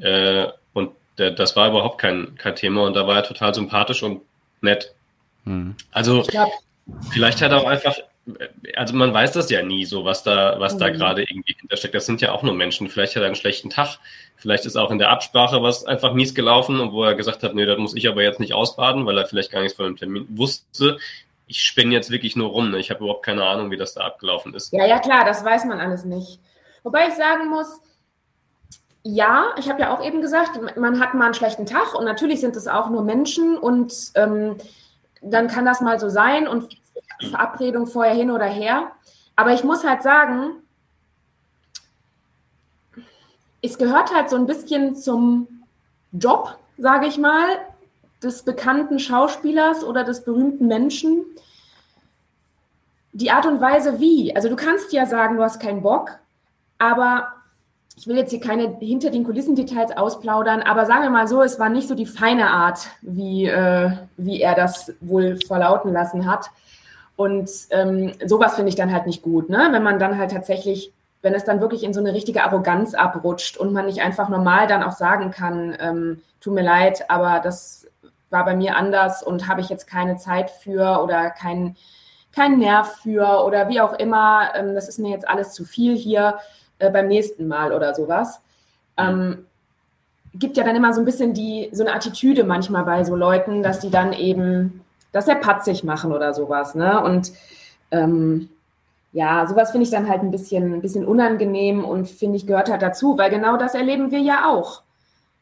Äh, 0.00 0.48
und 0.72 0.92
der, 1.18 1.30
das 1.30 1.56
war 1.56 1.68
überhaupt 1.68 1.98
kein, 1.98 2.34
kein 2.36 2.56
Thema. 2.56 2.84
Und 2.86 2.94
da 2.94 3.06
war 3.06 3.16
er 3.16 3.24
total 3.24 3.54
sympathisch 3.54 4.02
und 4.02 4.22
nett. 4.60 4.94
Hm. 5.44 5.74
Also, 5.90 6.24
vielleicht 7.10 7.42
hat 7.42 7.52
er 7.52 7.58
auch 7.58 7.66
einfach 7.66 7.96
also 8.76 8.94
man 8.94 9.12
weiß 9.12 9.32
das 9.32 9.50
ja 9.50 9.62
nie 9.62 9.84
so, 9.84 10.04
was 10.04 10.22
da, 10.22 10.58
was 10.60 10.74
mhm. 10.74 10.78
da 10.78 10.90
gerade 10.90 11.22
irgendwie 11.22 11.56
hintersteckt. 11.58 11.94
Das 11.94 12.06
sind 12.06 12.20
ja 12.20 12.32
auch 12.32 12.42
nur 12.42 12.54
Menschen. 12.54 12.88
Vielleicht 12.88 13.16
hat 13.16 13.22
er 13.22 13.26
einen 13.26 13.34
schlechten 13.34 13.70
Tag. 13.70 13.98
Vielleicht 14.36 14.64
ist 14.64 14.76
auch 14.76 14.90
in 14.90 14.98
der 14.98 15.10
Absprache 15.10 15.62
was 15.62 15.84
einfach 15.84 16.14
mies 16.14 16.34
gelaufen 16.34 16.80
und 16.80 16.92
wo 16.92 17.04
er 17.04 17.14
gesagt 17.14 17.42
hat, 17.42 17.54
nee, 17.54 17.66
das 17.66 17.78
muss 17.78 17.96
ich 17.96 18.08
aber 18.08 18.22
jetzt 18.22 18.40
nicht 18.40 18.54
ausbaden, 18.54 19.06
weil 19.06 19.18
er 19.18 19.26
vielleicht 19.26 19.50
gar 19.50 19.60
nichts 19.60 19.76
von 19.76 19.86
dem 19.86 19.96
Termin 19.96 20.26
wusste. 20.30 20.98
Ich 21.48 21.62
spinne 21.62 21.92
jetzt 21.92 22.10
wirklich 22.10 22.36
nur 22.36 22.50
rum. 22.50 22.70
Ne? 22.70 22.78
Ich 22.78 22.90
habe 22.90 23.00
überhaupt 23.00 23.24
keine 23.24 23.44
Ahnung, 23.44 23.70
wie 23.70 23.76
das 23.76 23.94
da 23.94 24.02
abgelaufen 24.02 24.54
ist. 24.54 24.72
Ja, 24.72 24.86
ja, 24.86 25.00
klar, 25.00 25.24
das 25.24 25.44
weiß 25.44 25.64
man 25.64 25.80
alles 25.80 26.04
nicht. 26.04 26.38
Wobei 26.82 27.08
ich 27.08 27.14
sagen 27.14 27.48
muss, 27.48 27.80
ja, 29.04 29.46
ich 29.58 29.68
habe 29.68 29.80
ja 29.80 29.94
auch 29.94 30.04
eben 30.04 30.20
gesagt, 30.20 30.76
man 30.76 31.00
hat 31.00 31.14
mal 31.14 31.26
einen 31.26 31.34
schlechten 31.34 31.66
Tag 31.66 31.94
und 31.94 32.04
natürlich 32.04 32.40
sind 32.40 32.54
es 32.56 32.68
auch 32.68 32.88
nur 32.88 33.02
Menschen 33.02 33.56
und 33.58 34.12
ähm, 34.14 34.56
dann 35.20 35.48
kann 35.48 35.64
das 35.64 35.80
mal 35.80 35.98
so 35.98 36.08
sein 36.08 36.46
und 36.46 36.68
Verabredung 37.30 37.86
vorher 37.86 38.14
hin 38.14 38.30
oder 38.30 38.46
her. 38.46 38.92
Aber 39.36 39.52
ich 39.52 39.64
muss 39.64 39.84
halt 39.84 40.02
sagen, 40.02 40.62
es 43.60 43.78
gehört 43.78 44.14
halt 44.14 44.28
so 44.30 44.36
ein 44.36 44.46
bisschen 44.46 44.94
zum 44.96 45.64
Job, 46.12 46.58
sage 46.78 47.06
ich 47.06 47.18
mal, 47.18 47.46
des 48.22 48.42
bekannten 48.42 48.98
Schauspielers 48.98 49.84
oder 49.84 50.04
des 50.04 50.24
berühmten 50.24 50.66
Menschen. 50.66 51.24
Die 53.12 53.30
Art 53.30 53.46
und 53.46 53.60
Weise 53.60 54.00
wie. 54.00 54.34
Also 54.34 54.48
du 54.48 54.56
kannst 54.56 54.92
ja 54.92 55.06
sagen, 55.06 55.36
du 55.36 55.42
hast 55.42 55.60
keinen 55.60 55.82
Bock, 55.82 56.18
aber 56.82 57.28
ich 57.96 58.08
will 58.08 58.16
jetzt 58.16 58.30
hier 58.30 58.40
keine 58.40 58.76
hinter 58.80 59.10
den 59.10 59.22
Kulissen 59.22 59.54
Details 59.54 59.96
ausplaudern, 59.96 60.62
aber 60.62 60.84
sagen 60.84 61.04
wir 61.04 61.10
mal 61.10 61.28
so, 61.28 61.40
es 61.40 61.60
war 61.60 61.68
nicht 61.68 61.86
so 61.86 61.94
die 61.94 62.06
feine 62.06 62.50
Art, 62.50 62.88
wie, 63.02 63.46
äh, 63.46 63.92
wie 64.16 64.40
er 64.40 64.56
das 64.56 64.92
wohl 65.00 65.38
verlauten 65.46 65.92
lassen 65.92 66.28
hat. 66.28 66.50
Und 67.14 67.48
ähm, 67.70 68.12
sowas 68.26 68.56
finde 68.56 68.70
ich 68.70 68.74
dann 68.74 68.92
halt 68.92 69.06
nicht 69.06 69.22
gut, 69.22 69.48
ne? 69.48 69.68
wenn 69.70 69.84
man 69.84 70.00
dann 70.00 70.18
halt 70.18 70.32
tatsächlich, 70.32 70.92
wenn 71.20 71.34
es 71.34 71.44
dann 71.44 71.60
wirklich 71.60 71.84
in 71.84 71.94
so 71.94 72.00
eine 72.00 72.14
richtige 72.14 72.42
Arroganz 72.42 72.94
abrutscht 72.94 73.56
und 73.58 73.72
man 73.72 73.86
nicht 73.86 74.02
einfach 74.02 74.28
normal 74.28 74.66
dann 74.66 74.82
auch 74.82 74.92
sagen 74.92 75.30
kann, 75.30 75.76
ähm, 75.78 76.22
tut 76.40 76.54
mir 76.54 76.64
leid, 76.64 77.08
aber 77.10 77.38
das 77.38 77.86
war 78.30 78.44
bei 78.44 78.56
mir 78.56 78.76
anders 78.76 79.22
und 79.22 79.46
habe 79.46 79.60
ich 79.60 79.68
jetzt 79.68 79.86
keine 79.86 80.16
Zeit 80.16 80.50
für 80.50 81.00
oder 81.00 81.30
keinen 81.30 81.76
kein 82.34 82.58
Nerv 82.58 82.96
für 83.02 83.44
oder 83.44 83.68
wie 83.68 83.80
auch 83.80 83.92
immer, 83.92 84.54
ähm, 84.54 84.74
das 84.74 84.88
ist 84.88 84.98
mir 84.98 85.10
jetzt 85.10 85.28
alles 85.28 85.52
zu 85.52 85.64
viel 85.64 85.96
hier 85.96 86.38
äh, 86.82 86.90
beim 86.90 87.08
nächsten 87.08 87.48
Mal 87.48 87.72
oder 87.72 87.94
sowas. 87.94 88.40
Ähm, 88.96 89.46
gibt 90.34 90.56
ja 90.56 90.64
dann 90.64 90.76
immer 90.76 90.92
so 90.92 91.00
ein 91.00 91.04
bisschen 91.04 91.34
die, 91.34 91.68
so 91.72 91.84
eine 91.84 91.94
Attitüde 91.94 92.44
manchmal 92.44 92.84
bei 92.84 93.04
so 93.04 93.16
Leuten, 93.16 93.62
dass 93.62 93.80
die 93.80 93.90
dann 93.90 94.12
eben 94.12 94.82
das 95.12 95.26
sehr 95.26 95.36
patzig 95.36 95.84
machen 95.84 96.12
oder 96.12 96.34
sowas. 96.34 96.74
Ne? 96.74 97.02
Und 97.02 97.32
ähm, 97.90 98.48
ja, 99.12 99.46
sowas 99.46 99.70
finde 99.70 99.84
ich 99.84 99.90
dann 99.90 100.08
halt 100.08 100.22
ein 100.22 100.30
bisschen, 100.30 100.74
ein 100.74 100.80
bisschen 100.80 101.06
unangenehm 101.06 101.84
und 101.84 102.08
finde 102.08 102.36
ich 102.36 102.46
gehört 102.46 102.70
halt 102.70 102.82
dazu, 102.82 103.18
weil 103.18 103.30
genau 103.30 103.58
das 103.58 103.74
erleben 103.74 104.10
wir 104.10 104.20
ja 104.20 104.48
auch. 104.48 104.82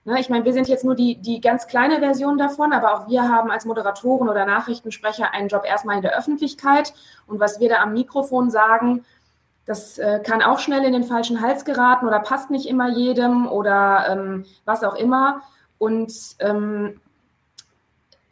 Ne? 0.04 0.18
Ich 0.18 0.28
meine, 0.28 0.44
wir 0.44 0.52
sind 0.52 0.66
jetzt 0.66 0.84
nur 0.84 0.96
die, 0.96 1.16
die 1.16 1.40
ganz 1.40 1.68
kleine 1.68 2.00
Version 2.00 2.36
davon, 2.36 2.72
aber 2.72 2.94
auch 2.94 3.08
wir 3.08 3.28
haben 3.28 3.50
als 3.50 3.64
Moderatoren 3.64 4.28
oder 4.28 4.44
Nachrichtensprecher 4.44 5.32
einen 5.32 5.48
Job 5.48 5.64
erstmal 5.64 5.96
in 5.96 6.02
der 6.02 6.18
Öffentlichkeit 6.18 6.92
und 7.28 7.38
was 7.38 7.60
wir 7.60 7.68
da 7.68 7.76
am 7.76 7.92
Mikrofon 7.92 8.50
sagen, 8.50 9.04
das 9.70 9.98
äh, 9.98 10.18
kann 10.18 10.42
auch 10.42 10.58
schnell 10.58 10.82
in 10.82 10.92
den 10.92 11.04
falschen 11.04 11.40
Hals 11.40 11.64
geraten 11.64 12.08
oder 12.08 12.18
passt 12.18 12.50
nicht 12.50 12.66
immer 12.66 12.88
jedem 12.88 13.46
oder 13.46 14.04
ähm, 14.10 14.44
was 14.64 14.82
auch 14.82 14.96
immer. 14.96 15.42
Und 15.78 16.12
ähm, 16.40 17.00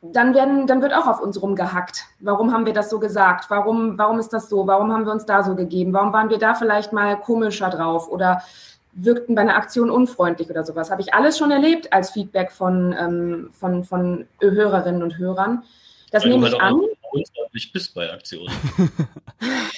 dann 0.03 0.35
werden, 0.35 0.67
dann 0.67 0.83
wird 0.83 0.93
auch 0.93 1.07
auf 1.07 1.21
uns 1.21 1.41
rumgehackt. 1.41 2.07
Warum 2.19 2.53
haben 2.53 2.67
wir 2.67 2.73
das 2.73 2.91
so 2.91 2.99
gesagt? 2.99 3.51
Warum, 3.51 3.97
warum 3.99 4.19
ist 4.19 4.33
das 4.33 4.49
so? 4.49 4.67
Warum 4.67 4.93
haben 4.93 5.07
wir 5.07 5.13
uns 5.13 5.27
da 5.27 5.45
so 5.45 5.55
gegeben? 5.55 5.93
Warum 5.93 6.13
waren 6.13 6.29
wir 6.29 6.39
da 6.39 6.55
vielleicht 6.55 6.93
mal 6.93 7.17
komischer 7.17 7.71
drauf 7.71 8.09
oder 8.09 8.43
wirkten 8.93 9.37
bei 9.37 9.43
einer 9.43 9.55
Aktion 9.55 9.91
unfreundlich 9.91 10.51
oder 10.51 10.65
sowas? 10.65 10.91
Habe 10.91 11.03
ich 11.03 11.15
alles 11.15 11.39
schon 11.39 11.53
erlebt 11.53 11.93
als 11.93 12.11
Feedback 12.11 12.51
von, 12.51 12.93
ähm, 12.99 13.51
von, 13.53 13.85
von 13.85 14.27
Hörerinnen 14.41 15.05
und 15.05 15.19
Hörern. 15.19 15.63
Das 16.11 16.25
Weil 16.25 16.31
nehme 16.31 16.49
ich 16.49 16.61
an. 16.61 16.81
Ich 17.53 17.73
bist 17.73 17.95
bei 17.95 18.13
Aktionen. 18.13 18.53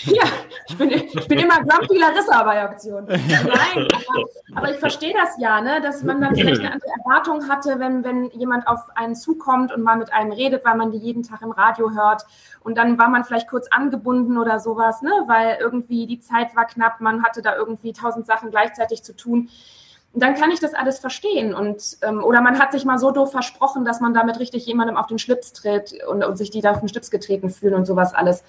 ja, 0.05 0.25
ich 0.69 0.77
bin, 0.77 0.91
ich 0.91 1.29
bin 1.29 1.39
immer 1.39 1.63
Grumpy 1.63 1.99
Larissa 1.99 2.43
bei 2.43 2.63
Aktionen. 2.63 3.07
Nein, 3.07 3.89
aber, 4.09 4.25
aber, 4.57 4.71
ich 4.71 4.79
verstehe 4.79 5.15
das 5.15 5.37
ja, 5.39 5.61
ne, 5.61 5.81
dass 5.81 6.03
man 6.03 6.21
dann 6.21 6.35
vielleicht 6.35 6.61
eine 6.61 6.73
andere 6.73 6.91
Erwartung 7.05 7.49
hatte, 7.49 7.79
wenn, 7.79 8.05
wenn 8.05 8.31
jemand 8.31 8.67
auf 8.67 8.81
einen 8.95 9.15
zukommt 9.15 9.73
und 9.73 9.83
mal 9.83 9.97
mit 9.97 10.13
einem 10.13 10.33
redet, 10.33 10.65
weil 10.65 10.77
man 10.77 10.91
die 10.91 10.99
jeden 10.99 11.23
Tag 11.23 11.43
im 11.43 11.53
Radio 11.53 11.93
hört. 11.93 12.25
Und 12.61 12.77
dann 12.77 12.99
war 12.99 13.09
man 13.09 13.25
vielleicht 13.25 13.49
kurz 13.49 13.69
angebunden 13.69 14.37
oder 14.37 14.59
sowas, 14.59 15.03
ne, 15.03 15.11
weil 15.27 15.59
irgendwie 15.61 16.07
die 16.07 16.21
Zeit 16.21 16.55
war 16.57 16.67
knapp, 16.67 17.01
man 17.01 17.23
hatte 17.23 17.43
da 17.43 17.55
irgendwie 17.57 17.93
tausend 17.93 18.27
Sachen 18.27 18.51
gleichzeitig 18.51 19.03
zu 19.03 19.15
tun 19.17 19.49
dann 20.13 20.35
kann 20.35 20.51
ich 20.51 20.61
das 20.61 20.75
alles 20.75 20.99
verstehen. 20.99 21.55
Und, 21.55 21.99
ähm, 22.03 22.23
oder 22.25 22.41
man 22.41 22.59
hat 22.59 22.73
sich 22.73 22.85
mal 22.85 22.99
so 22.99 23.11
doof 23.11 23.31
versprochen, 23.31 23.85
dass 23.85 24.01
man 24.01 24.13
damit 24.13 24.41
richtig 24.41 24.67
jemandem 24.67 24.97
auf 24.97 25.07
den 25.07 25.19
Schlips 25.19 25.53
tritt 25.53 25.95
und, 26.09 26.25
und 26.25 26.37
sich 26.37 26.51
die 26.51 26.61
da 26.61 26.73
auf 26.73 26.81
den 26.81 26.89
Schlips 26.89 27.11
getreten 27.11 27.51
fühlen 27.51 27.75
und 27.75 27.87
sowas 27.87 28.13
alles. 28.13 28.43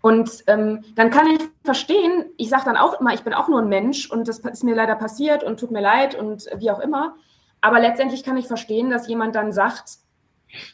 Und 0.00 0.44
ähm, 0.46 0.84
dann 0.94 1.10
kann 1.10 1.26
ich 1.26 1.40
verstehen, 1.64 2.26
ich 2.36 2.50
sage 2.50 2.64
dann 2.66 2.76
auch 2.76 3.00
immer, 3.00 3.14
ich 3.14 3.24
bin 3.24 3.32
auch 3.32 3.48
nur 3.48 3.60
ein 3.60 3.68
Mensch 3.68 4.10
und 4.10 4.28
das 4.28 4.38
ist 4.40 4.62
mir 4.62 4.74
leider 4.74 4.94
passiert 4.96 5.42
und 5.42 5.58
tut 5.58 5.70
mir 5.70 5.80
leid 5.80 6.14
und 6.14 6.46
wie 6.58 6.70
auch 6.70 6.80
immer. 6.80 7.14
Aber 7.60 7.80
letztendlich 7.80 8.22
kann 8.22 8.36
ich 8.36 8.46
verstehen, 8.46 8.90
dass 8.90 9.08
jemand 9.08 9.34
dann 9.34 9.52
sagt, 9.52 9.96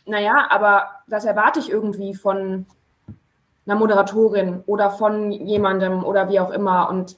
naja, 0.04 0.48
aber 0.50 0.90
das 1.06 1.24
erwarte 1.24 1.60
ich 1.60 1.70
irgendwie 1.70 2.14
von 2.14 2.66
einer 3.66 3.76
Moderatorin 3.76 4.64
oder 4.66 4.90
von 4.90 5.30
jemandem 5.30 6.04
oder 6.04 6.28
wie 6.28 6.40
auch 6.40 6.50
immer. 6.50 6.90
Und 6.90 7.16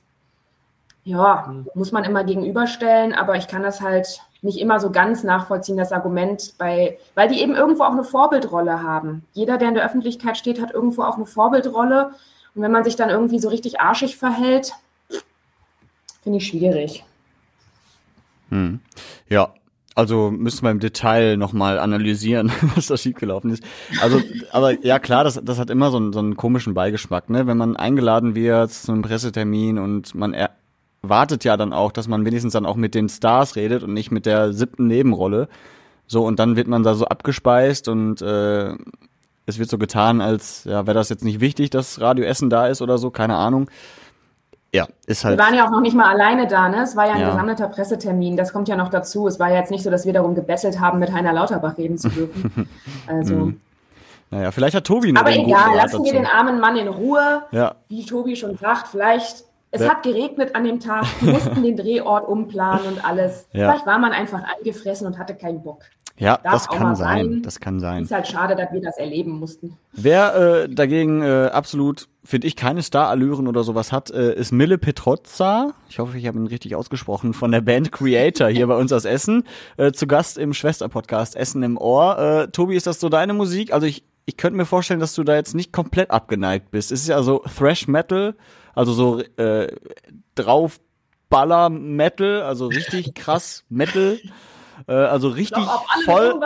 ja, 1.04 1.52
muss 1.74 1.92
man 1.92 2.04
immer 2.04 2.24
gegenüberstellen, 2.24 3.12
aber 3.12 3.36
ich 3.36 3.48
kann 3.48 3.62
das 3.62 3.80
halt 3.80 4.20
nicht 4.40 4.58
immer 4.58 4.80
so 4.80 4.90
ganz 4.90 5.22
nachvollziehen, 5.22 5.76
das 5.76 5.92
Argument, 5.92 6.54
bei, 6.58 6.98
weil 7.14 7.28
die 7.28 7.40
eben 7.40 7.54
irgendwo 7.54 7.84
auch 7.84 7.92
eine 7.92 8.04
Vorbildrolle 8.04 8.82
haben. 8.82 9.24
Jeder, 9.32 9.56
der 9.56 9.68
in 9.68 9.74
der 9.74 9.84
Öffentlichkeit 9.84 10.36
steht, 10.36 10.60
hat 10.60 10.72
irgendwo 10.72 11.02
auch 11.02 11.16
eine 11.16 11.26
Vorbildrolle. 11.26 12.10
Und 12.54 12.62
wenn 12.62 12.72
man 12.72 12.84
sich 12.84 12.96
dann 12.96 13.08
irgendwie 13.08 13.38
so 13.38 13.48
richtig 13.48 13.80
arschig 13.80 14.16
verhält, 14.16 14.72
finde 16.22 16.38
ich 16.38 16.46
schwierig. 16.48 17.04
Hm. 18.50 18.80
Ja, 19.28 19.54
also 19.94 20.30
müssen 20.30 20.64
wir 20.64 20.70
im 20.70 20.80
Detail 20.80 21.36
nochmal 21.36 21.78
analysieren, 21.78 22.50
was 22.74 22.86
da 22.86 22.96
schiefgelaufen 22.96 23.50
ist. 23.50 23.62
Also, 24.00 24.20
aber 24.50 24.84
ja 24.84 24.98
klar, 24.98 25.22
das, 25.22 25.40
das 25.42 25.58
hat 25.58 25.70
immer 25.70 25.90
so 25.90 25.98
einen, 25.98 26.12
so 26.12 26.18
einen 26.18 26.36
komischen 26.36 26.74
Beigeschmack, 26.74 27.30
ne? 27.30 27.46
Wenn 27.46 27.58
man 27.58 27.76
eingeladen 27.76 28.34
wird 28.34 28.72
zu 28.72 28.90
einem 28.90 29.02
Pressetermin 29.02 29.78
und 29.78 30.14
man 30.14 30.34
er 30.34 30.50
wartet 31.02 31.44
ja 31.44 31.56
dann 31.56 31.72
auch, 31.72 31.92
dass 31.92 32.08
man 32.08 32.24
wenigstens 32.24 32.52
dann 32.52 32.66
auch 32.66 32.76
mit 32.76 32.94
den 32.94 33.08
Stars 33.08 33.56
redet 33.56 33.82
und 33.82 33.92
nicht 33.92 34.10
mit 34.10 34.24
der 34.24 34.52
siebten 34.52 34.86
Nebenrolle. 34.86 35.48
So, 36.06 36.24
und 36.24 36.38
dann 36.38 36.56
wird 36.56 36.68
man 36.68 36.82
da 36.82 36.94
so 36.94 37.06
abgespeist 37.06 37.88
und 37.88 38.22
äh, 38.22 38.74
es 39.46 39.58
wird 39.58 39.68
so 39.68 39.78
getan, 39.78 40.20
als 40.20 40.64
ja, 40.64 40.86
wäre 40.86 40.94
das 40.94 41.08
jetzt 41.08 41.24
nicht 41.24 41.40
wichtig, 41.40 41.70
dass 41.70 42.00
Radio 42.00 42.24
Essen 42.24 42.50
da 42.50 42.66
ist 42.68 42.82
oder 42.82 42.98
so, 42.98 43.10
keine 43.10 43.36
Ahnung. 43.36 43.68
Ja, 44.74 44.86
ist 45.06 45.24
halt. 45.24 45.38
Wir 45.38 45.44
waren 45.44 45.54
ja 45.54 45.66
auch 45.66 45.70
noch 45.70 45.80
nicht 45.82 45.94
mal 45.94 46.10
alleine 46.10 46.46
da, 46.46 46.68
ne? 46.68 46.82
Es 46.82 46.96
war 46.96 47.06
ja 47.06 47.12
ein 47.12 47.20
ja. 47.20 47.30
gesammelter 47.30 47.68
Pressetermin. 47.68 48.38
Das 48.38 48.54
kommt 48.54 48.68
ja 48.68 48.76
noch 48.76 48.88
dazu. 48.88 49.26
Es 49.26 49.38
war 49.38 49.50
ja 49.50 49.56
jetzt 49.56 49.70
nicht 49.70 49.82
so, 49.82 49.90
dass 49.90 50.06
wir 50.06 50.14
darum 50.14 50.34
gebettelt 50.34 50.80
haben, 50.80 50.98
mit 50.98 51.12
Heiner 51.12 51.34
Lauterbach 51.34 51.76
reden 51.76 51.98
zu 51.98 52.08
dürfen. 52.08 52.68
also. 53.06 53.34
Hm. 53.34 53.60
Naja, 54.30 54.50
vielleicht 54.50 54.74
hat 54.74 54.84
Tobi 54.84 55.12
noch 55.12 55.20
Aber 55.20 55.30
egal, 55.30 55.76
lassen 55.76 56.02
wir 56.04 56.12
den 56.12 56.24
armen 56.24 56.58
Mann 56.58 56.78
in 56.78 56.88
Ruhe. 56.88 57.42
Ja. 57.50 57.74
Wie 57.88 58.06
Tobi 58.06 58.34
schon 58.34 58.56
sagt, 58.56 58.88
vielleicht 58.88 59.44
es 59.72 59.80
ja. 59.80 59.88
hat 59.88 60.02
geregnet 60.02 60.54
an 60.54 60.64
dem 60.64 60.80
Tag, 60.80 61.06
wir 61.20 61.32
mussten 61.32 61.62
den 61.62 61.76
Drehort 61.78 62.28
umplanen 62.28 62.86
und 62.86 63.04
alles. 63.04 63.48
Ja. 63.52 63.70
Vielleicht 63.70 63.86
war 63.86 63.98
man 63.98 64.12
einfach 64.12 64.42
angefressen 64.58 65.06
und 65.06 65.18
hatte 65.18 65.34
keinen 65.34 65.62
Bock. 65.62 65.82
Ja, 66.18 66.36
Darf 66.36 66.52
das 66.52 66.68
kann 66.68 66.94
sein. 66.94 67.26
sein. 67.26 67.42
Das 67.42 67.58
kann 67.58 67.80
sein. 67.80 68.02
Ist 68.02 68.12
halt 68.12 68.28
schade, 68.28 68.54
dass 68.54 68.70
wir 68.70 68.82
das 68.82 68.98
erleben 68.98 69.32
mussten. 69.32 69.78
Wer 69.92 70.36
äh, 70.36 70.68
dagegen 70.68 71.22
äh, 71.22 71.46
absolut, 71.50 72.08
finde 72.22 72.46
ich, 72.46 72.54
keine 72.54 72.82
Star-Allüren 72.82 73.48
oder 73.48 73.64
sowas 73.64 73.92
hat, 73.92 74.10
äh, 74.10 74.34
ist 74.34 74.52
Mille 74.52 74.76
Petrozza. 74.76 75.72
Ich 75.88 75.98
hoffe, 75.98 76.18
ich 76.18 76.26
habe 76.26 76.38
ihn 76.38 76.46
richtig 76.46 76.76
ausgesprochen. 76.76 77.32
Von 77.32 77.50
der 77.50 77.62
Band 77.62 77.92
Creator 77.92 78.48
hier 78.48 78.66
bei 78.66 78.76
uns 78.76 78.92
aus 78.92 79.06
Essen. 79.06 79.44
Äh, 79.78 79.92
zu 79.92 80.06
Gast 80.06 80.36
im 80.36 80.52
Schwester-Podcast 80.52 81.34
Essen 81.34 81.62
im 81.62 81.78
Ohr. 81.78 82.18
Äh, 82.18 82.48
Tobi, 82.48 82.76
ist 82.76 82.86
das 82.86 83.00
so 83.00 83.08
deine 83.08 83.32
Musik? 83.32 83.72
Also 83.72 83.86
ich, 83.86 84.04
ich 84.26 84.36
könnte 84.36 84.58
mir 84.58 84.66
vorstellen, 84.66 85.00
dass 85.00 85.14
du 85.14 85.24
da 85.24 85.34
jetzt 85.34 85.54
nicht 85.54 85.72
komplett 85.72 86.10
abgeneigt 86.10 86.70
bist. 86.70 86.92
Es 86.92 87.00
ist 87.00 87.08
ja 87.08 87.22
so 87.22 87.42
Thrash 87.56 87.88
Metal 87.88 88.34
also 88.74 88.92
so 88.92 89.20
äh, 89.36 89.74
draufballer 90.34 91.68
Metal, 91.70 92.42
also 92.42 92.66
richtig 92.66 93.14
krass 93.14 93.64
Metal. 93.68 94.18
Äh, 94.86 94.92
also 94.92 95.28
richtig 95.28 95.64
voll, 96.04 96.40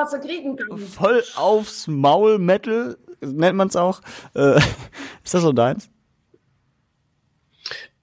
voll 0.79 1.25
aufs 1.37 1.87
Maul 1.87 2.39
Metal 2.39 2.97
nennt 3.21 3.57
man 3.57 3.69
es 3.69 3.77
auch. 3.77 4.01
Äh, 4.35 4.57
ist 5.25 5.35
das 5.35 5.43
so 5.43 5.53
deins? 5.53 5.91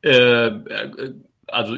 Äh, 0.01 0.47
äh, 0.47 1.13
also 1.47 1.77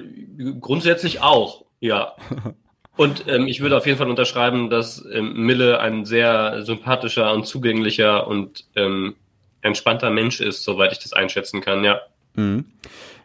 grundsätzlich 0.59 1.21
auch, 1.21 1.65
ja. 1.79 2.15
Und 2.97 3.27
ähm, 3.27 3.47
ich 3.47 3.59
würde 3.59 3.75
auf 3.75 3.85
jeden 3.85 3.97
Fall 3.97 4.09
unterschreiben, 4.09 4.69
dass 4.69 5.05
ähm, 5.11 5.33
Mille 5.33 5.81
ein 5.81 6.05
sehr 6.05 6.63
sympathischer 6.63 7.33
und 7.33 7.45
zugänglicher 7.45 8.25
und 8.25 8.63
ähm, 8.77 9.17
entspannter 9.61 10.09
Mensch 10.11 10.39
ist, 10.39 10.63
soweit 10.63 10.93
ich 10.93 10.99
das 10.99 11.11
einschätzen 11.11 11.59
kann, 11.59 11.83
ja. 11.83 11.99
Mhm. 12.35 12.65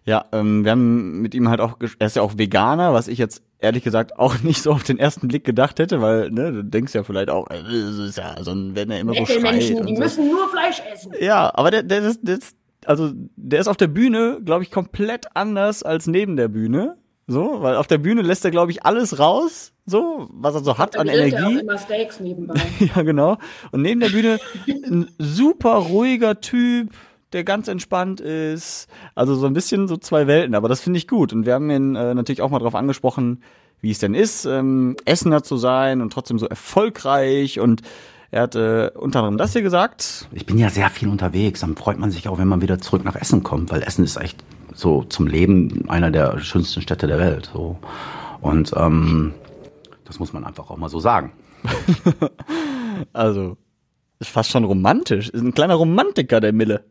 Ja, 0.04 0.24
ähm, 0.32 0.64
wir 0.64 0.72
haben 0.72 1.20
mit 1.20 1.34
ihm 1.34 1.48
halt 1.48 1.60
auch, 1.60 1.76
er 1.98 2.06
ist 2.06 2.16
ja 2.16 2.22
auch 2.22 2.38
Veganer, 2.38 2.94
was 2.94 3.06
ich 3.06 3.18
jetzt 3.18 3.42
ehrlich 3.58 3.84
gesagt 3.84 4.18
auch 4.18 4.38
nicht 4.42 4.62
so 4.62 4.72
auf 4.72 4.82
den 4.82 4.98
ersten 4.98 5.28
Blick 5.28 5.44
gedacht 5.44 5.78
hätte, 5.78 6.00
weil 6.00 6.30
ne, 6.30 6.52
du 6.52 6.64
denkst 6.64 6.94
ja 6.94 7.04
vielleicht 7.04 7.30
auch, 7.30 7.48
äh, 7.50 7.62
das 7.62 7.98
ist 7.98 8.18
ja, 8.18 8.42
so 8.42 8.52
wenn 8.54 8.90
er 8.90 9.00
immer 9.00 9.14
so 9.14 9.26
schreit. 9.26 9.42
Menschen, 9.42 9.86
die 9.86 9.94
so. 9.94 10.02
müssen 10.02 10.30
nur 10.30 10.48
Fleisch 10.48 10.82
essen. 10.92 11.12
Ja, 11.20 11.52
aber 11.54 11.70
der, 11.70 11.82
der, 11.82 12.02
ist, 12.02 12.20
der 12.22 12.38
ist, 12.38 12.56
also 12.86 13.12
der 13.36 13.60
ist 13.60 13.68
auf 13.68 13.76
der 13.76 13.88
Bühne, 13.88 14.40
glaube 14.44 14.62
ich, 14.62 14.70
komplett 14.70 15.26
anders 15.34 15.82
als 15.82 16.06
neben 16.06 16.36
der 16.36 16.48
Bühne. 16.48 16.96
So, 17.26 17.62
weil 17.62 17.76
auf 17.76 17.86
der 17.86 17.98
Bühne 17.98 18.22
lässt 18.22 18.44
er, 18.44 18.50
glaube 18.50 18.72
ich, 18.72 18.84
alles 18.84 19.20
raus, 19.20 19.72
so, 19.86 20.28
was 20.32 20.56
er 20.56 20.64
so 20.64 20.78
hat 20.78 20.96
an 20.96 21.06
Energie. 21.06 21.58
Auch 21.58 21.62
immer 21.62 21.78
Steaks 21.78 22.18
nebenbei. 22.18 22.60
ja, 22.80 23.02
genau. 23.02 23.38
Und 23.70 23.82
neben 23.82 24.00
der 24.00 24.08
Bühne 24.08 24.40
ein 24.66 25.08
super 25.18 25.74
ruhiger 25.74 26.40
Typ, 26.40 26.92
der 27.32 27.44
ganz 27.44 27.68
entspannt 27.68 28.20
ist. 28.20 28.88
Also 29.14 29.34
so 29.34 29.46
ein 29.46 29.52
bisschen 29.52 29.88
so 29.88 29.96
zwei 29.96 30.26
Welten, 30.26 30.54
aber 30.54 30.68
das 30.68 30.80
finde 30.80 30.98
ich 30.98 31.08
gut. 31.08 31.32
Und 31.32 31.46
wir 31.46 31.54
haben 31.54 31.70
ihn 31.70 31.94
äh, 31.94 32.14
natürlich 32.14 32.42
auch 32.42 32.50
mal 32.50 32.58
darauf 32.58 32.74
angesprochen, 32.74 33.42
wie 33.80 33.90
es 33.90 33.98
denn 33.98 34.14
ist, 34.14 34.44
ähm, 34.44 34.96
Essener 35.04 35.42
zu 35.42 35.56
sein 35.56 36.00
und 36.02 36.12
trotzdem 36.12 36.38
so 36.38 36.46
erfolgreich 36.46 37.60
und 37.60 37.82
er 38.30 38.42
hat 38.42 38.54
äh, 38.54 38.90
unter 38.94 39.20
anderem 39.20 39.38
das 39.38 39.54
hier 39.54 39.62
gesagt. 39.62 40.28
Ich 40.32 40.46
bin 40.46 40.56
ja 40.56 40.70
sehr 40.70 40.88
viel 40.88 41.08
unterwegs. 41.08 41.60
Dann 41.60 41.76
freut 41.76 41.98
man 41.98 42.12
sich 42.12 42.28
auch, 42.28 42.38
wenn 42.38 42.46
man 42.46 42.62
wieder 42.62 42.78
zurück 42.78 43.04
nach 43.04 43.16
Essen 43.16 43.42
kommt, 43.42 43.72
weil 43.72 43.82
Essen 43.82 44.04
ist 44.04 44.16
echt 44.16 44.44
so 44.72 45.02
zum 45.02 45.26
Leben 45.26 45.88
einer 45.88 46.12
der 46.12 46.38
schönsten 46.38 46.80
Städte 46.80 47.08
der 47.08 47.18
Welt. 47.18 47.50
So. 47.52 47.78
Und 48.40 48.72
ähm, 48.76 49.34
das 50.04 50.20
muss 50.20 50.32
man 50.32 50.44
einfach 50.44 50.70
auch 50.70 50.76
mal 50.76 50.88
so 50.88 51.00
sagen. 51.00 51.32
also, 53.12 53.56
ist 54.20 54.30
fast 54.30 54.50
schon 54.50 54.64
romantisch. 54.64 55.28
Ist 55.30 55.42
ein 55.42 55.54
kleiner 55.54 55.74
Romantiker, 55.74 56.40
der 56.40 56.52
Mille. 56.52 56.84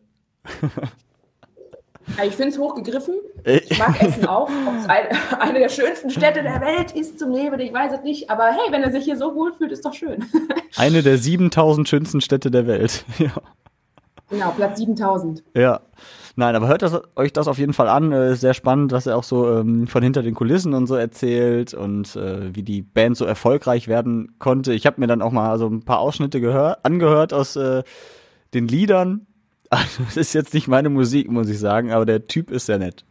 Ich 2.25 2.35
finde 2.35 2.49
es 2.49 2.57
hochgegriffen. 2.57 3.15
Ich 3.45 3.77
mag 3.77 4.01
Essen 4.01 4.25
auch. 4.25 4.49
Eine, 4.87 5.09
eine 5.39 5.59
der 5.59 5.69
schönsten 5.69 6.09
Städte 6.09 6.43
der 6.43 6.61
Welt 6.61 6.91
ist 6.91 7.19
zum 7.19 7.31
Leben, 7.31 7.59
ich 7.59 7.73
weiß 7.73 7.93
es 7.93 8.03
nicht. 8.03 8.29
Aber 8.29 8.45
hey, 8.45 8.71
wenn 8.71 8.83
er 8.83 8.91
sich 8.91 9.03
hier 9.03 9.17
so 9.17 9.35
wohlfühlt, 9.35 9.71
ist 9.71 9.85
doch 9.85 9.93
schön. 9.93 10.25
Eine 10.75 11.01
der 11.03 11.17
7000 11.17 11.87
schönsten 11.87 12.21
Städte 12.21 12.51
der 12.51 12.67
Welt. 12.67 13.05
Ja. 13.19 13.31
Genau, 14.29 14.51
Platz 14.51 14.77
7000. 14.77 15.43
Ja. 15.55 15.81
Nein, 16.35 16.55
aber 16.55 16.67
hört 16.67 16.83
das, 16.83 17.01
euch 17.15 17.33
das 17.33 17.47
auf 17.47 17.57
jeden 17.57 17.73
Fall 17.73 17.89
an. 17.89 18.11
Äh, 18.11 18.35
sehr 18.35 18.53
spannend, 18.53 18.91
dass 18.91 19.07
er 19.07 19.17
auch 19.17 19.23
so 19.23 19.49
ähm, 19.49 19.87
von 19.87 20.03
hinter 20.03 20.21
den 20.21 20.35
Kulissen 20.35 20.75
und 20.75 20.85
so 20.85 20.93
erzählt 20.93 21.73
und 21.73 22.15
äh, 22.15 22.55
wie 22.55 22.61
die 22.61 22.83
Band 22.83 23.17
so 23.17 23.25
erfolgreich 23.25 23.87
werden 23.87 24.35
konnte. 24.37 24.71
Ich 24.73 24.85
habe 24.85 25.01
mir 25.01 25.07
dann 25.07 25.23
auch 25.23 25.31
mal 25.31 25.57
so 25.57 25.67
ein 25.67 25.83
paar 25.83 25.99
Ausschnitte 25.99 26.39
gehört, 26.39 26.85
angehört 26.85 27.33
aus 27.33 27.55
äh, 27.55 27.81
den 28.53 28.67
Liedern 28.67 29.25
also, 29.69 30.03
das 30.03 30.17
ist 30.17 30.33
jetzt 30.33 30.53
nicht 30.53 30.67
meine 30.67 30.89
Musik, 30.89 31.29
muss 31.29 31.49
ich 31.49 31.59
sagen, 31.59 31.91
aber 31.91 32.05
der 32.05 32.27
Typ 32.27 32.51
ist 32.51 32.65
sehr 32.65 32.79
nett. 32.79 33.05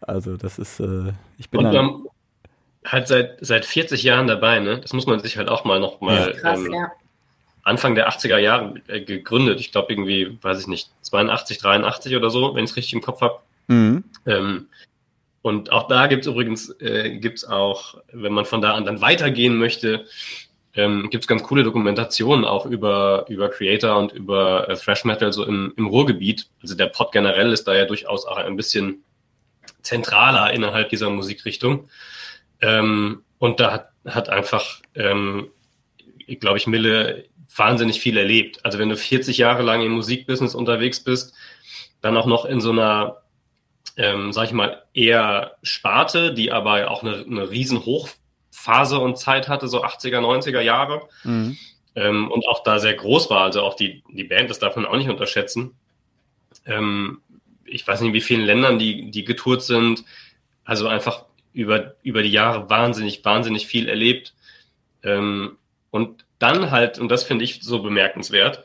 Also, 0.00 0.36
das 0.36 0.58
ist, 0.58 0.80
äh, 0.80 1.12
ich 1.38 1.50
bin 1.50 1.64
Und 1.64 1.72
dann, 1.72 2.04
halt 2.84 3.08
seit, 3.08 3.38
seit 3.40 3.64
40 3.64 4.02
Jahren 4.02 4.26
dabei, 4.26 4.58
ne? 4.60 4.80
Das 4.80 4.92
muss 4.92 5.06
man 5.06 5.20
sich 5.20 5.36
halt 5.36 5.48
auch 5.48 5.64
mal 5.64 5.80
noch 5.80 6.00
mal 6.00 6.34
ja. 6.42 6.54
ähm, 6.54 6.72
ja. 6.72 6.92
Anfang 7.62 7.94
der 7.94 8.08
80er 8.08 8.38
Jahre 8.38 8.74
äh, 8.88 9.00
gegründet. 9.00 9.60
Ich 9.60 9.70
glaube 9.70 9.92
irgendwie, 9.92 10.38
weiß 10.42 10.60
ich 10.60 10.66
nicht, 10.66 10.90
82, 11.02 11.58
83 11.58 12.16
oder 12.16 12.30
so, 12.30 12.54
wenn 12.54 12.64
ich 12.64 12.70
es 12.70 12.76
richtig 12.76 12.94
im 12.94 13.02
Kopf 13.02 13.20
habe. 13.20 13.38
Mhm. 13.68 14.04
Ähm, 14.26 14.66
und 15.42 15.72
auch 15.72 15.88
da 15.88 16.06
gibt 16.06 16.22
es 16.22 16.32
übrigens, 16.32 16.70
äh, 16.80 17.18
gibt 17.18 17.38
es 17.38 17.44
auch, 17.44 17.96
wenn 18.12 18.32
man 18.32 18.44
von 18.44 18.60
da 18.60 18.74
an 18.74 18.84
dann 18.84 19.00
weitergehen 19.00 19.56
möchte, 19.56 20.06
ähm, 20.74 21.08
gibt 21.10 21.24
es 21.24 21.28
ganz 21.28 21.42
coole 21.42 21.64
Dokumentationen 21.64 22.44
auch 22.44 22.64
über, 22.66 23.26
über 23.28 23.50
Creator 23.50 23.98
und 23.98 24.12
über 24.12 24.68
äh, 24.68 24.76
Thrash 24.76 25.04
Metal 25.04 25.32
so 25.32 25.44
im, 25.44 25.74
im 25.76 25.86
Ruhrgebiet. 25.86 26.48
Also 26.62 26.74
der 26.74 26.86
Pod 26.86 27.12
generell 27.12 27.52
ist 27.52 27.64
da 27.64 27.74
ja 27.74 27.84
durchaus 27.84 28.26
auch 28.26 28.38
ein 28.38 28.56
bisschen 28.56 29.04
zentraler 29.82 30.52
innerhalb 30.52 30.88
dieser 30.88 31.10
Musikrichtung. 31.10 31.88
Ähm, 32.60 33.22
und 33.38 33.60
da 33.60 33.72
hat, 33.72 33.90
hat 34.06 34.28
einfach, 34.28 34.80
ähm, 34.94 35.48
glaube 36.40 36.56
ich, 36.56 36.66
Mille 36.66 37.26
wahnsinnig 37.54 38.00
viel 38.00 38.16
erlebt. 38.16 38.64
Also 38.64 38.78
wenn 38.78 38.88
du 38.88 38.96
40 38.96 39.36
Jahre 39.36 39.62
lang 39.62 39.82
im 39.82 39.92
Musikbusiness 39.92 40.54
unterwegs 40.54 41.00
bist, 41.00 41.34
dann 42.00 42.16
auch 42.16 42.26
noch 42.26 42.46
in 42.46 42.60
so 42.60 42.70
einer, 42.70 43.22
ähm, 43.96 44.32
sag 44.32 44.46
ich 44.46 44.52
mal, 44.52 44.82
eher 44.94 45.56
Sparte, 45.62 46.32
die 46.32 46.50
aber 46.50 46.90
auch 46.90 47.02
eine, 47.02 47.16
eine 47.16 47.50
riesen 47.50 47.84
Hochphase 48.62 48.98
und 48.98 49.18
Zeit 49.18 49.48
hatte, 49.48 49.68
so 49.68 49.84
80er, 49.84 50.20
90er 50.20 50.60
Jahre. 50.60 51.08
Mhm. 51.24 51.56
Ähm, 51.94 52.30
und 52.30 52.46
auch 52.46 52.62
da 52.62 52.78
sehr 52.78 52.94
groß 52.94 53.30
war. 53.30 53.42
Also 53.42 53.62
auch 53.62 53.74
die, 53.74 54.02
die 54.08 54.24
Band, 54.24 54.50
das 54.50 54.58
darf 54.58 54.76
man 54.76 54.86
auch 54.86 54.96
nicht 54.96 55.10
unterschätzen. 55.10 55.74
Ähm, 56.64 57.20
ich 57.64 57.86
weiß 57.86 58.00
nicht, 58.00 58.12
wie 58.12 58.20
vielen 58.20 58.44
Ländern 58.44 58.78
die, 58.78 59.10
die 59.10 59.24
getourt 59.24 59.62
sind. 59.62 60.04
Also 60.64 60.88
einfach 60.88 61.24
über, 61.52 61.94
über 62.02 62.22
die 62.22 62.30
Jahre 62.30 62.70
wahnsinnig, 62.70 63.24
wahnsinnig 63.24 63.66
viel 63.66 63.88
erlebt. 63.88 64.34
Ähm, 65.02 65.58
und 65.90 66.24
dann 66.38 66.70
halt, 66.70 66.98
und 66.98 67.10
das 67.10 67.24
finde 67.24 67.44
ich 67.44 67.62
so 67.62 67.82
bemerkenswert, 67.82 68.64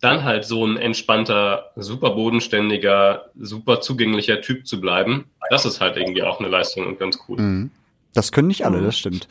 dann 0.00 0.24
halt 0.24 0.44
so 0.44 0.66
ein 0.66 0.78
entspannter, 0.78 1.70
super 1.76 2.10
bodenständiger, 2.10 3.30
super 3.38 3.80
zugänglicher 3.80 4.40
Typ 4.40 4.66
zu 4.66 4.80
bleiben, 4.80 5.30
das 5.50 5.64
ist 5.64 5.80
halt 5.80 5.96
irgendwie 5.96 6.24
auch 6.24 6.40
eine 6.40 6.48
Leistung 6.48 6.86
und 6.86 6.98
ganz 6.98 7.18
cool. 7.28 7.38
Mhm. 7.38 7.70
Das 8.14 8.32
können 8.32 8.48
nicht 8.48 8.66
alle, 8.66 8.82
das 8.82 8.96
stimmt. 8.96 9.28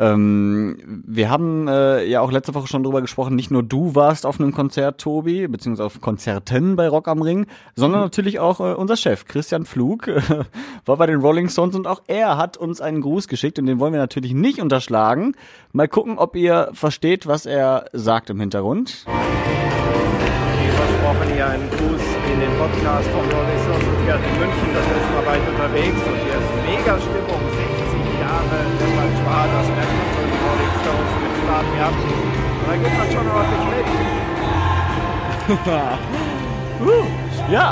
Ähm, 0.00 1.02
wir 1.06 1.28
haben 1.28 1.66
äh, 1.66 2.04
ja 2.04 2.20
auch 2.20 2.30
letzte 2.30 2.54
Woche 2.54 2.68
schon 2.68 2.84
drüber 2.84 3.00
gesprochen, 3.00 3.34
nicht 3.34 3.50
nur 3.50 3.64
du 3.64 3.96
warst 3.96 4.26
auf 4.26 4.38
einem 4.38 4.52
Konzert, 4.52 5.00
Tobi, 5.00 5.48
beziehungsweise 5.48 5.86
auf 5.86 6.00
Konzerten 6.00 6.76
bei 6.76 6.88
Rock 6.88 7.08
am 7.08 7.20
Ring, 7.20 7.46
sondern 7.74 8.02
mhm. 8.02 8.06
natürlich 8.06 8.38
auch 8.38 8.60
äh, 8.60 8.74
unser 8.74 8.96
Chef, 8.96 9.24
Christian 9.24 9.64
Flug, 9.64 10.08
war 10.86 10.96
bei 10.96 11.06
den 11.06 11.20
Rolling 11.20 11.48
Stones 11.48 11.74
und 11.74 11.88
auch 11.88 12.02
er 12.06 12.36
hat 12.36 12.56
uns 12.56 12.80
einen 12.80 13.00
Gruß 13.00 13.26
geschickt 13.26 13.58
und 13.58 13.66
den 13.66 13.80
wollen 13.80 13.92
wir 13.92 13.98
natürlich 13.98 14.34
nicht 14.34 14.60
unterschlagen. 14.60 15.34
Mal 15.72 15.88
gucken, 15.88 16.16
ob 16.16 16.36
ihr 16.36 16.70
versteht, 16.74 17.26
was 17.26 17.44
er 17.44 17.86
sagt 17.92 18.30
im 18.30 18.38
Hintergrund. 18.38 19.04
Wie 19.04 20.70
versprochen 20.76 21.34
hier 21.34 21.48
einen 21.48 21.68
Gruß 21.70 22.02
in 22.32 22.40
den 22.40 22.56
Podcast 22.56 23.08
von 23.08 23.20
Rolling 23.20 23.58
Stones 23.64 23.82
und 23.82 24.04
hier 24.04 24.14
in 24.14 24.38
München, 24.38 24.74
das 24.74 24.86
letzte 24.86 25.12
Mal 25.12 25.26
weit 25.26 25.48
unterwegs 25.48 26.00
und 26.06 26.16
hier 26.22 26.38
ist 26.38 26.52
mega 26.70 27.00
Stimmung, 27.00 27.47
60 28.38 28.46
Jahre 28.46 28.62
Repertoire, 28.62 29.48
das 29.52 29.66
merkt 29.74 29.94
man 29.98 30.08
so 30.14 30.20
die 30.28 30.38
Rolling 30.44 30.74
Stones 30.80 31.12
mit 31.22 31.32
Start 31.42 31.66
März. 31.74 31.98
Da 32.66 32.72
geht 32.76 32.94
man 32.98 33.08
schon 33.10 33.26
ordentlich 33.28 33.64
mit. 33.74 33.86
ja, 37.52 37.66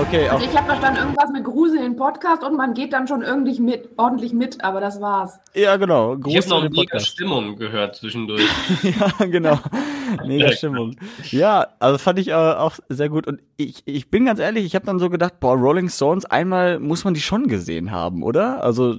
Okay. 0.00 0.26
Also 0.28 0.44
ich 0.44 0.56
habe 0.56 0.66
verstanden, 0.66 1.00
irgendwas 1.00 1.30
mit 1.32 1.44
Grusel 1.44 1.84
in 1.84 1.96
Podcast 1.96 2.42
und 2.42 2.56
man 2.56 2.72
geht 2.72 2.94
dann 2.94 3.06
schon 3.06 3.22
irgendwie 3.22 3.60
mit, 3.60 3.90
ordentlich 3.98 4.32
mit, 4.32 4.64
aber 4.64 4.80
das 4.80 5.00
war's. 5.00 5.38
Ja, 5.54 5.76
genau. 5.76 6.16
Grusel 6.16 6.38
ich 6.38 6.50
habe 6.50 6.64
noch 6.64 6.70
mega 6.70 6.98
Stimmung 6.98 7.56
gehört 7.56 7.96
zwischendurch. 7.96 8.42
ja, 8.82 9.26
genau. 9.26 9.58
Mega 10.26 10.52
Stimmung. 10.52 10.96
Ja, 11.30 11.68
also 11.78 11.96
fand 11.96 12.18
ich 12.18 12.28
äh, 12.28 12.32
auch 12.32 12.76
sehr 12.88 13.08
gut. 13.08 13.26
Und 13.26 13.40
ich, 13.56 13.82
ich 13.86 14.10
bin 14.10 14.26
ganz 14.26 14.40
ehrlich, 14.40 14.64
ich 14.64 14.74
habe 14.74 14.84
dann 14.84 14.98
so 14.98 15.08
gedacht, 15.08 15.40
boah, 15.40 15.54
Rolling 15.54 15.88
Stones, 15.88 16.24
einmal 16.26 16.80
muss 16.80 17.04
man 17.04 17.14
die 17.14 17.20
schon 17.20 17.46
gesehen 17.46 17.92
haben, 17.92 18.22
oder? 18.22 18.62
Also 18.62 18.96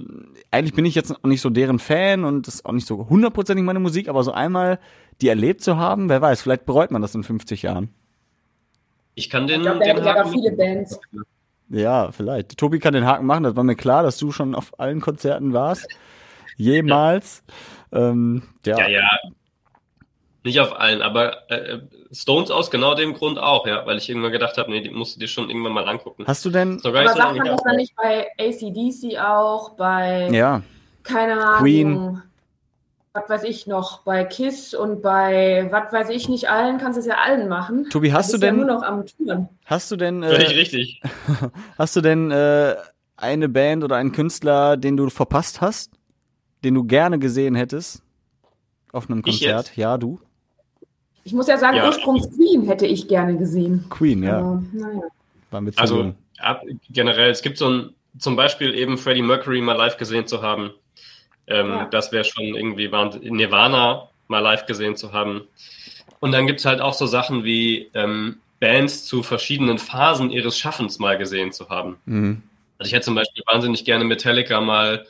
eigentlich 0.50 0.74
bin 0.74 0.86
ich 0.86 0.94
jetzt 0.94 1.12
auch 1.12 1.28
nicht 1.28 1.40
so 1.40 1.50
deren 1.50 1.78
Fan 1.78 2.24
und 2.24 2.46
das 2.46 2.56
ist 2.56 2.66
auch 2.66 2.72
nicht 2.72 2.86
so 2.86 3.08
hundertprozentig 3.08 3.64
meine 3.64 3.80
Musik, 3.80 4.08
aber 4.08 4.22
so 4.22 4.32
einmal 4.32 4.78
die 5.20 5.28
erlebt 5.28 5.62
zu 5.62 5.76
haben, 5.76 6.08
wer 6.08 6.20
weiß, 6.20 6.42
vielleicht 6.42 6.66
bereut 6.66 6.90
man 6.90 7.02
das 7.02 7.14
in 7.14 7.22
50 7.22 7.62
Jahren. 7.62 7.90
Ich 9.14 9.30
kann 9.30 9.46
den. 9.46 9.60
Ich 9.60 9.66
glaube, 9.66 9.80
der 9.80 9.96
hat 9.96 10.06
aber 10.06 10.30
viele 10.30 10.52
Bands. 10.52 10.98
Ja, 11.68 12.12
vielleicht. 12.12 12.56
Tobi 12.58 12.78
kann 12.78 12.94
den 12.94 13.06
Haken 13.06 13.26
machen, 13.26 13.44
das 13.44 13.56
war 13.56 13.64
mir 13.64 13.76
klar, 13.76 14.02
dass 14.02 14.18
du 14.18 14.32
schon 14.32 14.54
auf 14.54 14.78
allen 14.78 15.00
Konzerten 15.00 15.52
warst. 15.52 15.88
Jemals. 16.56 17.42
Ja, 17.90 18.10
ähm, 18.10 18.42
ja. 18.64 18.78
ja, 18.78 18.88
ja. 18.88 19.10
Nicht 20.44 20.60
auf 20.60 20.78
allen, 20.78 21.00
aber 21.00 21.50
äh, 21.50 21.78
Stones 22.12 22.50
aus 22.50 22.70
genau 22.70 22.94
dem 22.94 23.14
Grund 23.14 23.38
auch, 23.38 23.66
ja, 23.66 23.86
weil 23.86 23.96
ich 23.96 24.10
irgendwann 24.10 24.30
gedacht 24.30 24.58
habe, 24.58 24.70
nee, 24.70 24.82
die 24.82 24.90
musst 24.90 25.16
du 25.16 25.20
dir 25.20 25.26
schon 25.26 25.48
irgendwann 25.48 25.72
mal 25.72 25.88
angucken. 25.88 26.24
Hast 26.26 26.44
du 26.44 26.50
denn. 26.50 26.80
Aber 26.84 27.08
so 27.08 27.14
sagt 27.14 27.36
man 27.36 27.46
das 27.46 27.62
dann 27.62 27.76
nicht 27.76 27.96
bei 27.96 28.26
ACDC 28.38 29.18
auch, 29.18 29.70
bei. 29.70 30.28
Ja. 30.30 30.62
Keine 31.02 31.40
Ahnung. 31.40 31.60
Queen 31.60 32.22
was 33.14 33.28
weiß 33.28 33.44
ich 33.44 33.68
noch, 33.68 34.00
bei 34.02 34.24
KISS 34.24 34.74
und 34.74 35.00
bei 35.00 35.68
was 35.70 35.92
weiß 35.92 36.10
ich 36.10 36.28
nicht 36.28 36.50
allen, 36.50 36.78
kannst 36.78 36.96
du 36.96 37.00
es 37.00 37.06
ja 37.06 37.18
allen 37.24 37.48
machen. 37.48 37.88
Tobi, 37.88 38.12
hast 38.12 38.34
du 38.34 38.38
denn. 38.38 38.58
Ja 38.58 38.64
nur 38.64 38.74
noch 38.74 38.82
am 38.82 39.06
Touren. 39.06 39.48
Hast 39.64 39.90
du 39.92 39.96
denn. 39.96 40.24
Äh, 40.24 40.30
Völlig 40.30 40.56
richtig. 40.56 41.02
Hast 41.78 41.94
du 41.94 42.00
denn 42.00 42.32
äh, 42.32 42.74
eine 43.16 43.48
Band 43.48 43.84
oder 43.84 43.96
einen 43.96 44.10
Künstler, 44.10 44.76
den 44.76 44.96
du 44.96 45.08
verpasst 45.10 45.60
hast, 45.60 45.92
den 46.64 46.74
du 46.74 46.82
gerne 46.82 47.20
gesehen 47.20 47.54
hättest? 47.54 48.02
Auf 48.92 49.08
einem 49.08 49.22
Konzert? 49.22 49.76
Ja, 49.76 49.96
du. 49.96 50.20
Ich 51.22 51.32
muss 51.32 51.46
ja 51.46 51.56
sagen, 51.56 51.76
ja. 51.76 51.86
ursprünglich 51.86 52.24
Queen 52.34 52.66
hätte 52.66 52.86
ich 52.86 53.06
gerne 53.06 53.36
gesehen. 53.36 53.84
Queen, 53.90 54.24
ja. 54.24 54.38
Aber, 54.38 54.62
naja. 54.72 55.02
War 55.52 55.60
mit 55.60 55.78
also 55.78 56.14
ab, 56.38 56.62
generell, 56.90 57.30
es 57.30 57.42
gibt 57.42 57.58
so 57.58 57.68
ein, 57.68 57.94
zum 58.18 58.34
Beispiel 58.34 58.74
eben 58.74 58.98
Freddie 58.98 59.22
Mercury 59.22 59.60
mal 59.60 59.76
live 59.76 59.96
gesehen 59.96 60.26
zu 60.26 60.42
haben 60.42 60.72
ähm, 61.46 61.68
ja. 61.68 61.84
Das 61.86 62.12
wäre 62.12 62.24
schon 62.24 62.44
irgendwie 62.44 62.88
Nirvana 63.30 64.08
mal 64.28 64.40
live 64.40 64.66
gesehen 64.66 64.96
zu 64.96 65.12
haben. 65.12 65.46
Und 66.20 66.32
dann 66.32 66.46
gibt 66.46 66.60
es 66.60 66.66
halt 66.66 66.80
auch 66.80 66.94
so 66.94 67.06
Sachen 67.06 67.44
wie 67.44 67.90
ähm, 67.94 68.40
Bands 68.60 69.04
zu 69.04 69.22
verschiedenen 69.22 69.78
Phasen 69.78 70.30
ihres 70.30 70.58
Schaffens 70.58 70.98
mal 70.98 71.18
gesehen 71.18 71.52
zu 71.52 71.68
haben. 71.68 71.98
Mhm. 72.06 72.42
Also 72.78 72.88
ich 72.88 72.94
hätte 72.94 73.04
zum 73.04 73.14
Beispiel 73.14 73.42
wahnsinnig 73.46 73.84
gerne 73.84 74.04
Metallica 74.04 74.60
mal 74.60 75.06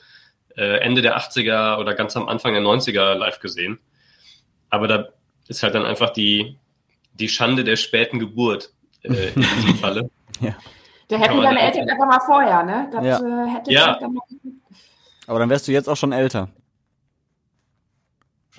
äh, 0.57 0.79
Ende 0.81 1.03
der 1.03 1.19
80er 1.19 1.79
oder 1.79 1.95
ganz 1.95 2.17
am 2.17 2.29
Anfang 2.29 2.53
der 2.55 2.63
90er 2.63 3.15
live 3.15 3.41
gesehen. 3.41 3.79
Aber 4.71 4.89
da 4.89 5.09
ist 5.49 5.63
halt 5.63 5.75
dann 5.75 5.85
einfach 5.85 6.11
die, 6.11 6.57
die 7.13 7.29
Schande 7.29 7.65
der 7.65 7.77
späten 7.77 8.19
Geburt 8.19 8.73
äh, 9.03 9.29
in 9.29 9.43
diesem 9.57 9.77
Falle. 9.77 10.11
ja. 10.41 10.55
Der 11.11 11.19
hätten 11.19 11.43
deine 11.43 11.61
Eltern 11.61 11.89
einfach 11.89 12.07
mal 12.07 12.21
vorher, 12.21 12.63
ne? 12.63 12.89
Das 12.91 13.05
ja. 13.05 13.45
äh, 13.45 13.51
hätte 13.51 13.73
ja. 13.73 13.99
dann 14.01 14.19
aber 15.27 15.39
dann 15.39 15.51
wärst 15.51 15.69
du 15.69 15.73
jetzt 15.73 15.89
auch 15.89 15.97
schon 15.97 16.13
älter. 16.13 16.49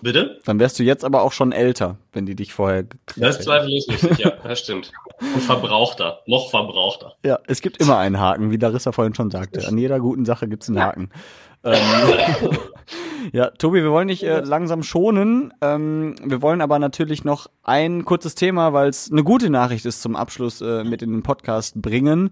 Bitte? 0.02 0.40
Dann 0.46 0.60
wärst 0.60 0.78
du 0.78 0.84
jetzt 0.84 1.06
aber 1.06 1.22
auch 1.22 1.32
schon 1.32 1.52
älter, 1.52 1.98
wenn 2.12 2.26
die 2.26 2.36
dich 2.36 2.54
vorher 2.54 2.84
gekriegt 2.84 3.26
Das 3.26 3.40
zweifellos 3.42 3.88
nicht, 3.88 4.20
ja, 4.20 4.32
das 4.44 4.60
stimmt. 4.60 4.92
Und 5.20 5.42
verbrauchter, 5.42 6.20
noch 6.26 6.50
verbrauchter. 6.50 7.16
Ja, 7.24 7.40
es 7.48 7.62
gibt 7.62 7.78
immer 7.78 7.98
einen 7.98 8.20
Haken, 8.20 8.52
wie 8.52 8.58
Larissa 8.58 8.92
vorhin 8.92 9.16
schon 9.16 9.32
sagte. 9.32 9.66
An 9.66 9.78
jeder 9.78 10.00
guten 10.00 10.26
Sache 10.26 10.50
gibt 10.50 10.64
es 10.64 10.70
einen 10.70 10.82
Haken. 10.82 11.10
Ähm, 11.64 11.80
ja, 13.32 13.50
Tobi, 13.52 13.84
wir 13.84 13.92
wollen 13.92 14.10
dich 14.10 14.24
äh, 14.24 14.42
langsam 14.42 14.84
schonen. 14.84 15.54
Ähm, 15.62 16.16
wir 16.24 16.42
wollen 16.42 16.60
aber 16.60 16.78
natürlich 16.78 17.24
noch 17.24 17.48
ein 17.64 18.04
kurzes 18.04 18.36
Thema, 18.36 18.74
weil 18.74 18.90
es 18.90 19.10
eine 19.10 19.24
gute 19.24 19.50
Nachricht 19.50 19.86
ist 19.86 20.02
zum 20.02 20.18
Abschluss 20.18 20.60
äh, 20.62 20.84
mit 20.84 21.02
in 21.02 21.12
den 21.12 21.24
Podcast 21.24 21.82
bringen. 21.82 22.32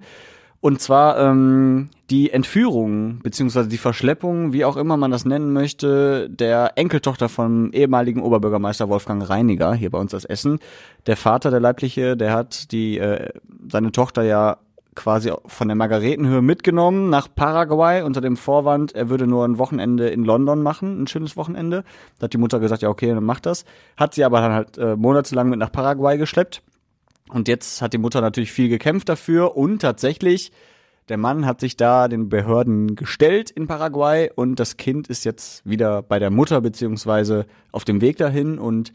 Und 0.63 0.79
zwar 0.79 1.19
ähm, 1.19 1.89
die 2.09 2.31
Entführung 2.31 3.19
beziehungsweise 3.21 3.67
die 3.67 3.77
Verschleppung, 3.77 4.53
wie 4.53 4.63
auch 4.63 4.77
immer 4.77 4.95
man 4.95 5.11
das 5.11 5.25
nennen 5.25 5.51
möchte, 5.51 6.29
der 6.29 6.77
Enkeltochter 6.77 7.27
vom 7.27 7.73
ehemaligen 7.73 8.21
Oberbürgermeister 8.21 8.87
Wolfgang 8.87 9.29
Reiniger 9.29 9.73
hier 9.73 9.89
bei 9.89 9.97
uns 9.97 10.13
aus 10.13 10.23
Essen. 10.23 10.59
Der 11.05 11.17
Vater, 11.17 11.51
der 11.51 11.59
leibliche, 11.59 12.15
der 12.15 12.31
hat 12.31 12.71
die 12.71 12.97
äh, 12.97 13.27
seine 13.69 13.91
Tochter 13.91 14.23
ja 14.23 14.55
quasi 14.95 15.33
von 15.47 15.67
der 15.67 15.75
Margaretenhöhe 15.75 16.41
mitgenommen 16.41 17.09
nach 17.09 17.27
Paraguay 17.35 18.01
unter 18.01 18.21
dem 18.21 18.37
Vorwand, 18.37 18.95
er 18.95 19.09
würde 19.09 19.27
nur 19.27 19.43
ein 19.43 19.57
Wochenende 19.57 20.07
in 20.07 20.23
London 20.23 20.63
machen, 20.63 21.03
ein 21.03 21.07
schönes 21.07 21.35
Wochenende. 21.35 21.83
Da 22.19 22.25
hat 22.25 22.33
die 22.33 22.37
Mutter 22.37 22.61
gesagt, 22.61 22.83
ja 22.83 22.87
okay, 22.87 23.13
dann 23.13 23.25
mach 23.25 23.41
das. 23.41 23.65
Hat 23.97 24.13
sie 24.13 24.23
aber 24.23 24.39
dann 24.39 24.53
halt 24.53 24.77
äh, 24.77 24.95
monatelang 24.95 25.49
mit 25.49 25.59
nach 25.59 25.73
Paraguay 25.73 26.17
geschleppt 26.17 26.61
und 27.29 27.47
jetzt 27.47 27.81
hat 27.81 27.93
die 27.93 27.97
Mutter 27.97 28.21
natürlich 28.21 28.51
viel 28.51 28.69
gekämpft 28.69 29.09
dafür 29.09 29.55
und 29.55 29.81
tatsächlich, 29.81 30.51
der 31.09 31.17
Mann 31.17 31.45
hat 31.45 31.59
sich 31.59 31.75
da 31.75 32.07
den 32.07 32.29
Behörden 32.29 32.95
gestellt 32.95 33.51
in 33.51 33.67
Paraguay 33.67 34.29
und 34.33 34.59
das 34.59 34.77
Kind 34.77 35.07
ist 35.07 35.25
jetzt 35.25 35.67
wieder 35.67 36.01
bei 36.01 36.19
der 36.19 36.29
Mutter 36.29 36.61
beziehungsweise 36.61 37.45
auf 37.71 37.85
dem 37.85 38.01
Weg 38.01 38.17
dahin 38.17 38.57
und 38.57 38.93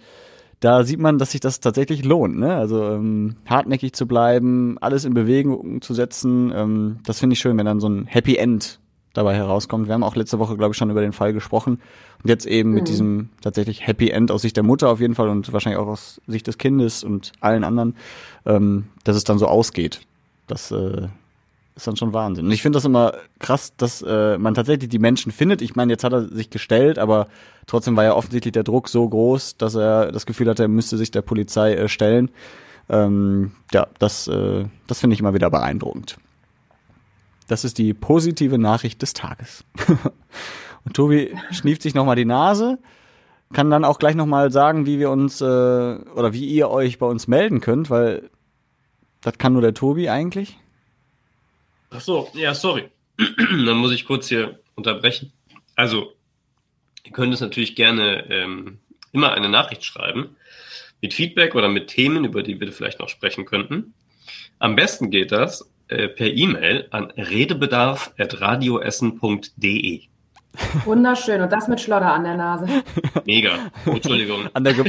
da 0.61 0.83
sieht 0.83 0.99
man, 0.99 1.18
dass 1.18 1.33
sich 1.33 1.41
das 1.41 1.61
tatsächlich 1.61 2.05
lohnt, 2.05 2.37
ne? 2.37 2.57
Also 2.57 2.83
ähm, 2.85 3.37
hartnäckig 3.47 3.93
zu 3.93 4.09
bleiben, 4.09 4.76
alles 4.81 5.05
in 5.05 5.14
Bewegung 5.14 5.81
zu 5.83 5.95
setzen, 5.95 6.53
ähm, 6.55 6.99
das 7.05 7.20
finde 7.20 7.35
ich 7.35 7.41
schön, 7.41 7.57
wenn 7.59 7.66
dann 7.66 7.81
so 7.81 7.89
ein 7.89 8.07
Happy 8.07 8.37
End 8.37 8.81
dabei 9.12 9.34
herauskommt. 9.34 9.86
Wir 9.86 9.94
haben 9.94 10.02
auch 10.02 10.16
letzte 10.16 10.38
Woche, 10.38 10.56
glaube 10.56 10.72
ich, 10.72 10.78
schon 10.78 10.90
über 10.90 11.00
den 11.00 11.12
Fall 11.12 11.32
gesprochen. 11.32 11.80
Und 12.22 12.28
jetzt 12.28 12.46
eben 12.46 12.70
mhm. 12.70 12.74
mit 12.74 12.88
diesem 12.88 13.28
tatsächlich 13.40 13.86
Happy 13.86 14.11
End 14.11 14.30
aus 14.30 14.42
Sicht 14.42 14.56
der 14.56 14.64
Mutter 14.64 14.88
auf 14.88 15.00
jeden 15.00 15.14
Fall 15.14 15.28
und 15.28 15.52
wahrscheinlich 15.52 15.78
auch 15.78 15.86
aus 15.86 16.20
Sicht 16.26 16.46
des 16.46 16.59
Kindes 16.59 17.04
und 17.04 17.32
allen 17.40 17.64
anderen, 17.64 17.96
ähm, 18.46 18.86
dass 19.04 19.16
es 19.16 19.24
dann 19.24 19.38
so 19.38 19.46
ausgeht. 19.46 20.00
Das 20.46 20.70
äh, 20.70 21.09
ist 21.76 21.86
dann 21.86 21.96
schon 21.96 22.12
Wahnsinn. 22.12 22.46
Und 22.46 22.52
ich 22.52 22.62
finde 22.62 22.76
das 22.76 22.84
immer 22.84 23.12
krass, 23.38 23.72
dass 23.76 24.02
äh, 24.02 24.36
man 24.36 24.54
tatsächlich 24.54 24.88
die 24.88 24.98
Menschen 24.98 25.32
findet. 25.32 25.62
Ich 25.62 25.76
meine, 25.76 25.92
jetzt 25.92 26.04
hat 26.04 26.12
er 26.12 26.28
sich 26.28 26.50
gestellt, 26.50 26.98
aber 26.98 27.28
trotzdem 27.66 27.96
war 27.96 28.04
ja 28.04 28.14
offensichtlich 28.14 28.52
der 28.52 28.64
Druck 28.64 28.88
so 28.88 29.09
groß, 29.09 29.56
dass 29.56 29.74
er 29.74 30.12
das 30.12 30.26
Gefühl 30.26 30.48
hatte, 30.48 30.64
er 30.64 30.68
müsste 30.68 30.96
sich 30.96 31.11
der 31.11 31.22
Polizei 31.22 31.74
äh, 31.74 31.88
stellen. 31.88 32.30
Ähm, 32.88 33.52
ja, 33.72 33.86
das, 33.98 34.28
äh, 34.28 34.64
das 34.86 35.00
finde 35.00 35.14
ich 35.14 35.20
immer 35.20 35.34
wieder 35.34 35.50
beeindruckend. 35.50 36.18
Das 37.49 37.64
ist 37.64 37.78
die 37.78 37.94
positive 37.94 38.59
Nachricht 38.59 39.03
des 39.03 39.14
Tages. 39.14 39.64
Und 40.84 40.94
Tobi 40.94 41.34
schnieft 41.51 41.82
sich 41.82 41.94
nochmal 41.94 42.16
die 42.16 42.24
Nase, 42.24 42.78
kann 43.53 43.70
dann 43.70 43.84
auch 43.84 43.99
gleich 43.99 44.14
nochmal 44.14 44.53
sagen, 44.53 44.86
wie 44.86 44.99
wir 44.99 45.11
uns 45.11 45.40
äh, 45.40 45.44
oder 45.44 46.32
wie 46.32 46.44
ihr 46.44 46.70
euch 46.70 46.99
bei 46.99 47.07
uns 47.07 47.26
melden 47.26 47.61
könnt, 47.61 47.90
weil 47.90 48.30
das 49.22 49.38
kann 49.38 49.55
nur 49.55 49.62
der 49.62 49.74
Tobi 49.74 50.09
eigentlich. 50.09 50.57
Ach 51.90 52.01
so, 52.01 52.28
ja, 52.34 52.55
sorry. 52.55 52.90
Dann 53.16 53.78
muss 53.78 53.92
ich 53.92 54.05
kurz 54.05 54.28
hier 54.28 54.61
unterbrechen. 54.74 55.32
Also, 55.74 56.12
ihr 57.05 57.12
könnt 57.12 57.32
es 57.32 57.40
natürlich 57.40 57.74
gerne 57.74 58.30
ähm, 58.30 58.78
immer 59.12 59.32
eine 59.32 59.49
Nachricht 59.49 59.84
schreiben 59.84 60.36
mit 61.01 61.14
Feedback 61.14 61.55
oder 61.55 61.68
mit 61.68 61.88
Themen, 61.88 62.24
über 62.24 62.42
die 62.42 62.61
wir 62.61 62.72
vielleicht 62.72 63.01
noch 63.01 63.09
sprechen 63.09 63.44
könnten. 63.46 63.94
Am 64.59 64.76
besten 64.76 65.11
geht 65.11 65.32
das 65.32 65.68
äh, 65.89 66.09
per 66.09 66.28
E-Mail 66.28 66.86
an 66.91 67.11
redebedarf.radioessen.de. 67.16 70.03
Wunderschön. 70.84 71.41
Und 71.41 71.53
das 71.53 71.68
mit 71.68 71.80
Schlodder 71.80 72.12
an 72.12 72.24
der 72.24 72.36
Nase. 72.36 72.66
Mega. 73.24 73.70
Entschuldigung. 73.86 74.49
An 74.55 74.64
der 74.64 74.74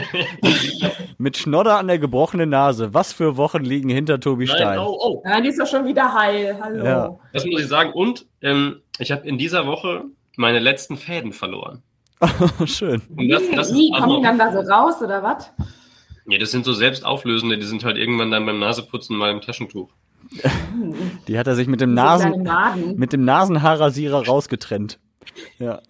mit 1.18 1.38
Schnodder 1.38 1.78
an 1.78 1.88
der 1.88 2.00
gebrochenen 2.00 2.50
Nase. 2.50 2.94
Was 2.94 3.14
für 3.14 3.38
Wochen 3.38 3.64
liegen 3.64 3.90
hinter 3.90 4.20
Tobi 4.20 4.46
Nein, 4.46 4.56
Stein? 4.56 4.80
Oh, 4.80 4.98
oh. 5.00 5.22
Nein, 5.24 5.44
die 5.44 5.50
ist 5.50 5.60
doch 5.60 5.68
schon 5.68 5.86
wieder 5.86 6.14
heil. 6.14 6.58
Hallo. 6.62 6.86
Ja. 6.86 7.20
Das 7.34 7.46
muss 7.46 7.62
ich 7.62 7.68
sagen. 7.68 7.94
Und 7.94 8.26
ähm, 8.42 8.82
ich 8.98 9.12
habe 9.12 9.28
in 9.28 9.38
dieser 9.38 9.68
Woche 9.68 10.06
meine 10.38 10.60
letzten 10.60 10.98
Fäden 10.98 11.34
verloren. 11.34 11.84
Schön. 12.66 13.02
Und 13.16 13.30
das, 13.30 13.44
das 13.54 13.74
Wie, 13.74 13.92
kommen 13.92 14.18
die 14.18 14.24
dann 14.24 14.38
da 14.38 14.52
so 14.52 14.60
raus 14.60 15.02
oder 15.02 15.24
was? 15.24 15.52
Ja, 16.28 16.38
das 16.38 16.52
sind 16.52 16.66
so 16.66 16.74
selbstauflösende, 16.74 17.58
die 17.58 17.66
sind 17.66 17.84
halt 17.84 17.98
irgendwann 17.98 18.32
dann 18.32 18.46
beim 18.46 18.60
Naseputzen 18.60 19.18
mal 19.18 19.32
im 19.32 19.42
Taschentuch. 19.42 19.90
Die 21.28 21.40
hat 21.40 21.48
er 21.48 21.56
sich 21.56 21.68
mit 21.68 21.82
dem 21.82 21.94
Nasen 21.94 22.48
mit 22.96 23.14
dem 23.14 23.26
Nasenhaarrasierer 23.26 24.26
rausgetrennt. 24.28 25.00
Ja. 25.58 25.82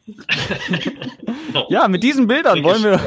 ja, 1.69 1.88
mit 1.88 2.03
diesen 2.03 2.27
Bildern 2.27 2.63
wollen 2.63 2.84
wir, 2.84 2.99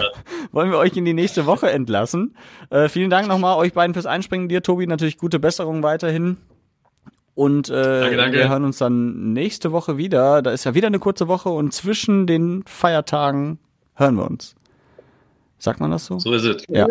wollen 0.51 0.71
wir 0.71 0.79
euch 0.79 0.97
in 0.97 1.05
die 1.05 1.15
nächste 1.15 1.47
Woche 1.47 1.71
entlassen. 1.71 2.37
Äh, 2.71 2.89
vielen 2.89 3.11
Dank 3.11 3.29
nochmal 3.29 3.57
euch 3.59 3.73
beiden 3.73 3.95
fürs 3.95 4.07
Einspringen. 4.07 4.49
Dir, 4.49 4.63
Tobi, 4.63 4.87
natürlich 4.87 5.19
gute 5.19 5.39
Besserung 5.39 5.83
weiterhin. 5.83 6.39
Und 7.35 7.71
äh, 7.71 8.01
danke, 8.01 8.17
danke. 8.17 8.39
wir 8.39 8.49
hören 8.51 8.65
uns 8.65 8.79
dann 8.79 9.33
nächste 9.33 9.73
Woche 9.73 9.97
wieder. 9.97 10.43
Da 10.43 10.51
ist 10.51 10.65
ja 10.65 10.75
wieder 10.75 10.89
eine 10.89 10.99
kurze 10.99 11.29
Woche 11.29 11.49
und 11.49 11.73
zwischen 11.73 12.27
den 12.27 12.63
Feiertagen 12.67 13.59
hören 13.95 14.17
wir 14.17 14.27
uns. 14.27 14.55
Sagt 15.59 15.81
man 15.81 15.91
das 15.91 16.07
so? 16.07 16.19
So 16.19 16.33
ist 16.33 16.45
es. 16.45 16.65
Ja. 16.69 16.87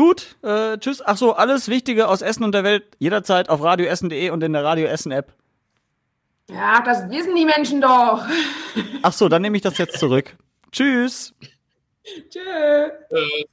Gut, 0.00 0.36
äh, 0.40 0.78
tschüss. 0.78 1.02
Ach 1.04 1.18
so, 1.18 1.34
alles 1.34 1.68
Wichtige 1.68 2.08
aus 2.08 2.22
Essen 2.22 2.42
und 2.42 2.52
der 2.52 2.64
Welt 2.64 2.84
jederzeit 3.00 3.50
auf 3.50 3.62
radioessen.de 3.62 4.30
und 4.30 4.42
in 4.42 4.54
der 4.54 4.64
Radio 4.64 4.86
Essen 4.86 5.12
App. 5.12 5.34
Ja, 6.48 6.80
das 6.82 7.10
wissen 7.10 7.36
die 7.36 7.44
Menschen 7.44 7.82
doch. 7.82 8.24
Ach 9.02 9.12
so, 9.12 9.28
dann 9.28 9.42
nehme 9.42 9.58
ich 9.58 9.62
das 9.62 9.76
jetzt 9.76 9.98
zurück. 9.98 10.38
Tschüss. 10.72 11.34
Tschüss. 12.30 13.44